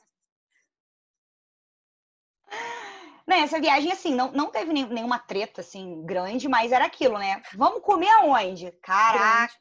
Né, 3.27 3.41
essa 3.41 3.61
viagem, 3.61 3.91
assim, 3.91 4.15
não, 4.15 4.31
não 4.31 4.51
teve 4.51 4.73
nenhuma 4.73 5.19
treta, 5.19 5.61
assim, 5.61 6.05
grande, 6.05 6.49
mas 6.49 6.71
era 6.71 6.85
aquilo, 6.85 7.19
né? 7.19 7.43
Vamos 7.55 7.83
comer 7.83 8.09
aonde? 8.09 8.71
Caraca! 8.83 9.53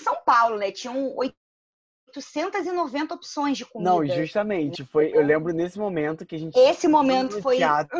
São 0.00 0.16
Paulo, 0.24 0.58
né? 0.58 0.72
Tinham 0.72 1.14
890 1.16 3.14
opções 3.14 3.56
de 3.56 3.64
comida. 3.64 3.90
Não, 3.90 4.06
justamente. 4.06 4.84
Foi, 4.84 5.10
eu 5.14 5.22
lembro 5.24 5.52
nesse 5.52 5.78
momento 5.78 6.26
que 6.26 6.34
a 6.34 6.38
gente. 6.38 6.58
Esse 6.58 6.88
momento 6.88 7.40
foi. 7.40 7.58
Teatro, 7.58 7.96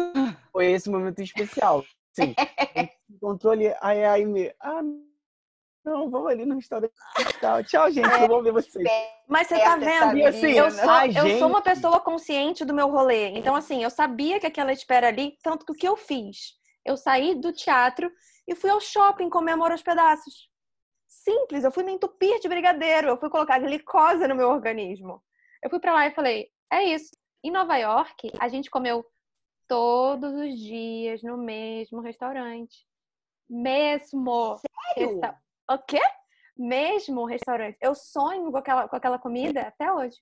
foi 0.52 0.72
esse 0.72 0.90
momento 0.90 1.22
especial. 1.22 1.84
Sim. 2.12 2.34
a 2.36 2.80
gente 2.80 2.92
encontrou 3.10 3.52
ali. 3.52 3.72
Ai, 3.80 4.04
ai, 4.04 4.24
me. 4.24 4.52
Ah, 4.60 4.82
não, 5.84 6.08
vamos 6.08 6.30
ali 6.30 6.46
no 6.46 6.54
restaurante. 6.54 6.94
Tchau, 7.40 7.64
tchau 7.64 7.90
gente. 7.90 8.08
É, 8.08 8.26
vamos 8.26 8.44
ver 8.44 8.52
vocês. 8.52 8.88
Mas 9.28 9.48
você 9.48 9.58
tá 9.58 9.76
vendo? 9.76 10.26
Assim, 10.26 10.52
eu, 10.52 10.70
sou, 10.70 11.26
eu 11.26 11.38
sou 11.38 11.48
uma 11.48 11.60
pessoa 11.60 12.00
consciente 12.00 12.64
do 12.64 12.72
meu 12.72 12.88
rolê. 12.90 13.28
Então, 13.28 13.54
assim, 13.54 13.82
eu 13.82 13.90
sabia 13.90 14.40
que 14.40 14.46
aquela 14.46 14.72
espera 14.72 15.08
ali, 15.08 15.36
tanto 15.42 15.66
que 15.66 15.72
o 15.72 15.74
que 15.74 15.86
eu 15.86 15.96
fiz? 15.96 16.54
Eu 16.84 16.96
saí 16.96 17.34
do 17.34 17.52
teatro 17.52 18.10
e 18.48 18.54
fui 18.54 18.70
ao 18.70 18.80
shopping 18.80 19.28
comemorar 19.28 19.76
os 19.76 19.82
pedaços. 19.82 20.48
Simples, 21.06 21.64
eu 21.64 21.72
fui 21.72 21.84
me 21.84 21.92
entupir 21.92 22.40
de 22.40 22.48
brigadeiro, 22.48 23.08
eu 23.08 23.16
fui 23.18 23.28
colocar 23.30 23.58
glicose 23.58 24.26
no 24.26 24.34
meu 24.34 24.48
organismo. 24.48 25.22
Eu 25.62 25.70
fui 25.70 25.80
para 25.80 25.92
lá 25.92 26.06
e 26.06 26.14
falei: 26.14 26.48
é 26.72 26.82
isso. 26.82 27.10
Em 27.42 27.50
Nova 27.50 27.76
York, 27.76 28.32
a 28.38 28.48
gente 28.48 28.70
comeu 28.70 29.04
todos 29.68 30.32
os 30.34 30.58
dias 30.58 31.22
no 31.22 31.36
mesmo 31.36 32.00
restaurante. 32.00 32.86
Mesmo. 33.48 34.56
Sério? 34.96 35.20
Resta... 35.20 35.44
O 35.70 35.78
quê? 35.78 36.00
Mesmo 36.56 37.24
restaurante. 37.24 37.76
Eu 37.80 37.94
sonho 37.94 38.50
com 38.50 38.58
aquela, 38.58 38.88
com 38.88 38.96
aquela 38.96 39.18
comida 39.18 39.62
até 39.62 39.92
hoje. 39.92 40.16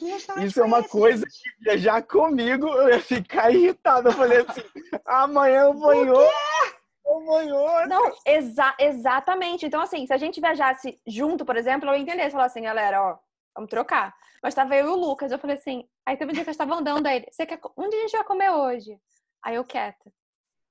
Isso 0.00 0.60
é 0.60 0.64
uma 0.64 0.80
esse, 0.80 0.88
coisa 0.88 1.24
gente? 1.24 1.42
que 1.42 1.64
viajar 1.64 2.02
comigo 2.02 2.66
eu 2.66 2.88
ia 2.88 3.00
ficar 3.00 3.50
irritado. 3.52 4.08
Eu 4.08 4.12
falei 4.12 4.38
assim: 4.38 4.62
amanhã 5.04 5.62
eu 5.62 5.74
vou 5.74 5.94
em 5.94 6.10
outro. 6.10 7.88
Não, 7.88 8.12
exa 8.26 8.74
exatamente. 8.78 9.66
Então, 9.66 9.80
assim, 9.80 10.06
se 10.06 10.12
a 10.12 10.16
gente 10.16 10.40
viajasse 10.40 11.00
junto, 11.06 11.44
por 11.44 11.56
exemplo, 11.56 11.88
eu 11.88 11.94
ia 11.94 12.00
entender. 12.00 12.30
Falar 12.30 12.46
assim, 12.46 12.62
galera, 12.62 13.02
ó, 13.02 13.18
vamos 13.54 13.70
trocar. 13.70 14.14
Mas 14.42 14.54
tava 14.54 14.74
eu 14.74 14.86
e 14.86 14.90
o 14.90 14.96
Lucas. 14.96 15.30
Eu 15.30 15.38
falei 15.38 15.56
assim, 15.56 15.88
aí 16.06 16.16
teve 16.16 16.30
um 16.30 16.34
dia 16.34 16.42
que 16.42 16.50
eu 16.50 16.52
estava 16.52 16.74
andando, 16.74 17.06
aí 17.06 17.16
ele, 17.16 17.28
você 17.30 17.46
quer, 17.46 17.60
onde 17.76 17.96
a 17.96 18.00
gente 18.00 18.12
vai 18.12 18.24
comer 18.24 18.50
hoje? 18.50 18.98
Aí 19.44 19.54
eu 19.54 19.64
quieta. 19.64 20.12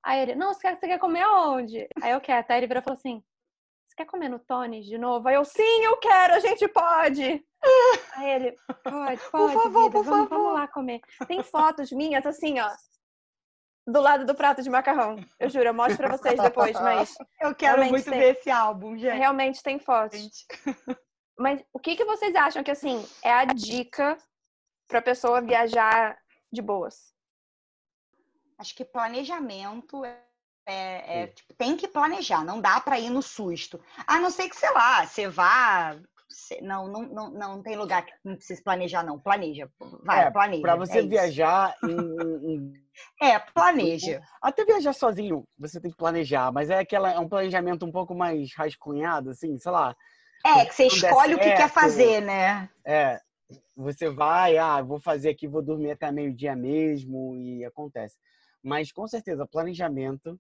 Aí 0.04 0.22
ele, 0.22 0.36
não, 0.36 0.54
você 0.54 0.62
quer, 0.62 0.80
você 0.80 0.88
quer 0.88 1.00
comer 1.00 1.22
aonde? 1.22 1.88
Aí 2.02 2.12
eu 2.12 2.22
quero. 2.22 2.46
Aí 2.50 2.58
ele 2.58 2.68
virou 2.68 2.82
e 2.82 2.84
falou 2.84 2.98
assim: 2.98 3.24
Você 3.88 3.96
quer 3.96 4.06
comer 4.06 4.30
no 4.30 4.40
Tony 4.40 4.82
de 4.82 4.98
novo? 4.98 5.28
Aí 5.28 5.36
eu, 5.36 5.46
sim, 5.46 5.84
eu 5.84 5.98
quero, 5.98 6.34
a 6.34 6.40
gente 6.40 6.68
pode. 6.68 7.46
Aí 8.16 8.30
ele, 8.30 8.56
pode, 8.84 9.22
pode, 9.30 9.32
por 9.32 9.52
favor, 9.52 9.84
vida, 9.84 9.92
por 9.92 10.04
vamos, 10.04 10.30
favor. 10.30 10.30
vamos 10.30 10.54
lá 10.54 10.68
comer. 10.68 11.02
Tem 11.28 11.44
fotos 11.44 11.92
minhas 11.92 12.26
assim, 12.26 12.60
ó, 12.60 12.70
do 13.88 14.00
lado 14.00 14.26
do 14.26 14.36
prato 14.36 14.62
de 14.62 14.70
macarrão. 14.70 15.18
Eu 15.40 15.50
juro, 15.50 15.68
eu 15.68 15.74
mostro 15.74 15.98
pra 15.98 16.18
vocês 16.18 16.40
depois, 16.40 16.74
mas. 16.74 17.14
Eu 17.42 17.56
quero 17.56 17.84
muito 17.86 18.10
tem, 18.10 18.20
ver 18.20 18.38
esse 18.38 18.50
álbum, 18.50 18.98
gente. 18.98 19.18
Realmente 19.18 19.64
tem 19.64 19.80
fotos. 19.80 20.20
Gente. 20.20 20.46
Mas 21.40 21.64
o 21.74 21.80
que, 21.80 21.96
que 21.96 22.06
vocês 22.06 22.36
acham 22.36 22.64
que, 22.64 22.70
assim, 22.70 23.04
é 23.24 23.32
a 23.32 23.46
dica 23.46 24.16
pra 24.88 25.02
pessoa 25.02 25.42
viajar 25.42 26.16
de 26.54 26.62
boas? 26.62 27.16
Acho 28.62 28.76
que 28.76 28.86
planejamento 28.86 30.06
é, 30.06 30.20
é, 30.68 31.24
é 31.24 31.28
tipo, 31.28 31.52
tem 31.56 31.76
que 31.76 31.88
planejar, 31.88 32.46
não 32.46 32.62
dá 32.62 32.80
para 32.80 33.00
ir 33.00 33.10
no 33.10 33.24
susto. 33.24 33.82
A 34.06 34.20
não 34.20 34.30
ser 34.30 34.48
que, 34.50 34.56
sei 34.56 34.72
lá, 34.72 35.04
você 35.04 35.28
vá. 35.28 36.00
não, 36.62 36.88
não, 36.88 37.02
não, 37.10 37.32
não 37.32 37.64
tem 37.64 37.76
lugar 37.76 38.06
que 38.06 38.14
não 38.24 38.36
precisa 38.36 38.62
planejar, 38.64 39.02
não. 39.04 39.20
Planeja. 39.20 39.68
Vai, 40.04 40.28
é, 40.28 40.30
planeja. 40.30 40.62
Para 40.62 40.76
você 40.76 41.00
é 41.00 41.02
viajar 41.02 41.76
em, 41.84 42.54
em, 42.54 42.74
É, 43.20 43.40
planeja. 43.40 44.22
Até 44.40 44.64
viajar 44.64 44.94
sozinho, 44.94 45.44
você 45.58 45.82
tem 45.82 45.90
que 45.90 45.98
planejar, 45.98 46.52
mas 46.52 46.70
é, 46.70 46.78
aquela, 46.78 47.12
é 47.12 47.18
um 47.18 47.28
planejamento 47.28 47.84
um 47.84 47.92
pouco 47.92 48.14
mais 48.14 48.54
rascunhado, 48.56 49.32
assim, 49.32 49.58
sei 49.58 49.72
lá. 49.72 49.96
É, 50.46 50.66
que 50.66 50.74
você 50.76 50.86
escolhe 50.86 51.34
o 51.34 51.40
que 51.40 51.56
quer 51.56 51.70
fazer, 51.70 52.22
né? 52.22 52.70
É, 52.86 53.20
você 53.76 54.08
vai, 54.08 54.60
ah, 54.60 54.84
vou 54.84 55.00
fazer 55.00 55.30
aqui, 55.30 55.48
vou 55.48 55.64
dormir 55.64 55.92
até 55.92 56.12
meio-dia 56.12 56.56
mesmo, 56.56 57.36
e 57.36 57.66
acontece. 57.66 58.18
Mas 58.64 58.92
com 58.92 59.08
certeza, 59.08 59.48
planejamento, 59.48 60.40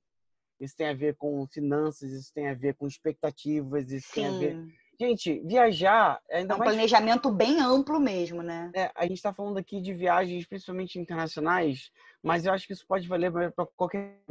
isso 0.59 0.75
tem 0.75 0.87
a 0.87 0.93
ver 0.93 1.15
com 1.15 1.45
finanças, 1.47 2.11
isso 2.11 2.31
tem 2.33 2.47
a 2.47 2.53
ver 2.53 2.75
com 2.75 2.85
expectativas, 2.87 3.91
isso 3.91 4.07
Sim. 4.09 4.13
tem 4.13 4.25
a 4.25 4.31
ver. 4.31 4.81
Gente, 4.99 5.39
viajar 5.39 6.21
ainda 6.29 6.53
é 6.53 6.55
um 6.55 6.59
mais. 6.59 6.71
planejamento 6.73 7.31
bem 7.31 7.59
amplo 7.59 7.99
mesmo, 7.99 8.43
né? 8.43 8.71
É, 8.75 8.91
a 8.93 9.03
gente 9.03 9.15
está 9.15 9.33
falando 9.33 9.57
aqui 9.57 9.81
de 9.81 9.95
viagens, 9.95 10.45
principalmente 10.45 10.99
internacionais, 10.99 11.91
mas 12.21 12.45
eu 12.45 12.53
acho 12.53 12.67
que 12.67 12.73
isso 12.73 12.85
pode 12.85 13.07
valer 13.07 13.31
para 13.31 13.65
qualquer. 13.75 14.21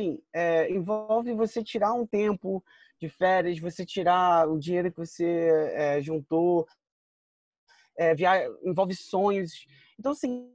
Sim, 0.00 0.22
é, 0.32 0.70
envolve 0.72 1.34
você 1.34 1.62
tirar 1.62 1.92
um 1.92 2.06
tempo 2.06 2.64
de 2.98 3.10
férias, 3.10 3.58
você 3.58 3.84
tirar 3.84 4.48
o 4.48 4.58
dinheiro 4.58 4.90
que 4.90 4.96
você 4.96 5.50
é, 5.74 6.00
juntou, 6.00 6.66
é, 7.98 8.14
via... 8.14 8.48
envolve 8.62 8.94
sonhos. 8.94 9.66
Então, 9.98 10.12
assim, 10.12 10.50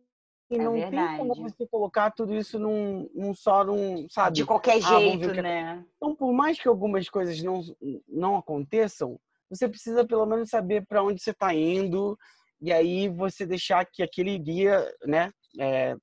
e 0.53 0.57
não 0.57 0.75
é 0.75 0.89
tem 0.89 1.17
como 1.17 1.35
você 1.35 1.67
colocar 1.67 2.11
tudo 2.11 2.33
isso 2.33 2.59
num, 2.59 3.09
num 3.13 3.33
só, 3.33 3.63
num, 3.63 4.07
sabe? 4.09 4.35
De 4.35 4.45
qualquer 4.45 4.77
ah, 4.77 4.79
jeito, 4.79 5.31
que... 5.31 5.41
né? 5.41 5.85
Então, 5.97 6.15
por 6.15 6.33
mais 6.33 6.59
que 6.59 6.67
algumas 6.67 7.09
coisas 7.09 7.41
não, 7.41 7.61
não 8.07 8.37
aconteçam, 8.37 9.19
você 9.49 9.67
precisa 9.67 10.05
pelo 10.05 10.25
menos 10.25 10.49
saber 10.49 10.85
para 10.85 11.03
onde 11.03 11.21
você 11.21 11.31
está 11.31 11.53
indo 11.53 12.17
e 12.61 12.71
aí 12.71 13.09
você 13.09 13.45
deixar 13.45 13.85
que 13.85 14.01
aquele 14.01 14.37
guia, 14.37 14.89
né? 15.05 15.31
É... 15.59 15.95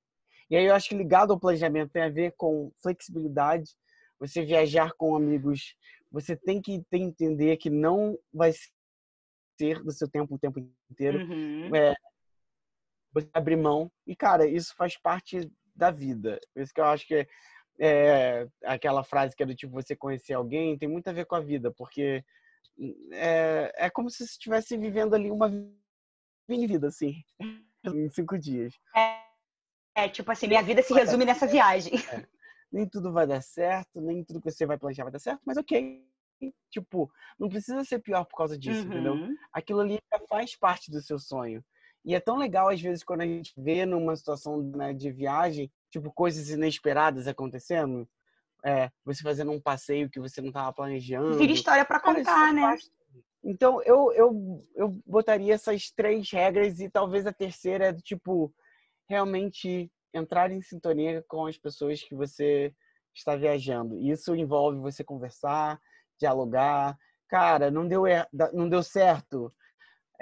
E 0.49 0.55
aí 0.55 0.65
eu 0.65 0.75
acho 0.75 0.89
que 0.89 0.95
ligado 0.95 1.31
ao 1.31 1.39
planejamento 1.39 1.91
tem 1.91 2.03
a 2.03 2.09
ver 2.09 2.33
com 2.37 2.71
flexibilidade. 2.81 3.71
Você 4.19 4.45
viajar 4.45 4.91
com 4.97 5.15
amigos, 5.15 5.75
você 6.11 6.35
tem 6.35 6.61
que 6.61 6.83
entender 6.91 7.57
que 7.57 7.69
não 7.69 8.17
vai 8.33 8.53
ser 9.57 9.81
do 9.83 9.91
seu 9.91 10.09
tempo 10.09 10.35
o 10.35 10.39
tempo 10.39 10.59
inteiro. 10.91 11.19
Uhum. 11.19 11.75
É, 11.75 11.95
você 13.13 13.29
abrir 13.33 13.57
mão. 13.57 13.91
E, 14.05 14.15
cara, 14.15 14.45
isso 14.47 14.75
faz 14.75 14.97
parte 14.97 15.51
da 15.75 15.91
vida. 15.91 16.39
Por 16.53 16.61
isso 16.61 16.73
que 16.73 16.81
eu 16.81 16.85
acho 16.85 17.07
que 17.07 17.27
é, 17.79 18.47
aquela 18.63 19.03
frase 19.03 19.35
que 19.35 19.43
é 19.43 19.45
do 19.45 19.55
tipo 19.55 19.73
você 19.73 19.95
conhecer 19.95 20.33
alguém 20.33 20.77
tem 20.77 20.87
muito 20.87 21.07
a 21.07 21.13
ver 21.13 21.25
com 21.25 21.35
a 21.35 21.39
vida, 21.39 21.71
porque 21.71 22.23
é, 23.11 23.71
é 23.75 23.89
como 23.89 24.09
se 24.09 24.17
você 24.17 24.23
estivesse 24.25 24.77
vivendo 24.77 25.15
ali 25.15 25.31
uma 25.31 25.49
mini 26.47 26.67
vida, 26.67 26.87
assim, 26.87 27.23
em 27.85 28.09
cinco 28.09 28.37
dias. 28.37 28.73
É, 28.95 30.03
é 30.03 30.09
tipo 30.09 30.31
assim, 30.31 30.47
minha 30.47 30.61
vida 30.61 30.81
se 30.81 30.93
resume 30.93 31.25
nessa 31.25 31.47
viagem. 31.47 31.93
É. 31.95 32.25
Nem 32.71 32.87
tudo 32.87 33.11
vai 33.11 33.27
dar 33.27 33.41
certo, 33.41 33.99
nem 33.99 34.23
tudo 34.23 34.41
que 34.41 34.49
você 34.49 34.65
vai 34.65 34.77
planejar 34.77 35.03
vai 35.03 35.11
dar 35.11 35.19
certo, 35.19 35.41
mas 35.45 35.57
ok. 35.57 36.05
Tipo, 36.71 37.11
não 37.37 37.49
precisa 37.49 37.83
ser 37.83 37.99
pior 37.99 38.25
por 38.25 38.35
causa 38.35 38.57
disso, 38.57 38.81
uhum. 38.81 38.87
entendeu? 38.87 39.15
Aquilo 39.51 39.81
ali 39.81 39.99
faz 40.27 40.55
parte 40.55 40.89
do 40.89 41.01
seu 41.01 41.19
sonho. 41.19 41.63
E 42.03 42.15
é 42.15 42.19
tão 42.19 42.37
legal, 42.37 42.69
às 42.69 42.81
vezes, 42.81 43.03
quando 43.03 43.21
a 43.21 43.27
gente 43.27 43.53
vê 43.57 43.85
numa 43.85 44.15
situação 44.15 44.61
né, 44.61 44.93
de 44.93 45.11
viagem, 45.11 45.71
tipo, 45.91 46.11
coisas 46.11 46.49
inesperadas 46.49 47.27
acontecendo. 47.27 48.07
É, 48.63 48.91
você 49.03 49.23
fazendo 49.23 49.51
um 49.51 49.59
passeio 49.59 50.09
que 50.09 50.19
você 50.19 50.39
não 50.39 50.49
estava 50.49 50.71
planejando. 50.71 51.37
Vira 51.37 51.51
história 51.51 51.83
para 51.83 51.99
contar, 51.99 52.53
né? 52.53 52.77
Então, 53.43 53.81
eu, 53.83 54.11
eu, 54.13 54.67
eu 54.75 55.01
botaria 55.05 55.55
essas 55.55 55.91
três 55.91 56.29
regras 56.29 56.79
e 56.79 56.89
talvez 56.89 57.25
a 57.25 57.33
terceira 57.33 57.87
é 57.87 57.93
tipo, 57.93 58.53
realmente 59.09 59.91
entrar 60.13 60.51
em 60.51 60.61
sintonia 60.61 61.23
com 61.27 61.47
as 61.47 61.57
pessoas 61.57 62.03
que 62.03 62.13
você 62.13 62.73
está 63.15 63.35
viajando. 63.35 63.97
Isso 63.97 64.35
envolve 64.35 64.79
você 64.79 65.03
conversar, 65.03 65.79
dialogar. 66.19 66.95
Cara, 67.27 67.71
não 67.71 67.87
deu, 67.87 68.03
não 68.53 68.69
deu 68.69 68.83
certo. 68.83 69.53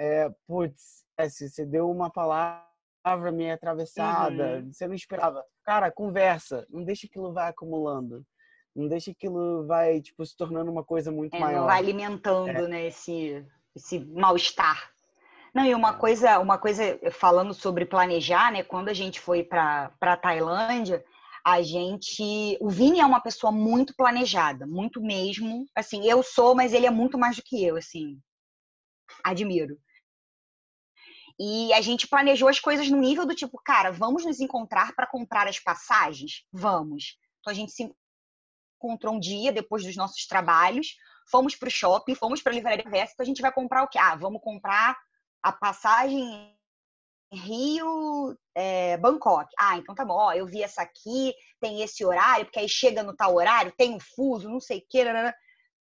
É, 0.02 0.30
putz, 0.46 1.04
se 1.28 1.46
você 1.50 1.66
deu 1.66 1.90
uma 1.90 2.08
palavra 2.08 3.30
meio 3.30 3.52
atravessada, 3.52 4.60
Uhum. 4.60 4.72
você 4.72 4.88
não 4.88 4.94
esperava. 4.94 5.44
Cara, 5.62 5.90
conversa, 5.92 6.66
não 6.70 6.82
deixa 6.82 7.06
aquilo 7.06 7.34
vai 7.34 7.50
acumulando. 7.50 8.24
Não 8.74 8.88
deixa 8.88 9.10
aquilo 9.10 9.66
vai, 9.66 10.00
tipo, 10.00 10.24
se 10.24 10.34
tornando 10.34 10.70
uma 10.70 10.82
coisa 10.82 11.12
muito 11.12 11.34
É, 11.36 11.38
maior. 11.38 11.58
não 11.60 11.66
vai 11.66 11.76
alimentando, 11.78 12.66
né, 12.66 12.86
esse, 12.86 13.44
esse 13.76 13.98
mal-estar. 13.98 14.90
Não, 15.52 15.66
e 15.66 15.74
uma 15.74 15.92
coisa, 15.92 16.38
uma 16.38 16.56
coisa 16.56 16.98
falando 17.10 17.52
sobre 17.52 17.84
planejar, 17.84 18.50
né? 18.52 18.62
Quando 18.62 18.88
a 18.88 18.94
gente 18.94 19.20
foi 19.20 19.42
para 19.44 19.90
para 20.00 20.16
Tailândia, 20.16 21.04
a 21.44 21.60
gente, 21.60 22.56
o 22.60 22.70
Vini 22.70 23.00
é 23.00 23.04
uma 23.04 23.20
pessoa 23.20 23.50
muito 23.52 23.94
planejada, 23.96 24.66
muito 24.66 25.02
mesmo. 25.02 25.66
Assim, 25.74 26.08
eu 26.08 26.22
sou, 26.22 26.54
mas 26.54 26.72
ele 26.72 26.86
é 26.86 26.90
muito 26.90 27.18
mais 27.18 27.36
do 27.36 27.42
que 27.42 27.62
eu, 27.62 27.76
assim. 27.76 28.18
Admiro. 29.24 29.76
E 31.42 31.72
a 31.72 31.80
gente 31.80 32.06
planejou 32.06 32.48
as 32.48 32.60
coisas 32.60 32.90
no 32.90 32.98
nível 32.98 33.24
do 33.24 33.34
tipo, 33.34 33.58
cara, 33.64 33.90
vamos 33.90 34.26
nos 34.26 34.40
encontrar 34.40 34.94
para 34.94 35.06
comprar 35.06 35.48
as 35.48 35.58
passagens? 35.58 36.44
Vamos. 36.52 37.16
Então 37.40 37.50
a 37.50 37.54
gente 37.54 37.72
se 37.72 37.90
encontrou 38.76 39.14
um 39.14 39.18
dia 39.18 39.50
depois 39.50 39.82
dos 39.82 39.96
nossos 39.96 40.26
trabalhos, 40.26 40.96
fomos 41.30 41.56
para 41.56 41.68
o 41.68 41.70
shopping, 41.70 42.14
fomos 42.14 42.42
para 42.42 42.52
a 42.52 42.54
livraria 42.54 42.84
Versa, 42.90 43.14
então 43.14 43.24
a 43.24 43.26
gente 43.26 43.40
vai 43.40 43.50
comprar 43.50 43.82
o 43.82 43.88
quê? 43.88 43.98
Ah, 43.98 44.14
vamos 44.16 44.42
comprar 44.42 44.98
a 45.42 45.50
passagem 45.50 46.54
Rio 47.32 48.36
é, 48.54 48.98
Bangkok. 48.98 49.50
Ah, 49.58 49.78
então 49.78 49.94
tá 49.94 50.04
bom, 50.04 50.16
ó, 50.16 50.34
eu 50.34 50.44
vi 50.46 50.62
essa 50.62 50.82
aqui, 50.82 51.32
tem 51.58 51.80
esse 51.80 52.04
horário, 52.04 52.44
porque 52.44 52.58
aí 52.58 52.68
chega 52.68 53.02
no 53.02 53.16
tal 53.16 53.34
horário, 53.34 53.72
tem 53.78 53.94
um 53.94 54.00
fuso, 54.00 54.50
não 54.50 54.60
sei 54.60 54.78
o 54.78 54.84
que. 54.86 55.02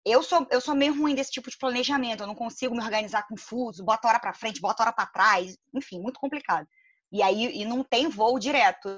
Eu 0.08 0.24
sou, 0.24 0.47
eu 0.49 0.62
sou 0.62 0.74
meio 0.74 0.97
ruim 0.97 1.14
desse 1.14 1.32
tipo 1.32 1.49
de 1.49 1.58
planejamento, 1.58 2.22
eu 2.22 2.28
não 2.28 2.36
consigo 2.36 2.74
me 2.74 2.82
organizar 2.82 3.28
com 3.28 3.36
fuso, 3.36 3.84
bota 3.84 4.08
hora 4.08 4.20
para 4.20 4.34
frente, 4.34 4.62
bota 4.62 4.84
hora 4.84 4.93
para 4.93 5.05
trás, 5.05 5.58
enfim, 5.74 5.99
muito 5.99 6.20
complicado. 6.20 6.68
E 7.12 7.22
aí 7.22 7.62
e 7.62 7.66
não 7.66 7.84
tem 7.84 8.08
voo 8.08 8.39
direto, 8.39 8.89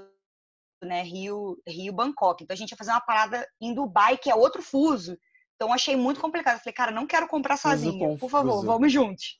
né? 0.84 1.01
Rio, 1.01 1.60
Rio 1.68 1.93
Bangkok. 1.93 2.43
Então 2.43 2.53
a 2.53 2.57
gente 2.57 2.72
ia 2.72 2.78
fazer 2.78 2.91
uma 2.91 3.01
parada 3.01 3.47
em 3.60 3.74
Dubai, 3.74 4.18
que 4.18 4.30
é 4.30 4.36
outro 4.36 4.62
fuso. 4.62 5.18
Então 5.55 5.74
achei 5.74 5.95
muito 5.95 6.20
complicado. 6.20 6.55
Eu 6.55 6.60
falei, 6.60 6.74
cara, 6.74 6.91
não 6.91 7.07
quero 7.07 7.28
comprar 7.28 7.57
sozinha. 7.57 8.18
Por 8.18 8.30
favor, 8.30 8.64
vamos 8.64 8.91
juntos. 8.91 9.38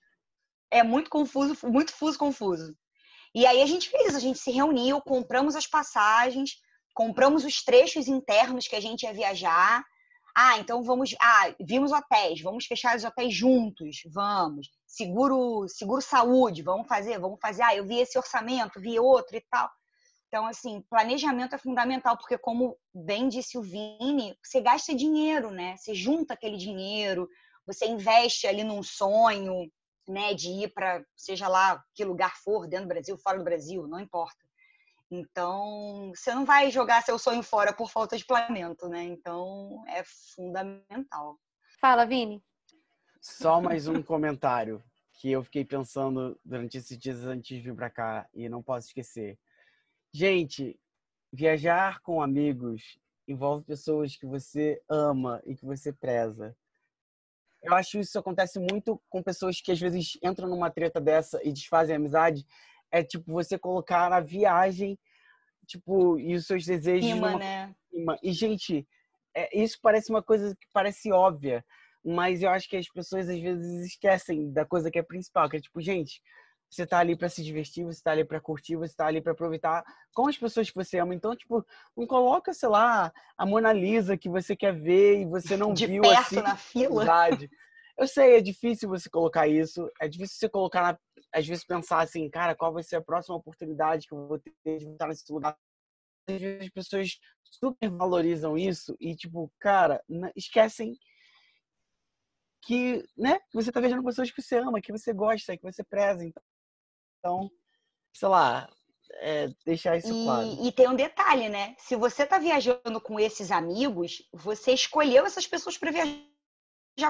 É 0.72 0.84
muito 0.84 1.10
confuso, 1.10 1.56
muito 1.68 1.94
fuso 1.94 2.18
confuso. 2.18 2.76
E 3.34 3.46
aí 3.46 3.62
a 3.62 3.66
gente 3.66 3.90
fez 3.90 4.08
isso, 4.08 4.18
a 4.18 4.22
gente 4.22 4.40
se 4.40 4.52
reuniu, 4.52 5.02
compramos 5.02 5.56
as 5.56 5.68
passagens, 5.68 6.58
compramos 6.94 7.46
os 7.46 7.64
trechos 7.64 8.08
internos 8.08 8.68
que 8.68 8.76
a 8.76 8.82
gente 8.82 9.04
ia 9.04 9.14
viajar. 9.14 9.84
Ah, 10.36 10.58
então 10.60 10.84
vamos. 10.84 11.16
Ah, 11.22 11.54
vimos 11.60 11.92
hotéis, 11.92 12.42
vamos 12.42 12.66
fechar 12.66 12.96
os 12.96 13.04
hotéis 13.04 13.34
juntos, 13.34 14.02
vamos. 14.08 14.70
Seguro, 14.86 15.68
seguro 15.68 16.02
saúde, 16.02 16.62
vamos 16.62 16.88
fazer, 16.88 17.20
vamos 17.20 17.40
fazer. 17.42 17.64
Ah, 17.64 17.76
eu 17.76 17.86
vi 17.86 18.00
esse 18.00 18.18
orçamento, 18.18 18.80
vi 18.80 19.00
outro 19.00 19.36
e 19.36 19.42
tal. 19.50 19.70
Então, 20.28 20.46
assim, 20.46 20.82
planejamento 20.90 21.56
é 21.56 21.58
fundamental, 21.58 22.16
porque, 22.16 22.38
como 22.38 22.78
bem 22.94 23.28
disse 23.28 23.58
o 23.58 23.64
Vini, 23.64 24.38
você 24.44 24.62
gasta 24.62 24.94
dinheiro, 24.96 25.50
né? 25.52 25.76
Você 25.76 25.96
junta 25.96 26.36
aquele 26.36 26.56
dinheiro, 26.56 27.28
você 27.66 27.88
investe 27.88 28.46
ali 28.46 28.64
num 28.64 28.84
sonho, 28.84 29.72
né? 30.08 30.36
De 30.36 30.50
ir 30.50 30.74
para, 30.74 31.04
seja 31.16 31.48
lá 31.48 31.84
que 31.96 32.06
lugar 32.06 32.36
for, 32.44 32.68
dentro 32.68 32.86
do 32.86 32.90
Brasil, 32.90 33.18
fora 33.18 33.40
do 33.40 33.44
Brasil, 33.44 33.88
não 33.88 34.00
importa. 34.00 34.49
Então, 35.12 36.12
você 36.16 36.34
não 36.34 36.45
vai 36.45 36.70
jogar 36.70 37.01
seu 37.01 37.18
sonho 37.18 37.41
fora 37.41 37.74
por 37.74 37.89
falta 37.89 38.16
de 38.16 38.26
planejamento, 38.26 38.88
né? 38.88 39.03
Então, 39.03 39.84
é 39.88 40.03
fundamental. 40.36 41.39
Fala, 41.82 42.05
Vini. 42.05 42.43
Só 43.22 43.60
mais 43.60 43.88
um 43.88 44.03
comentário 44.03 44.84
que 45.14 45.32
eu 45.32 45.43
fiquei 45.43 45.66
pensando 45.66 46.39
durante 46.45 46.78
esses 46.78 46.97
dias 46.97 47.26
antes 47.26 47.57
de 47.57 47.62
vir 47.62 47.76
para 47.76 47.89
cá 47.89 48.30
e 48.34 48.47
não 48.47 48.62
posso 48.62 48.88
esquecer. 48.88 49.38
Gente, 50.14 50.80
viajar 51.32 51.99
com 52.01 52.22
amigos 52.22 52.99
envolve 53.28 53.66
pessoas 53.66 54.16
que 54.16 54.26
você 54.26 54.82
ama 54.89 55.41
e 55.45 55.55
que 55.55 55.66
você 55.66 55.91
preza. 55.91 56.55
Eu 57.62 57.74
acho 57.76 57.91
que 57.91 57.99
isso 57.99 58.18
acontece 58.18 58.60
muito 58.60 59.01
com 59.10 59.22
pessoas 59.22 59.60
que 59.60 59.72
às 59.72 59.80
vezes 59.80 60.18
entram 60.24 60.47
numa 60.47 60.72
treta 60.72 61.01
dessa 61.01 61.39
e 61.43 61.51
desfazem 61.51 61.95
a 61.95 61.99
amizade. 61.99 62.45
É 62.92 63.04
tipo 63.04 63.32
você 63.32 63.58
colocar 63.58 64.12
a 64.12 64.20
viagem, 64.20 64.98
tipo, 65.68 66.20
e 66.20 66.36
os 66.36 66.46
seus 66.46 66.66
desejos 66.66 67.12
Rima, 67.12 67.30
numa 67.32 67.40
né? 67.40 67.76
E, 68.24 68.32
gente, 68.32 68.88
é, 69.36 69.58
isso 69.60 69.78
parece 69.82 70.10
uma 70.10 70.24
coisa 70.24 70.56
que 70.56 70.68
parece 70.74 71.12
óbvia, 71.12 71.64
mas 72.04 72.42
eu 72.42 72.50
acho 72.50 72.68
que 72.70 72.78
as 72.78 72.88
pessoas 72.90 73.28
às 73.30 73.40
vezes 73.40 73.86
esquecem 73.88 74.52
da 74.52 74.66
coisa 74.66 74.90
que 74.90 75.00
é 75.00 75.04
principal, 75.04 75.50
que 75.50 75.58
é 75.58 75.62
tipo, 75.62 75.82
gente, 75.82 76.22
você 76.70 76.86
tá 76.86 77.00
ali 77.00 77.18
para 77.18 77.30
se 77.30 77.44
divertir, 77.44 77.84
você 77.84 78.02
tá 78.02 78.12
ali 78.12 78.24
para 78.24 78.40
curtir, 78.40 78.76
você 78.76 78.96
tá 78.96 79.08
ali 79.08 79.22
para 79.22 79.32
aproveitar 79.32 79.84
com 80.14 80.28
as 80.28 80.38
pessoas 80.38 80.70
que 80.70 80.76
você 80.76 81.00
ama. 81.00 81.16
Então, 81.16 81.36
tipo, 81.36 81.66
não 81.98 82.06
coloca, 82.06 82.54
sei 82.54 82.70
lá, 82.70 83.12
a 83.36 83.46
Mona 83.46 83.74
Lisa 83.74 84.16
que 84.18 84.30
você 84.30 84.56
quer 84.56 84.74
ver 84.80 85.22
e 85.22 85.26
você 85.26 85.58
não 85.58 85.74
De 85.74 85.88
viu 85.88 86.04
perto 86.04 86.20
assim. 86.20 86.36
na 86.36 86.56
fila. 86.56 87.00
Verdade. 87.00 87.50
Eu 87.98 88.08
sei, 88.08 88.38
é 88.38 88.42
difícil 88.42 88.88
você 88.88 89.10
colocar 89.10 89.48
isso, 89.48 89.90
é 90.00 90.08
difícil 90.08 90.38
você 90.38 90.48
colocar, 90.48 90.82
na- 90.84 91.00
às 91.34 91.48
vezes 91.48 91.66
pensar 91.66 92.02
assim, 92.02 92.30
cara, 92.30 92.56
qual 92.56 92.74
vai 92.74 92.84
ser 92.84 92.98
a 92.98 93.02
próxima 93.02 93.36
oportunidade 93.36 94.08
que 94.08 94.14
eu 94.14 94.28
vou 94.28 94.40
ter 94.40 94.78
de 94.78 94.90
estar 94.90 95.08
nesse 95.08 95.32
lugar. 95.32 95.58
Às 96.28 96.40
vezes 96.40 96.62
as 96.62 96.70
pessoas 96.70 97.20
super 97.44 97.90
valorizam 97.90 98.58
isso 98.58 98.96
e, 99.00 99.16
tipo, 99.16 99.52
cara, 99.60 100.04
esquecem 100.36 100.98
que, 102.64 103.04
né, 103.18 103.40
você 103.54 103.72
tá 103.72 103.80
viajando 103.80 104.02
com 104.02 104.10
pessoas 104.10 104.32
que 104.32 104.42
você 104.42 104.58
ama, 104.58 104.82
que 104.82 104.92
você 104.92 105.14
gosta, 105.14 105.58
que 105.58 105.64
você 105.64 105.84
preza. 105.84 106.24
Então, 107.20 107.50
sei 108.14 108.28
lá, 108.28 108.70
é, 109.22 109.50
deixar 109.66 109.98
isso 109.98 110.10
claro. 110.24 110.46
E, 110.46 110.68
e 110.68 110.72
tem 110.72 110.88
um 110.88 110.96
detalhe, 110.96 111.50
né? 111.50 111.76
Se 111.80 111.96
você 111.96 112.26
tá 112.26 112.38
viajando 112.38 113.02
com 113.02 113.20
esses 113.20 113.52
amigos, 113.52 114.22
você 114.34 114.74
escolheu 114.74 115.26
essas 115.26 115.48
pessoas 115.48 115.78
para 115.78 115.92
viajar 115.92 116.30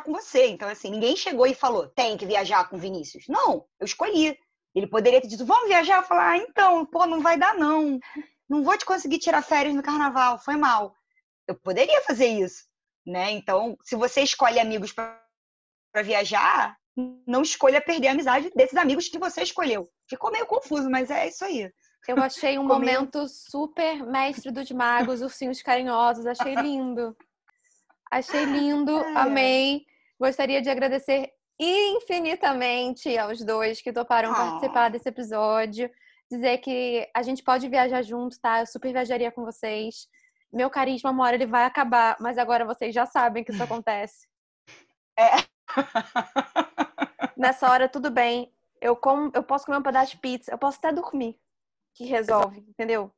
com 0.01 0.11
você. 0.11 0.47
Então, 0.47 0.67
assim, 0.69 0.91
ninguém 0.91 1.15
chegou 1.15 1.45
e 1.47 1.53
falou, 1.53 1.87
tem 1.87 2.17
que 2.17 2.25
viajar 2.25 2.69
com 2.69 2.77
Vinícius. 2.77 3.25
Não, 3.27 3.65
eu 3.79 3.85
escolhi. 3.85 4.37
Ele 4.75 4.87
poderia 4.87 5.19
ter 5.19 5.27
dito, 5.27 5.45
vamos 5.45 5.67
viajar? 5.67 5.97
Eu 5.97 6.03
falar, 6.03 6.31
ah, 6.31 6.37
então, 6.37 6.85
pô, 6.85 7.05
não 7.05 7.21
vai 7.21 7.37
dar, 7.37 7.55
não. 7.55 7.99
Não 8.47 8.63
vou 8.63 8.77
te 8.77 8.85
conseguir 8.85 9.19
tirar 9.19 9.41
férias 9.41 9.75
no 9.75 9.83
carnaval, 9.83 10.37
foi 10.37 10.55
mal. 10.55 10.93
Eu 11.47 11.55
poderia 11.55 12.01
fazer 12.01 12.27
isso, 12.27 12.65
né? 13.05 13.31
Então, 13.31 13.77
se 13.83 13.95
você 13.95 14.21
escolhe 14.21 14.59
amigos 14.59 14.91
para 14.93 15.19
viajar, 16.03 16.77
não 17.27 17.41
escolha 17.41 17.81
perder 17.81 18.09
a 18.09 18.11
amizade 18.11 18.51
desses 18.55 18.77
amigos 18.77 19.07
que 19.07 19.17
você 19.17 19.41
escolheu. 19.41 19.89
Ficou 20.07 20.31
meio 20.31 20.45
confuso, 20.45 20.89
mas 20.89 21.09
é 21.09 21.27
isso 21.27 21.43
aí. 21.43 21.71
Eu 22.07 22.17
achei 22.17 22.57
um 22.57 22.67
Comigo. 22.67 22.73
momento 22.73 23.27
super 23.27 24.03
mestre 24.05 24.51
dos 24.51 24.71
magos, 24.71 25.21
ursinhos 25.21 25.61
carinhosos. 25.61 26.25
Achei 26.25 26.55
lindo. 26.55 27.15
Achei 28.11 28.45
lindo, 28.45 28.95
amei. 29.15 29.85
Gostaria 30.19 30.61
de 30.61 30.69
agradecer 30.69 31.31
infinitamente 31.59 33.17
aos 33.17 33.43
dois 33.43 33.81
que 33.81 33.93
toparam 33.93 34.31
Ah. 34.31 34.35
participar 34.35 34.89
desse 34.89 35.09
episódio. 35.09 35.89
Dizer 36.31 36.57
que 36.59 37.09
a 37.13 37.21
gente 37.21 37.43
pode 37.43 37.67
viajar 37.67 38.01
junto, 38.01 38.39
tá? 38.39 38.59
Eu 38.61 38.67
super 38.67 38.91
viajaria 38.91 39.31
com 39.31 39.43
vocês. 39.43 40.07
Meu 40.51 40.69
carisma, 40.69 41.11
uma 41.11 41.23
hora 41.25 41.35
ele 41.35 41.45
vai 41.45 41.65
acabar, 41.65 42.17
mas 42.19 42.37
agora 42.37 42.65
vocês 42.65 42.93
já 42.93 43.05
sabem 43.05 43.43
que 43.43 43.51
isso 43.51 43.61
acontece. 43.63 44.27
É. 45.17 45.31
Nessa 47.37 47.69
hora, 47.69 47.87
tudo 47.87 48.09
bem. 48.09 48.51
Eu, 48.81 48.95
como, 48.95 49.31
eu 49.33 49.43
posso 49.43 49.65
comer 49.65 49.77
um 49.77 49.83
pedaço 49.83 50.11
de 50.11 50.17
pizza, 50.17 50.51
eu 50.51 50.57
posso 50.57 50.77
até 50.77 50.91
dormir. 50.91 51.37
Que 51.93 52.05
resolve, 52.05 52.59
entendeu? 52.67 53.11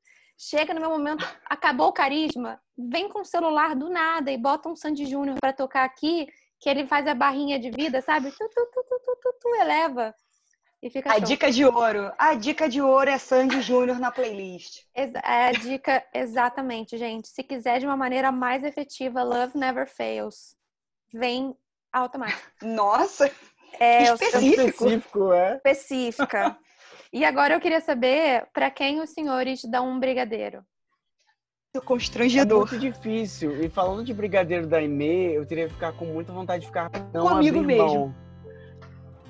Chega 0.44 0.74
no 0.74 0.82
meu 0.82 0.90
momento, 0.90 1.24
acabou 1.46 1.90
o 1.90 1.94
carisma, 1.94 2.60
vem 2.76 3.08
com 3.08 3.22
o 3.22 3.26
celular 3.26 3.76
do 3.76 3.92
nada 3.92 4.32
e 4.32 4.38
bota 4.40 4.68
um 4.70 4.76
Sandy 4.76 5.06
Júnior 5.06 5.38
pra 5.40 5.54
tocar 5.54 5.84
aqui, 5.84 6.28
que 6.60 6.68
ele 6.68 6.88
faz 6.88 7.06
a 7.06 7.14
barrinha 7.14 7.60
de 7.60 7.70
vida, 7.70 8.02
sabe? 8.02 8.32
Tu, 8.32 8.38
tu, 8.50 8.66
tu, 8.74 8.84
tu, 8.90 9.00
tu, 9.06 9.18
tu, 9.22 9.34
tu, 9.40 9.56
eleva. 9.56 10.16
E 10.82 10.90
fica 10.90 11.12
A 11.12 11.18
show. 11.18 11.22
dica 11.26 11.52
de 11.52 11.64
ouro. 11.64 12.12
A 12.18 12.34
dica 12.34 12.68
de 12.68 12.82
ouro 12.82 13.08
é 13.08 13.20
Sandy 13.20 13.62
Júnior 13.62 14.00
na 14.00 14.10
playlist. 14.10 14.82
É 14.96 15.12
a 15.50 15.52
dica, 15.52 16.04
exatamente, 16.12 16.98
gente. 16.98 17.28
Se 17.28 17.44
quiser 17.44 17.80
de 17.80 17.86
uma 17.86 17.96
maneira 17.96 18.32
mais 18.32 18.64
efetiva, 18.64 19.22
Love 19.22 19.56
Never 19.56 19.88
Fails. 19.88 20.56
Vem 21.14 21.56
automático. 21.94 22.42
Nossa, 22.64 23.32
É, 23.80 24.04
Específico. 24.12 24.62
específico, 24.72 25.34
é. 25.34 25.56
específica. 25.58 26.58
E 27.14 27.26
agora 27.26 27.54
eu 27.54 27.60
queria 27.60 27.82
saber 27.82 28.46
para 28.54 28.72
quem 28.72 29.02
os 29.02 29.10
senhores 29.10 29.64
dão 29.66 29.90
um 29.90 30.00
brigadeiro. 30.00 30.64
É 31.76 31.80
constrangedor. 31.80 32.70
muito 32.70 32.80
difícil. 32.80 33.64
E 33.64 33.70
falando 33.70 34.04
de 34.04 34.14
brigadeiro 34.14 34.68
da 34.68 34.78
Aimee, 34.78 35.34
eu 35.36 35.46
teria 35.46 35.68
que 35.68 35.74
ficar 35.74 35.94
com 35.94 36.06
muita 36.06 36.32
vontade 36.34 36.62
de 36.62 36.68
ficar 36.68 36.90
não 37.14 37.26
Um 37.26 37.30
amigo 37.30 37.62
mão. 37.64 38.14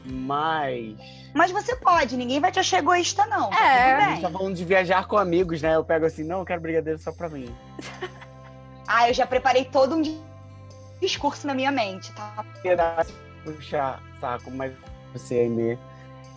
Mas. 0.04 0.96
Mas 1.36 1.52
você 1.52 1.76
pode, 1.76 2.18
ninguém 2.18 2.40
vai 2.40 2.52
te 2.52 2.60
achar 2.60 2.80
egoísta, 2.80 3.26
não. 3.28 3.50
Tá 3.52 3.64
É. 3.64 3.94
tudo 3.94 4.04
A 4.04 4.10
gente 4.10 4.22
tá 4.22 4.30
falando 4.32 4.56
de 4.56 4.66
viajar 4.66 5.08
com 5.08 5.18
amigos, 5.18 5.62
né? 5.62 5.76
Eu 5.76 5.86
pego 5.86 6.06
assim, 6.06 6.24
não, 6.24 6.40
eu 6.40 6.46
quero 6.46 6.62
brigadeiro 6.62 6.98
só 7.00 7.12
pra 7.12 7.30
mim. 7.30 7.54
Ah, 8.94 9.08
eu 9.08 9.14
já 9.14 9.26
preparei 9.26 9.64
todo 9.64 9.96
um 9.96 10.02
di- 10.02 10.20
discurso 11.00 11.48
na 11.48 11.54
minha 11.54 11.72
mente, 11.72 12.12
tá? 12.14 12.44
Puxar 13.46 14.02
saco, 14.20 14.52
mas 14.52 14.74
você, 15.14 15.36
Aimee. 15.42 15.80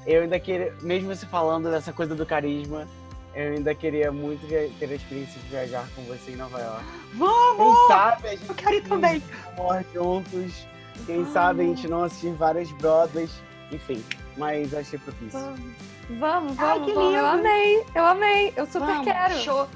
Eu 0.06 0.22
ainda 0.22 0.38
queria, 0.38 0.74
mesmo 0.82 1.14
você 1.14 1.26
falando 1.26 1.70
dessa 1.70 1.92
coisa 1.92 2.14
do 2.14 2.24
carisma, 2.26 2.86
eu 3.34 3.52
ainda 3.54 3.74
queria 3.74 4.12
muito 4.12 4.46
ter 4.48 4.90
a 4.90 4.94
experiência 4.94 5.40
de 5.40 5.48
viajar 5.48 5.86
com 5.96 6.02
você 6.02 6.32
em 6.32 6.36
Nova 6.36 6.58
York. 6.60 6.84
Vamos! 7.14 7.76
Quem 7.78 7.86
sabe 7.88 8.28
a 8.28 8.30
gente 8.30 8.48
Eu 8.48 8.54
quero 8.54 8.74
ir 8.76 8.82
também. 8.82 9.22
morre 9.56 9.84
juntos. 9.92 10.66
Quem 11.06 11.26
sabe 11.32 11.62
a 11.62 11.64
gente 11.64 11.88
não 11.88 12.04
assistir 12.04 12.32
várias 12.34 12.70
Broadways. 12.72 13.30
Enfim, 13.72 14.04
mas 14.36 14.72
eu 14.72 14.78
achei 14.78 14.98
propício. 14.98 15.38
Vamos, 15.40 16.54
vamos, 16.54 16.58
Ai, 16.60 16.80
que 16.84 16.92
vamos. 16.92 16.96
Eu 16.96 17.10
lindo. 17.10 17.26
amei, 17.26 17.84
eu 17.94 18.04
amei. 18.04 18.52
Eu 18.56 18.66
super 18.66 18.86
Vamos, 18.86 19.04
quero. 19.04 19.34
Show. 19.38 19.66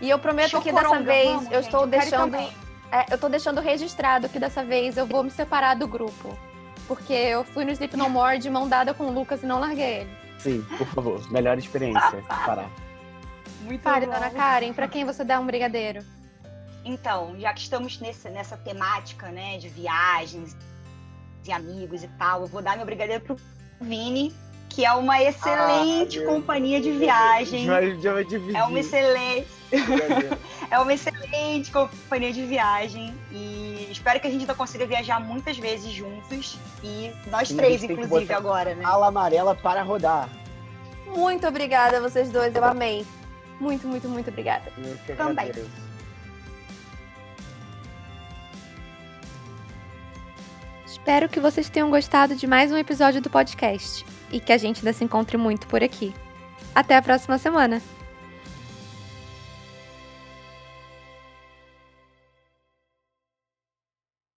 E 0.00 0.10
eu 0.10 0.18
prometo 0.18 0.60
que 0.60 0.70
dessa 0.70 0.82
Chocoronga, 0.84 1.04
vez 1.12 1.26
vamos, 1.28 1.44
eu 1.46 1.52
gente, 1.54 1.64
estou 1.64 1.80
eu 1.80 1.86
deixando. 1.86 2.36
é, 2.36 3.06
eu 3.10 3.18
tô 3.18 3.28
deixando 3.28 3.60
registrado 3.60 4.28
que 4.28 4.38
dessa 4.38 4.62
vez 4.62 4.96
eu 4.96 5.06
vou 5.06 5.24
me 5.24 5.30
separar 5.30 5.74
do 5.74 5.88
grupo. 5.88 6.38
Porque 6.86 7.12
eu 7.12 7.44
fui 7.44 7.64
no 7.64 7.70
Sleep 7.70 7.96
No 7.96 8.10
More 8.10 8.38
de 8.38 8.50
mão 8.50 8.68
dada 8.68 8.92
com 8.92 9.04
o 9.04 9.12
Lucas 9.12 9.42
e 9.42 9.46
não 9.46 9.60
larguei 9.60 10.00
ele. 10.00 10.10
Sim, 10.38 10.62
por 10.76 10.86
favor. 10.88 11.32
Melhor 11.32 11.56
experiência. 11.56 12.22
parar. 12.44 12.70
Muito 13.62 13.82
Fale, 13.82 14.06
bom. 14.06 14.12
dona 14.12 14.30
Karen, 14.30 14.72
pra 14.74 14.86
quem 14.86 15.04
você 15.04 15.24
dá 15.24 15.40
um 15.40 15.46
brigadeiro? 15.46 16.04
Então, 16.84 17.34
já 17.38 17.52
que 17.54 17.60
estamos 17.60 17.98
nesse, 17.98 18.28
nessa 18.28 18.56
temática, 18.58 19.28
né, 19.28 19.56
de 19.56 19.68
viagens 19.68 20.54
e 21.46 21.52
amigos 21.52 22.02
e 22.04 22.08
tal, 22.18 22.42
eu 22.42 22.46
vou 22.46 22.60
dar 22.60 22.76
meu 22.76 22.84
brigadeiro 22.84 23.24
pro 23.24 23.36
Vini, 23.80 24.34
que 24.68 24.84
é 24.84 24.92
uma 24.92 25.22
excelente 25.22 26.18
meu 26.18 26.28
companhia 26.28 26.80
de 26.80 26.90
viagem. 26.92 27.66
É 28.54 28.64
uma 28.64 28.80
excelente. 28.80 29.46
É 30.70 30.78
uma 30.78 30.92
excelente 30.92 31.70
companhia 31.70 32.32
de 32.32 32.44
viagem 32.44 33.14
e 33.30 33.88
espero 33.90 34.20
que 34.20 34.26
a 34.26 34.30
gente 34.30 34.40
ainda 34.40 34.54
consiga 34.54 34.86
viajar 34.86 35.20
muitas 35.20 35.58
vezes 35.58 35.92
juntos 35.92 36.58
e 36.82 37.12
nós 37.30 37.48
três 37.48 37.82
inclusive 37.82 38.32
agora, 38.32 38.74
né? 38.74 38.84
Ala 38.84 39.08
amarela 39.08 39.54
para 39.54 39.82
rodar. 39.82 40.28
Muito 41.06 41.46
obrigada 41.46 41.98
a 41.98 42.00
vocês 42.00 42.30
dois, 42.30 42.54
eu 42.54 42.64
amei. 42.64 43.06
Muito, 43.60 43.86
muito, 43.86 44.08
muito 44.08 44.30
obrigada. 44.30 44.72
Também. 45.16 45.48
agradeço. 45.48 45.84
Espero 50.86 51.28
que 51.28 51.38
vocês 51.38 51.68
tenham 51.68 51.90
gostado 51.90 52.34
de 52.34 52.46
mais 52.46 52.72
um 52.72 52.76
episódio 52.78 53.20
do 53.20 53.28
podcast 53.28 54.06
e 54.32 54.40
que 54.40 54.52
a 54.52 54.56
gente 54.58 54.78
ainda 54.78 54.92
se 54.92 55.04
encontre 55.04 55.36
muito 55.36 55.66
por 55.66 55.82
aqui. 55.82 56.14
Até 56.74 56.96
a 56.96 57.02
próxima 57.02 57.36
semana! 57.38 57.93